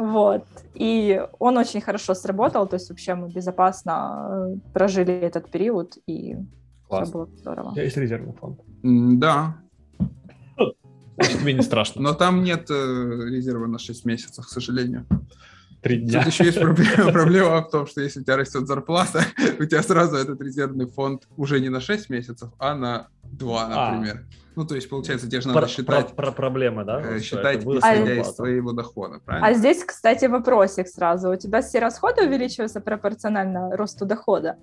Вот. 0.00 0.44
И 0.72 1.22
он 1.38 1.58
очень 1.58 1.82
хорошо 1.82 2.14
сработал, 2.14 2.66
то 2.66 2.76
есть 2.76 2.88
вообще 2.88 3.14
мы 3.14 3.28
безопасно 3.28 4.54
э, 4.54 4.72
прожили 4.72 5.12
этот 5.12 5.50
период, 5.50 5.98
и 6.06 6.36
все 6.88 7.04
было 7.12 7.28
здорово. 7.36 7.68
У 7.68 7.72
тебя 7.72 7.84
есть 7.84 7.98
резервный 7.98 8.32
фонд? 8.32 8.60
Да, 8.82 9.56
Тебе 11.18 11.52
не 11.52 11.62
страшно. 11.62 12.00
Но 12.00 12.14
там 12.14 12.42
нет 12.42 12.70
э, 12.70 12.74
резерва 13.28 13.66
на 13.66 13.78
6 13.78 14.06
месяцев, 14.06 14.46
к 14.46 14.48
сожалению. 14.48 15.06
Три 15.82 15.96
дня. 15.96 16.24
Тут 16.24 16.32
еще 16.32 16.44
есть 16.44 16.60
проблема, 16.60 17.12
проблема 17.12 17.62
в 17.62 17.70
том, 17.70 17.86
что 17.86 18.02
если 18.02 18.20
у 18.20 18.22
тебя 18.22 18.36
растет 18.36 18.66
зарплата, 18.66 19.24
у 19.58 19.64
тебя 19.64 19.82
сразу 19.82 20.16
этот 20.16 20.40
резервный 20.40 20.86
фонд 20.86 21.26
уже 21.36 21.60
не 21.60 21.70
на 21.70 21.80
6 21.80 22.10
месяцев, 22.10 22.50
а 22.58 22.74
на 22.74 23.08
2, 23.22 23.62
а. 23.62 23.92
например. 23.92 24.26
А. 24.28 24.34
Ну, 24.56 24.66
то 24.66 24.74
есть, 24.74 24.90
получается, 24.90 25.26
тебе 25.28 25.40
же 25.40 25.48
надо 25.48 25.60
про, 25.60 25.68
считать... 25.68 26.08
Про, 26.08 26.26
про 26.26 26.32
проблемы, 26.32 26.84
да? 26.84 27.00
Э, 27.00 27.20
считать, 27.20 27.64
исходя 27.64 28.20
из 28.20 28.34
твоего 28.34 28.72
дохода, 28.72 29.20
правильно? 29.24 29.46
А 29.46 29.54
здесь, 29.54 29.82
кстати, 29.84 30.26
вопросик 30.26 30.88
сразу. 30.88 31.30
У 31.30 31.36
тебя 31.36 31.62
все 31.62 31.78
расходы 31.78 32.26
увеличиваются 32.26 32.80
пропорционально 32.80 33.74
росту 33.76 34.04
дохода? 34.04 34.56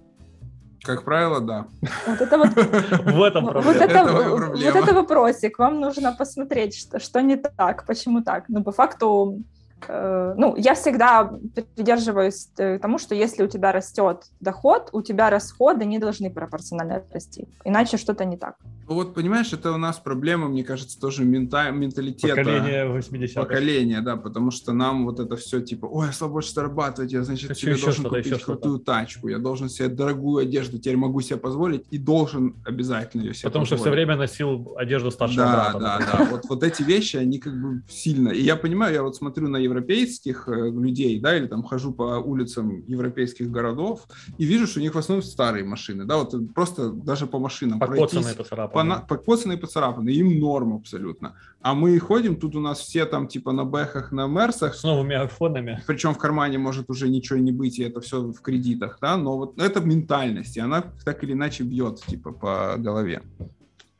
Как 0.83 1.03
правило, 1.03 1.41
да. 1.41 1.67
Вот 2.05 2.21
это 2.21 2.37
вот, 2.37 2.49
в 2.55 3.23
этом 3.23 3.45
проблема. 3.47 3.73
Вот 3.73 3.75
это, 3.75 3.85
это 3.85 4.39
вот 4.39 4.61
это 4.61 4.93
вопросик. 4.93 5.57
Вам 5.57 5.79
нужно 5.79 6.13
посмотреть, 6.13 6.77
что, 6.77 6.99
что 6.99 7.21
не 7.21 7.37
так, 7.37 7.85
почему 7.87 8.21
так. 8.21 8.45
Ну, 8.49 8.63
по 8.63 8.71
факту, 8.71 9.41
ну, 9.87 10.55
я 10.57 10.73
всегда 10.73 11.31
придерживаюсь 11.75 12.49
э, 12.57 12.79
тому, 12.79 12.97
что 12.97 13.15
если 13.15 13.43
у 13.43 13.47
тебя 13.47 13.71
растет 13.71 14.25
доход, 14.39 14.89
у 14.91 15.01
тебя 15.01 15.29
расходы 15.29 15.85
не 15.85 15.99
должны 15.99 16.31
пропорционально 16.31 17.03
расти. 17.11 17.47
Иначе 17.63 17.97
что-то 17.97 18.25
не 18.25 18.37
так. 18.37 18.55
Ну 18.89 18.95
вот, 18.95 19.13
понимаешь, 19.13 19.51
это 19.51 19.73
у 19.73 19.77
нас 19.77 19.97
проблема, 19.97 20.47
мне 20.47 20.63
кажется, 20.63 20.99
тоже 20.99 21.25
мента... 21.25 21.71
менталитета. 21.71 22.35
Поколение 22.35 22.87
80 22.87 23.35
Поколение, 23.35 24.01
да, 24.01 24.15
потому 24.15 24.49
что 24.49 24.71
нам 24.71 25.05
вот 25.05 25.19
это 25.19 25.35
все 25.35 25.59
типа, 25.59 25.85
ой, 25.85 26.07
я 26.07 26.13
стал 26.13 26.29
больше 26.29 26.53
зарабатывать, 26.53 27.11
я, 27.11 27.23
значит, 27.23 27.49
Хочу 27.49 27.67
себе 27.67 27.77
должен 27.77 28.05
купить 28.05 28.43
крутую 28.43 28.79
тачку, 28.79 29.27
я 29.27 29.39
должен 29.39 29.67
себе 29.67 29.89
дорогую 29.89 30.43
одежду, 30.43 30.77
теперь 30.77 30.95
могу 30.95 31.19
себе 31.19 31.37
позволить 31.37 31.85
и 31.91 31.97
должен 31.97 32.55
обязательно 32.65 33.23
ее 33.23 33.33
себе 33.33 33.49
Потому 33.49 33.65
позволить. 33.65 33.81
что 33.81 33.89
все 33.89 33.91
время 33.91 34.15
носил 34.15 34.73
одежду 34.77 35.11
старшего 35.11 35.45
да, 35.45 35.53
брата. 35.53 35.79
Да, 35.79 35.97
да, 35.99 36.17
да. 36.17 36.25
Вот, 36.31 36.45
вот 36.47 36.63
эти 36.63 36.81
вещи, 36.81 37.17
они 37.17 37.39
как 37.39 37.59
бы 37.59 37.83
сильно. 37.89 38.29
И 38.29 38.41
я 38.41 38.55
понимаю, 38.55 38.93
я 38.93 39.03
вот 39.03 39.17
смотрю 39.17 39.49
на 39.49 39.57
европейских 39.67 40.47
э, 40.47 40.69
людей, 40.69 41.19
да, 41.19 41.37
или 41.37 41.47
там 41.47 41.63
хожу 41.63 41.93
по 41.93 42.19
улицам 42.19 42.83
европейских 42.87 43.51
городов 43.51 44.07
и 44.37 44.45
вижу, 44.45 44.67
что 44.67 44.79
у 44.79 44.83
них 44.83 44.95
в 44.95 44.97
основном 44.97 45.23
старые 45.23 45.63
машины, 45.63 46.05
да, 46.05 46.17
вот 46.17 46.33
просто 46.53 46.89
даже 46.89 47.27
по 47.27 47.39
машинам 47.39 47.79
Покоцанные, 47.79 48.35
поцарапанные 48.35 48.99
по, 48.99 49.15
покоцанные, 49.15 49.57
поцарапанные, 49.57 50.15
им 50.15 50.39
норм 50.39 50.73
абсолютно. 50.73 51.35
А 51.61 51.73
мы 51.73 51.99
ходим, 51.99 52.35
тут 52.35 52.55
у 52.55 52.59
нас 52.59 52.79
все 52.79 53.05
там 53.05 53.27
типа 53.27 53.51
на 53.51 53.65
бэхах, 53.65 54.11
на 54.11 54.27
мерсах. 54.27 54.75
С 54.75 54.83
новыми 54.83 55.15
айфонами. 55.15 55.83
Причем 55.87 56.13
в 56.13 56.17
кармане 56.17 56.57
может 56.57 56.89
уже 56.89 57.09
ничего 57.09 57.39
не 57.39 57.51
быть, 57.51 57.79
и 57.79 57.83
это 57.83 57.99
все 58.01 58.21
в 58.21 58.41
кредитах, 58.41 58.97
да, 59.01 59.17
но 59.17 59.37
вот 59.37 59.61
это 59.61 59.79
ментальность, 59.81 60.57
и 60.57 60.59
она 60.59 60.83
так 61.05 61.23
или 61.23 61.33
иначе 61.33 61.63
бьет 61.63 62.01
типа 62.07 62.31
по 62.31 62.75
голове. 62.77 63.21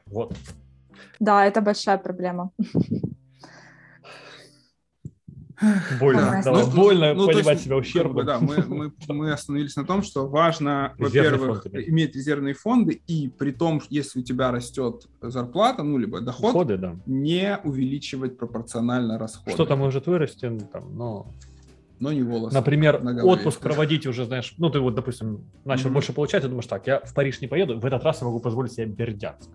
Вот. 0.06 0.34
Да, 1.20 1.46
это 1.46 1.62
большая 1.62 1.98
проблема. 1.98 2.52
Больно, 6.00 6.42
да. 6.44 6.52
ну, 6.52 6.68
больно 6.68 7.14
ну, 7.16 7.26
понимать 7.26 7.66
есть, 7.66 7.92
себя. 7.92 8.04
Как 8.04 8.14
бы, 8.14 8.24
да, 8.24 8.40
мы, 8.40 8.64
мы, 8.68 8.92
мы 9.08 9.32
остановились 9.32 9.76
на 9.76 9.86
том, 9.86 10.04
что 10.04 10.28
важно, 10.28 10.94
во-первых, 11.00 11.66
иметь 11.74 12.16
резервные 12.16 12.54
фонды, 12.54 13.02
и 13.08 13.28
при 13.28 13.52
том, 13.52 13.82
если 13.90 14.20
у 14.20 14.24
тебя 14.24 14.52
растет 14.52 15.08
зарплата, 15.22 15.82
ну, 15.82 15.98
либо 15.98 16.22
доход, 16.22 16.54
Доходы, 16.54 16.78
да. 16.78 16.96
не 17.08 17.60
увеличивать 17.64 18.38
пропорционально 18.38 19.18
расходы. 19.18 19.52
Что-то 19.52 19.76
может 19.76 20.06
вырасти, 20.06 20.46
ну, 20.46 20.60
там, 20.72 20.96
но... 20.96 21.28
Но 22.00 22.14
не 22.14 22.22
волосы. 22.22 22.54
Например, 22.54 23.02
на 23.02 23.24
отпуск 23.24 23.60
проводить 23.60 24.06
уже, 24.06 24.26
знаешь, 24.26 24.54
ну, 24.60 24.70
ты 24.70 24.80
вот, 24.80 24.94
допустим, 24.94 25.50
начал 25.66 25.90
mm-hmm. 25.90 25.94
больше 25.94 26.14
получать, 26.14 26.44
и 26.46 26.48
думаешь, 26.48 26.68
так, 26.68 26.86
я 26.86 27.00
в 27.00 27.12
Париж 27.16 27.42
не 27.42 27.48
поеду, 27.48 27.80
в 27.80 27.86
этот 27.86 28.04
раз 28.04 28.22
я 28.22 28.28
могу 28.28 28.40
позволить 28.40 28.74
себе 28.74 28.86
Бердянск. 28.86 29.50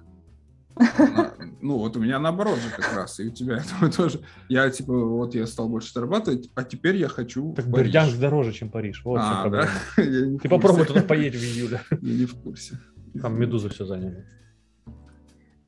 Ну, 1.60 1.78
вот 1.78 1.96
у 1.96 2.00
меня 2.00 2.18
наоборот 2.18 2.58
же 2.58 2.70
как 2.70 2.96
раз, 2.96 3.20
и 3.20 3.28
у 3.28 3.30
тебя 3.30 3.58
это 3.58 3.96
тоже. 3.96 4.20
Я, 4.48 4.68
типа, 4.70 4.92
вот 4.92 5.34
я 5.34 5.46
стал 5.46 5.68
больше 5.68 5.92
зарабатывать, 5.92 6.50
а 6.54 6.64
теперь 6.64 6.96
я 6.96 7.08
хочу 7.08 7.54
Так 7.54 7.66
Бердянск 7.68 8.18
дороже, 8.18 8.52
чем 8.52 8.70
Париж, 8.70 9.02
вот 9.04 9.20
а, 9.22 9.48
да? 9.48 9.68
Ты 9.96 10.48
попробуй 10.48 10.86
туда 10.86 11.02
поедь 11.02 11.34
в 11.34 11.42
июле. 11.42 11.80
Я 11.90 12.14
не 12.14 12.26
в 12.26 12.34
курсе. 12.34 12.78
Там 13.20 13.38
медузы 13.38 13.68
все 13.68 13.84
заняли. 13.84 14.26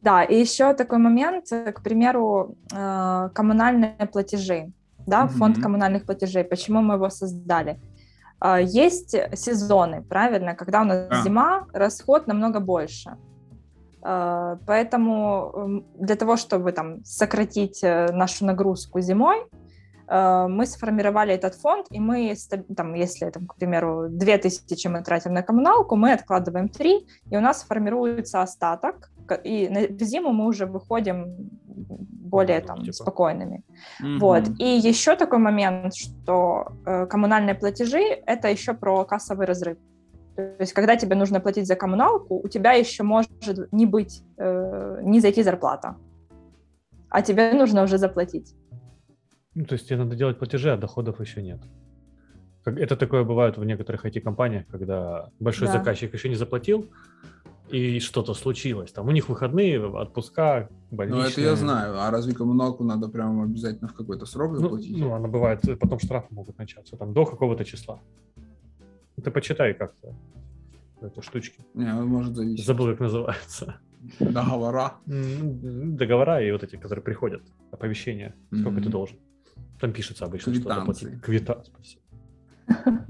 Да, 0.00 0.22
и 0.22 0.38
еще 0.40 0.74
такой 0.74 0.98
момент, 0.98 1.46
к 1.48 1.82
примеру, 1.82 2.56
э, 2.72 3.30
коммунальные 3.34 4.08
платежи, 4.12 4.72
да, 5.06 5.26
фонд 5.28 5.62
коммунальных 5.62 6.04
платежей. 6.04 6.44
Почему 6.44 6.82
мы 6.82 6.94
его 6.94 7.08
создали? 7.08 7.80
Э, 8.40 8.58
есть 8.62 9.16
сезоны, 9.34 10.02
правильно, 10.02 10.54
когда 10.54 10.82
у 10.82 10.84
нас 10.84 11.24
зима, 11.24 11.66
расход 11.72 12.26
намного 12.26 12.60
больше. 12.60 13.16
Э, 14.04 14.56
поэтому 14.66 15.52
эм, 15.54 15.84
для 15.98 16.16
того, 16.16 16.36
чтобы 16.36 16.72
там 16.72 17.04
сократить 17.04 17.82
э, 17.82 18.12
нашу 18.12 18.44
нагрузку 18.44 19.00
зимой, 19.00 19.38
э, 20.08 20.46
мы 20.48 20.66
сформировали 20.66 21.34
этот 21.34 21.54
фонд, 21.54 21.86
и 21.90 22.00
мы, 22.00 22.34
там, 22.76 22.94
если, 22.94 23.30
там, 23.30 23.46
к 23.46 23.54
примеру, 23.54 24.08
2000 24.08 24.88
мы 24.88 25.02
тратим 25.02 25.32
на 25.32 25.42
коммуналку, 25.42 25.96
мы 25.96 26.12
откладываем 26.12 26.68
3, 26.68 27.06
и 27.30 27.36
у 27.36 27.40
нас 27.40 27.64
формируется 27.64 28.42
остаток, 28.42 29.10
и 29.44 29.68
в 29.98 30.02
зиму 30.02 30.32
мы 30.32 30.46
уже 30.46 30.66
выходим 30.66 31.50
более 32.34 32.60
там 32.60 32.80
типа. 32.80 32.92
спокойными. 32.92 33.62
Mm-hmm. 34.02 34.18
Вот. 34.18 34.42
И 34.58 34.88
еще 34.88 35.16
такой 35.16 35.38
момент, 35.38 35.94
что 35.94 36.66
э, 36.84 37.06
коммунальные 37.06 37.54
платежи— 37.54 38.02
это 38.26 38.48
еще 38.48 38.74
про 38.74 39.04
кассовый 39.04 39.46
разрыв. 39.46 39.78
То 40.36 40.56
есть, 40.58 40.72
когда 40.72 40.96
тебе 40.96 41.14
нужно 41.14 41.40
платить 41.40 41.66
за 41.66 41.76
коммуналку, 41.76 42.40
у 42.42 42.48
тебя 42.48 42.72
еще 42.72 43.02
может 43.02 43.30
не 43.72 43.86
быть, 43.86 44.22
э, 44.36 45.00
не 45.02 45.20
зайти 45.20 45.42
зарплата, 45.42 45.96
а 47.08 47.22
тебе 47.22 47.52
нужно 47.52 47.82
уже 47.82 47.98
заплатить. 47.98 48.54
Ну, 49.54 49.64
то 49.64 49.74
есть 49.74 49.88
тебе 49.88 49.98
надо 49.98 50.16
делать 50.16 50.38
платежи, 50.38 50.72
а 50.72 50.76
доходов 50.76 51.20
еще 51.20 51.42
нет. 51.42 51.60
Это 52.64 52.96
такое 52.96 53.24
бывает 53.24 53.58
в 53.58 53.64
некоторых 53.64 54.04
IT-компаниях, 54.06 54.66
когда 54.66 55.30
большой 55.38 55.68
да. 55.68 55.74
заказчик 55.74 56.14
еще 56.14 56.28
не 56.28 56.34
заплатил, 56.34 56.90
и 57.68 58.00
что-то 58.00 58.34
случилось. 58.34 58.92
Там 58.92 59.08
у 59.08 59.10
них 59.10 59.28
выходные, 59.28 59.86
отпуска, 59.86 60.68
больничные. 60.90 61.24
Ну, 61.24 61.28
это 61.28 61.40
я 61.40 61.56
знаю. 61.56 62.00
А 62.00 62.10
разве 62.10 62.34
коммуналку 62.34 62.84
надо 62.84 63.08
прямо 63.08 63.44
обязательно 63.44 63.88
в 63.88 63.94
какой-то 63.94 64.26
срок 64.26 64.52
ну, 64.52 64.58
заплатить? 64.58 64.98
Ну, 64.98 65.08
ну 65.08 65.14
она 65.14 65.28
бывает, 65.28 65.60
потом 65.78 65.98
штрафы 65.98 66.28
могут 66.30 66.58
начаться, 66.58 66.96
там, 66.96 67.12
до 67.12 67.24
какого-то 67.24 67.64
числа. 67.64 68.00
Ты 69.22 69.30
почитай 69.30 69.74
как-то 69.74 70.14
эти 71.02 71.20
штучки. 71.20 71.60
Не, 71.74 71.94
он 71.94 72.06
может 72.06 72.34
зависеть. 72.34 72.66
Забыл, 72.66 72.90
как 72.90 73.00
называется. 73.00 73.80
Договора. 74.20 74.94
Договора 75.06 76.42
и 76.42 76.50
вот 76.52 76.62
эти, 76.62 76.76
которые 76.76 77.02
приходят, 77.02 77.42
оповещения, 77.70 78.34
сколько 78.52 78.80
mm-hmm. 78.80 78.84
ты 78.84 78.88
должен. 78.90 79.18
Там 79.80 79.92
пишется 79.92 80.24
обычно, 80.24 80.52
Квитанции. 80.52 81.10
что 81.10 81.20
Квита, 81.20 81.64
спасибо. 81.64 82.02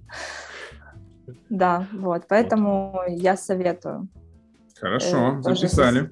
Да, 1.49 1.87
вот, 1.93 2.25
поэтому 2.29 3.01
я 3.09 3.37
советую 3.37 4.09
Хорошо, 4.81 5.39
э, 5.39 5.43
записали. 5.43 6.09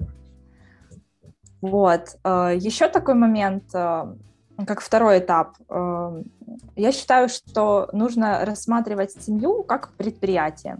Вот. 1.61 2.17
Э, 2.23 2.55
Еще 2.55 2.87
такой 2.87 3.13
момент, 3.13 3.63
э, 3.75 4.15
как 4.65 4.81
второй 4.81 5.19
этап. 5.19 5.57
Я 6.75 6.91
считаю, 6.91 7.29
что 7.29 7.89
нужно 7.93 8.45
рассматривать 8.45 9.11
семью 9.11 9.63
как 9.63 9.93
предприятие. 9.93 10.77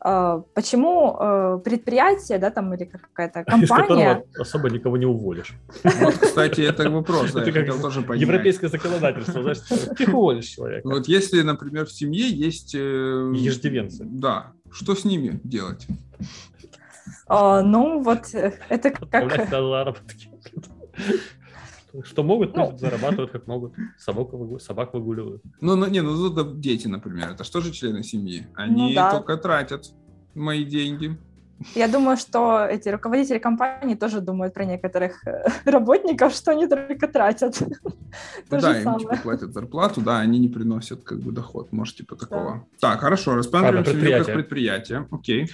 Почему 0.00 1.60
предприятие, 1.64 2.38
да, 2.38 2.50
там 2.50 2.72
или 2.72 2.84
какая-то 2.84 3.42
компания... 3.46 4.24
Из 4.32 4.40
особо 4.40 4.70
никого 4.70 4.96
не 4.96 5.06
уволишь. 5.06 5.54
Вот, 5.82 6.14
кстати, 6.14 6.60
это 6.60 6.88
вопрос, 6.88 7.32
да, 7.32 7.42
я 7.42 7.52
хотел 7.52 7.80
тоже 7.80 8.02
понять. 8.02 8.22
Европейское 8.22 8.70
законодательство, 8.70 9.42
знаешь, 9.42 9.58
ты 9.58 10.12
уволишь 10.12 10.46
человека. 10.46 10.86
Вот 10.86 11.08
если, 11.08 11.42
например, 11.42 11.86
в 11.86 11.92
семье 11.92 12.28
есть... 12.28 12.74
Еждивенцы. 12.74 14.04
Да, 14.04 14.52
что 14.70 14.94
с 14.94 15.04
ними 15.04 15.40
делать? 15.42 15.86
А, 17.28 17.62
ну, 17.62 18.00
вот 18.02 18.34
э, 18.34 18.52
это 18.68 18.90
как... 18.90 19.10
заработки. 21.92 22.10
Что 22.10 22.22
могут, 22.22 22.56
ну, 22.56 22.76
зарабатывают 22.76 23.30
как 23.30 23.46
могут. 23.46 23.74
Собак, 23.98 24.28
собак 24.60 24.94
выгуливают. 24.94 25.42
Ну, 25.60 25.76
ну, 25.76 25.86
не, 25.86 26.00
ну, 26.00 26.30
тут 26.30 26.60
дети, 26.60 26.86
например, 26.88 27.30
это 27.30 27.44
что 27.44 27.60
же 27.60 27.72
члены 27.72 28.02
семьи? 28.02 28.46
Они 28.54 28.90
ну, 28.90 28.94
да. 28.94 29.10
только 29.12 29.36
тратят 29.36 29.92
мои 30.34 30.64
деньги. 30.64 31.18
Я 31.74 31.88
думаю, 31.88 32.16
что 32.16 32.64
эти 32.64 32.88
руководители 32.88 33.38
компании 33.38 33.96
тоже 33.96 34.20
думают 34.20 34.54
про 34.54 34.64
некоторых 34.64 35.26
э, 35.26 35.44
работников, 35.64 36.32
что 36.32 36.52
они 36.52 36.68
только 36.68 37.08
тратят. 37.08 37.60
Ну, 38.50 38.58
да, 38.58 38.80
им 38.80 38.98
типа 38.98 39.18
платят 39.22 39.52
зарплату, 39.52 40.00
да, 40.00 40.20
они 40.20 40.38
не 40.38 40.48
приносят 40.48 41.04
как 41.04 41.18
бы 41.20 41.30
доход, 41.30 41.72
может, 41.72 41.96
типа 41.96 42.16
такого. 42.16 42.66
Да. 42.80 42.92
Так, 42.92 43.00
хорошо, 43.00 43.34
рассматриваем 43.34 43.84
предприятие. 43.84 44.24
как 44.24 44.34
предприятие. 44.34 45.08
Окей. 45.10 45.50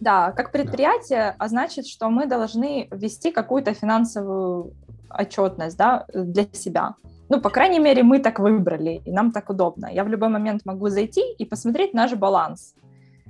Да, 0.00 0.32
как 0.32 0.52
предприятие, 0.52 1.18
да. 1.18 1.36
а 1.38 1.48
значит, 1.48 1.86
что 1.86 2.10
мы 2.10 2.26
должны 2.26 2.88
вести 2.90 3.30
какую-то 3.30 3.72
финансовую 3.72 4.74
отчетность 5.18 5.76
да, 5.76 6.06
для 6.12 6.44
себя. 6.52 6.94
Ну, 7.28 7.40
по 7.40 7.50
крайней 7.50 7.78
мере, 7.78 8.02
мы 8.02 8.18
так 8.18 8.38
выбрали, 8.38 9.00
и 9.04 9.10
нам 9.10 9.32
так 9.32 9.50
удобно. 9.50 9.88
Я 9.92 10.04
в 10.04 10.08
любой 10.08 10.28
момент 10.28 10.64
могу 10.64 10.88
зайти 10.88 11.22
и 11.38 11.44
посмотреть 11.44 11.94
наш 11.94 12.12
баланс. 12.14 12.74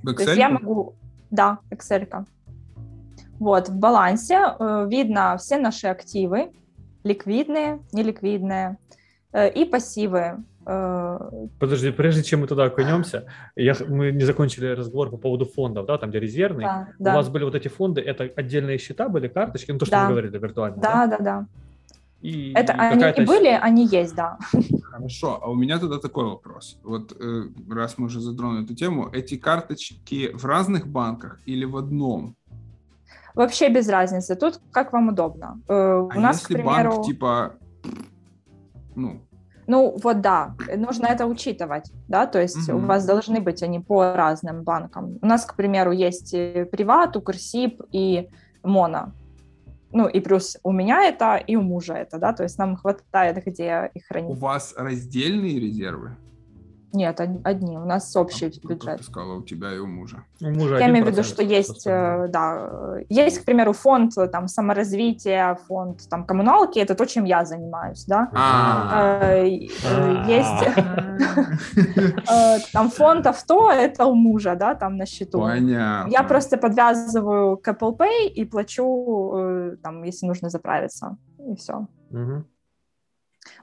В 0.03 0.09
Excel? 0.09 0.15
То 0.15 0.23
есть 0.23 0.37
я 0.37 0.49
могу... 0.49 0.93
Да, 1.31 1.59
Excel. 1.71 2.07
-ка. 2.07 2.25
Вот, 3.39 3.69
в 3.69 3.75
балансе 3.75 4.39
э, 4.59 4.87
видно 4.89 5.35
все 5.37 5.57
наши 5.57 5.87
активы, 5.87 6.51
ликвидные, 7.03 7.79
неликвидные, 7.91 8.77
э, 9.33 9.49
и 9.51 9.65
пассивы. 9.65 10.43
Э, 10.65 11.19
Подожди, 11.59 11.91
прежде 11.91 12.23
чем 12.23 12.41
мы 12.41 12.47
туда 12.47 12.65
окунемся, 12.65 13.25
я, 13.55 13.75
мы 13.87 14.11
не 14.11 14.23
закончили 14.23 14.67
разговор 14.67 15.09
по 15.09 15.17
поводу 15.17 15.45
фондов, 15.45 15.85
да, 15.85 15.97
там 15.97 16.09
где 16.09 16.19
резервные. 16.19 16.67
Да, 16.67 16.87
да. 16.99 17.13
У 17.13 17.15
вас 17.15 17.29
были 17.29 17.43
вот 17.43 17.55
эти 17.55 17.67
фонды, 17.67 18.01
это 18.01 18.29
отдельные 18.35 18.77
счета 18.77 19.09
были, 19.09 19.27
карточки, 19.27 19.71
ну 19.71 19.79
то, 19.79 19.85
что 19.85 19.95
да. 19.95 20.03
вы 20.05 20.11
говорили, 20.11 20.37
виртуально. 20.37 20.77
Да, 20.77 21.07
да, 21.07 21.17
да. 21.17 21.23
да. 21.23 21.45
И, 22.25 22.53
это 22.53 22.73
и 22.73 22.77
они 22.77 23.23
и 23.23 23.25
были, 23.25 23.49
они 23.49 23.85
есть, 23.85 24.15
да. 24.15 24.39
Хорошо, 24.81 25.39
а 25.43 25.51
у 25.51 25.55
меня 25.55 25.77
тогда 25.77 25.99
такой 25.99 26.25
вопрос. 26.25 26.79
Вот 26.83 27.15
э, 27.19 27.43
раз 27.69 27.99
мы 27.99 28.05
уже 28.05 28.19
затронули 28.19 28.63
эту 28.63 28.73
тему, 28.73 29.09
эти 29.13 29.37
карточки 29.37 30.31
в 30.33 30.43
разных 30.45 30.87
банках 30.87 31.39
или 31.45 31.65
в 31.65 31.77
одном? 31.77 32.35
Вообще 33.35 33.69
без 33.69 33.87
разницы. 33.89 34.35
Тут 34.35 34.59
как 34.71 34.91
вам 34.93 35.09
удобно. 35.09 35.61
Э, 35.67 35.73
а 35.73 36.17
у 36.17 36.19
нас, 36.19 36.39
если 36.39 36.53
к 36.53 36.57
примеру... 36.57 36.91
банк 36.91 37.05
типа, 37.05 37.51
ну, 38.95 39.21
ну 39.67 39.95
вот 40.01 40.21
да, 40.21 40.55
нужно 40.75 41.05
это 41.05 41.27
учитывать, 41.27 41.91
да, 42.07 42.25
то 42.25 42.41
есть 42.41 42.69
угу. 42.69 42.77
у 42.77 42.81
вас 42.81 43.05
должны 43.05 43.39
быть 43.39 43.61
они 43.61 43.79
по 43.79 44.15
разным 44.15 44.63
банкам. 44.63 45.19
У 45.21 45.27
нас, 45.27 45.45
к 45.45 45.55
примеру, 45.55 45.91
есть 45.91 46.31
Приват, 46.31 47.15
Укрсиб 47.17 47.81
и 47.91 48.29
Моно. 48.63 49.11
Ну 49.91 50.07
и 50.07 50.19
плюс 50.19 50.57
у 50.63 50.71
меня 50.71 51.03
это 51.05 51.35
и 51.35 51.55
у 51.55 51.61
мужа 51.61 51.93
это, 51.93 52.17
да, 52.17 52.33
то 52.33 52.43
есть 52.43 52.57
нам 52.57 52.75
хватает 52.75 53.43
где 53.45 53.91
их 53.93 54.05
хранить. 54.07 54.31
У 54.31 54.33
вас 54.33 54.73
раздельные 54.77 55.59
резервы? 55.59 56.17
Нет, 56.95 57.19
одни. 57.19 57.77
У 57.77 57.85
нас 57.85 58.15
общий 58.15 58.45
а, 58.45 58.67
бюджет. 58.67 58.97
Ты 58.97 59.03
сказала, 59.03 59.35
у 59.35 59.43
тебя 59.43 59.73
и 59.73 59.77
у 59.77 59.85
мужа. 59.85 60.23
У 60.41 60.49
мужа 60.49 60.77
Я 60.77 60.89
имею 60.89 61.05
в 61.05 61.09
виду, 61.09 61.23
что 61.23 61.43
есть, 61.43 61.85
э, 61.85 62.27
да, 62.29 62.97
есть, 63.09 63.39
к 63.39 63.45
примеру, 63.45 63.73
фонд 63.73 64.13
там 64.31 64.47
саморазвития, 64.47 65.55
фонд 65.67 66.09
там 66.09 66.25
коммуналки, 66.25 66.79
это 66.79 66.95
то, 66.95 67.05
чем 67.05 67.25
я 67.25 67.45
занимаюсь, 67.45 68.05
да. 68.05 68.29
А. 68.33 69.19
Э, 69.21 69.45
э, 69.45 70.23
есть 70.27 70.65
там 72.73 72.89
фонд 72.89 73.27
авто, 73.27 73.69
это 73.71 74.05
у 74.05 74.15
мужа, 74.15 74.55
да, 74.55 74.75
там 74.75 74.97
на 74.97 75.05
счету. 75.05 75.41
Понятно. 75.41 76.09
Я 76.11 76.23
просто 76.23 76.57
подвязываю 76.57 77.57
к 77.57 77.67
Apple 77.67 77.97
Pay 77.97 78.27
и 78.27 78.45
плачу, 78.45 79.77
там, 79.83 80.03
если 80.03 80.27
нужно 80.27 80.49
заправиться, 80.49 81.17
и 81.39 81.55
все. 81.55 81.87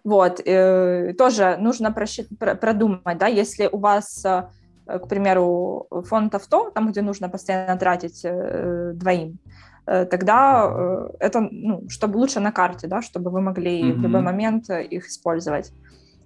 Вот, 0.04 0.40
э, 0.44 1.14
тоже 1.14 1.56
нужно 1.58 1.92
просчит, 1.92 2.28
продумать, 2.38 3.18
да, 3.18 3.26
если 3.26 3.68
у 3.72 3.78
вас, 3.78 4.24
э, 4.24 4.48
к 4.86 5.08
примеру, 5.08 5.86
фонд 6.08 6.34
авто, 6.34 6.70
там, 6.70 6.90
где 6.90 7.02
нужно 7.02 7.28
постоянно 7.28 7.78
тратить 7.78 8.24
э, 8.24 8.92
двоим, 8.94 9.38
э, 9.86 10.04
тогда 10.06 10.66
э, 10.68 11.10
это, 11.20 11.40
ну, 11.50 11.88
чтобы 11.88 12.18
лучше 12.18 12.40
на 12.40 12.52
карте, 12.52 12.88
да, 12.88 13.00
чтобы 13.02 13.30
вы 13.30 13.40
могли 13.40 13.82
mm-hmm. 13.82 13.94
в 13.94 14.02
любой 14.02 14.20
момент 14.22 14.70
их 14.70 15.06
использовать. 15.06 15.72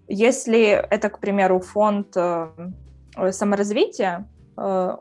Если 0.08 0.62
это, 0.68 1.10
к 1.10 1.18
примеру, 1.18 1.60
фонд 1.60 2.16
э, 2.16 2.48
саморазвития, 3.30 4.26
э, 4.56 4.96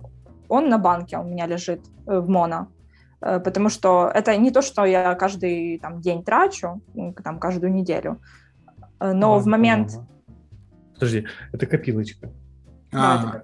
он 0.49 0.69
на 0.69 0.77
банке 0.77 1.17
у 1.17 1.23
меня 1.23 1.47
лежит 1.47 1.81
э, 2.07 2.19
в 2.19 2.29
МОНО, 2.29 2.67
э, 3.21 3.39
потому 3.39 3.69
что 3.69 4.11
это 4.13 4.35
не 4.35 4.51
то, 4.51 4.61
что 4.61 4.83
я 4.85 5.15
каждый 5.15 5.79
там, 5.79 6.01
день 6.01 6.23
трачу, 6.23 6.81
там, 7.23 7.39
каждую 7.39 7.73
неделю, 7.73 8.17
Э, 8.17 8.44
но 8.99 9.35
а, 9.35 9.39
в 9.39 9.45
момент... 9.47 9.91
Ага. 9.93 10.07
Подожди, 10.93 11.27
это 11.51 11.65
копилочка. 11.65 12.31
А, 12.93 13.41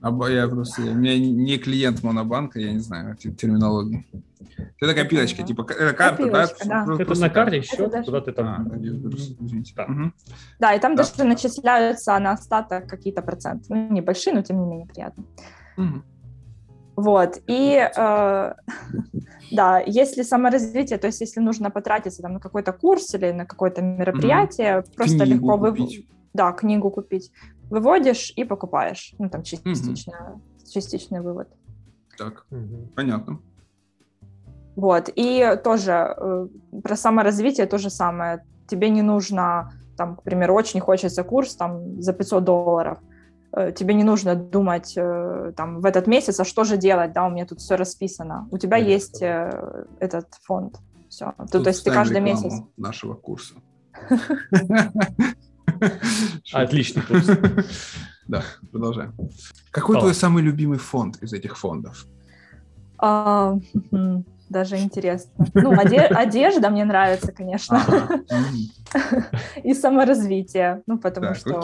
а 0.00 0.30
я 0.30 0.48
просто... 0.48 0.82
У 0.82 0.94
меня 0.94 1.18
не 1.18 1.58
клиент 1.58 2.02
монобанка, 2.02 2.58
я 2.58 2.72
не 2.72 2.80
знаю 2.80 3.16
терминологии. 3.16 4.06
Это 4.80 4.94
копилочка, 4.94 5.42
типа 5.42 5.66
это 5.70 5.92
карта, 5.92 6.30
да? 6.30 6.48
да. 6.64 6.96
Это 6.98 7.20
на 7.20 7.30
карте 7.30 7.62
счет, 7.62 7.90
даже... 7.90 8.04
куда 8.04 8.20
ты 8.20 8.32
там... 8.32 8.46
А, 8.48 8.64
да. 9.76 9.84
Угу. 9.84 10.12
да, 10.58 10.74
и 10.74 10.80
там 10.80 10.96
да. 10.96 11.04
даже 11.04 11.24
начисляются 11.24 12.18
на 12.18 12.32
остаток 12.32 12.88
какие-то 12.88 13.22
проценты. 13.22 13.66
Ну, 13.68 13.92
небольшие, 13.92 14.34
но 14.34 14.42
тем 14.42 14.60
не 14.60 14.66
менее 14.66 14.86
приятно. 14.86 15.24
Угу. 15.76 16.02
Вот, 16.96 17.38
и 17.46 17.88
э, 17.96 18.54
да, 19.52 19.78
если 19.80 20.22
саморазвитие, 20.22 20.98
то 20.98 21.06
есть 21.06 21.20
если 21.20 21.40
нужно 21.40 21.70
потратиться 21.70 22.22
там, 22.22 22.34
на 22.34 22.40
какой-то 22.40 22.72
курс 22.72 23.14
или 23.14 23.32
на 23.32 23.46
какое-то 23.46 23.82
мероприятие, 23.82 24.78
mm-hmm. 24.78 24.94
просто 24.94 25.24
книгу 25.24 25.34
легко 25.34 25.56
вы... 25.56 25.88
Да, 26.34 26.52
книгу 26.52 26.90
купить. 26.90 27.30
Выводишь 27.70 28.32
и 28.36 28.44
покупаешь. 28.44 29.14
Ну, 29.18 29.28
там 29.28 29.42
частично, 29.42 29.92
mm-hmm. 29.92 30.72
частичный 30.72 31.20
вывод. 31.20 31.48
Так, 32.16 32.46
mm-hmm. 32.50 32.88
понятно. 32.96 33.40
Вот, 34.76 35.10
и 35.14 35.58
тоже 35.62 35.92
э, 35.92 36.48
про 36.82 36.96
саморазвитие 36.96 37.66
то 37.66 37.76
же 37.76 37.90
самое. 37.90 38.44
Тебе 38.66 38.88
не 38.88 39.02
нужно 39.02 39.72
там, 39.96 40.16
к 40.16 40.22
примеру, 40.22 40.54
очень 40.54 40.80
хочется 40.80 41.22
курс 41.22 41.54
там 41.54 42.00
за 42.00 42.12
500 42.12 42.44
долларов, 42.44 42.98
тебе 43.54 43.94
не 43.94 44.04
нужно 44.04 44.34
думать 44.34 44.94
э, 44.96 45.52
там 45.56 45.80
в 45.80 45.84
этот 45.84 46.06
месяц, 46.06 46.40
а 46.40 46.44
что 46.44 46.64
же 46.64 46.76
делать, 46.76 47.12
да, 47.12 47.26
у 47.26 47.30
меня 47.30 47.46
тут 47.46 47.60
все 47.60 47.76
расписано. 47.76 48.48
У 48.50 48.58
тебя 48.58 48.78
Конечно. 48.78 48.92
есть 48.92 49.22
э, 49.22 49.84
этот 50.00 50.26
фонд. 50.42 50.78
Все. 51.08 51.34
Тут, 51.50 51.64
то 51.64 51.68
есть 51.68 51.84
ты 51.84 51.90
каждый 51.90 52.20
месяц... 52.20 52.52
нашего 52.78 53.14
курса. 53.14 53.54
Отличный 56.52 57.02
курс. 57.02 57.30
Да, 58.28 58.44
продолжаем. 58.70 59.12
Какой 59.72 59.98
твой 59.98 60.14
самый 60.14 60.44
любимый 60.44 60.78
фонд 60.78 61.20
из 61.22 61.32
этих 61.32 61.58
фондов? 61.58 62.06
А, 62.96 63.58
даже 64.48 64.78
интересно. 64.78 65.44
Ну, 65.54 65.72
одежда 65.72 66.70
мне 66.70 66.84
нравится, 66.84 67.32
конечно. 67.32 67.82
И 69.64 69.74
саморазвитие. 69.74 70.82
Ну, 70.86 70.98
потому 70.98 71.34
что 71.34 71.60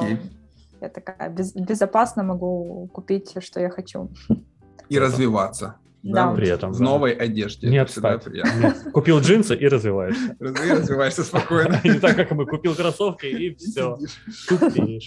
я 0.81 0.89
такая 0.89 1.31
безопасно 1.31 2.23
могу 2.23 2.89
купить, 2.93 3.37
что 3.43 3.61
я 3.61 3.71
хочу. 3.71 4.11
И 4.89 4.99
развиваться. 4.99 5.77
Да, 6.03 6.33
при 6.33 6.49
этом. 6.49 6.73
В 6.73 6.79
да. 6.79 6.85
новой 6.85 7.13
одежде. 7.13 7.69
Нет, 7.69 7.91
всегда 7.91 8.19
приятно. 8.19 8.75
Купил 8.93 9.21
джинсы 9.21 9.57
и 9.57 9.67
развиваешься. 9.67 10.37
И 10.41 10.71
развиваешься 10.71 11.25
спокойно. 11.25 11.81
Не 11.85 11.99
так, 11.99 12.17
как 12.17 12.31
мы 12.31 12.47
купил 12.47 12.75
кроссовки 12.75 13.27
и 13.27 13.55
все. 13.57 13.99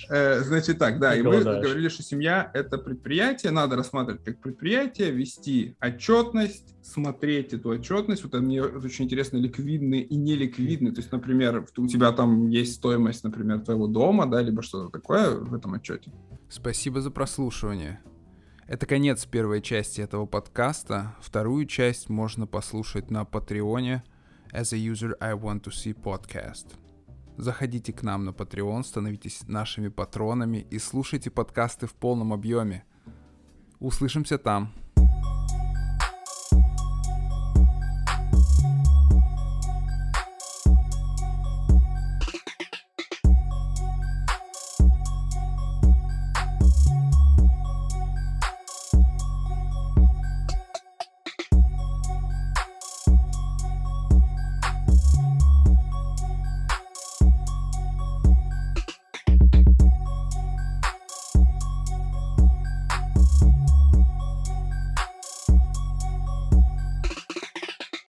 Э, 0.09 0.39
значит 0.41 0.79
так, 0.79 0.99
да, 0.99 1.15
и 1.15 1.21
мы 1.21 1.41
говорили, 1.43 1.89
что 1.89 2.03
семья— 2.03 2.51
это 2.53 2.77
предприятие, 2.77 3.51
надо 3.51 3.75
рассматривать 3.75 4.23
как 4.23 4.41
предприятие, 4.41 5.11
вести 5.11 5.75
отчетность, 5.79 6.75
смотреть 6.83 7.53
эту 7.53 7.69
отчетность. 7.69 8.23
Вот 8.23 8.33
мне 8.33 8.61
очень 8.61 9.05
интересно, 9.05 9.37
ликвидные 9.37 10.03
и 10.03 10.15
неликвидные. 10.15 10.93
То 10.93 10.99
есть, 10.99 11.11
например, 11.11 11.65
у 11.77 11.87
тебя 11.87 12.11
там 12.11 12.49
есть 12.49 12.75
стоимость, 12.75 13.23
например, 13.23 13.61
твоего 13.61 13.87
дома, 13.87 14.25
да, 14.29 14.41
либо 14.41 14.61
что-то 14.61 14.89
такое 14.89 15.35
в 15.35 15.53
этом 15.53 15.73
отчете. 15.73 16.11
Спасибо 16.49 17.01
за 17.01 17.11
прослушивание. 17.11 18.01
Это 18.71 18.85
конец 18.85 19.25
первой 19.25 19.61
части 19.61 19.99
этого 19.99 20.25
подкаста. 20.25 21.13
Вторую 21.19 21.65
часть 21.65 22.07
можно 22.07 22.47
послушать 22.47 23.11
на 23.11 23.25
Патреоне 23.25 24.01
As 24.53 24.73
a 24.73 24.77
User 24.77 25.11
I 25.19 25.33
Want 25.33 25.63
to 25.63 25.71
See 25.71 25.93
Podcast. 25.93 26.67
Заходите 27.35 27.91
к 27.91 28.01
нам 28.01 28.23
на 28.23 28.29
Patreon, 28.29 28.83
становитесь 28.83 29.45
нашими 29.45 29.89
патронами 29.89 30.65
и 30.71 30.79
слушайте 30.79 31.29
подкасты 31.29 31.85
в 31.85 31.93
полном 31.93 32.31
объеме. 32.31 32.85
Услышимся 33.81 34.37
там. 34.37 34.73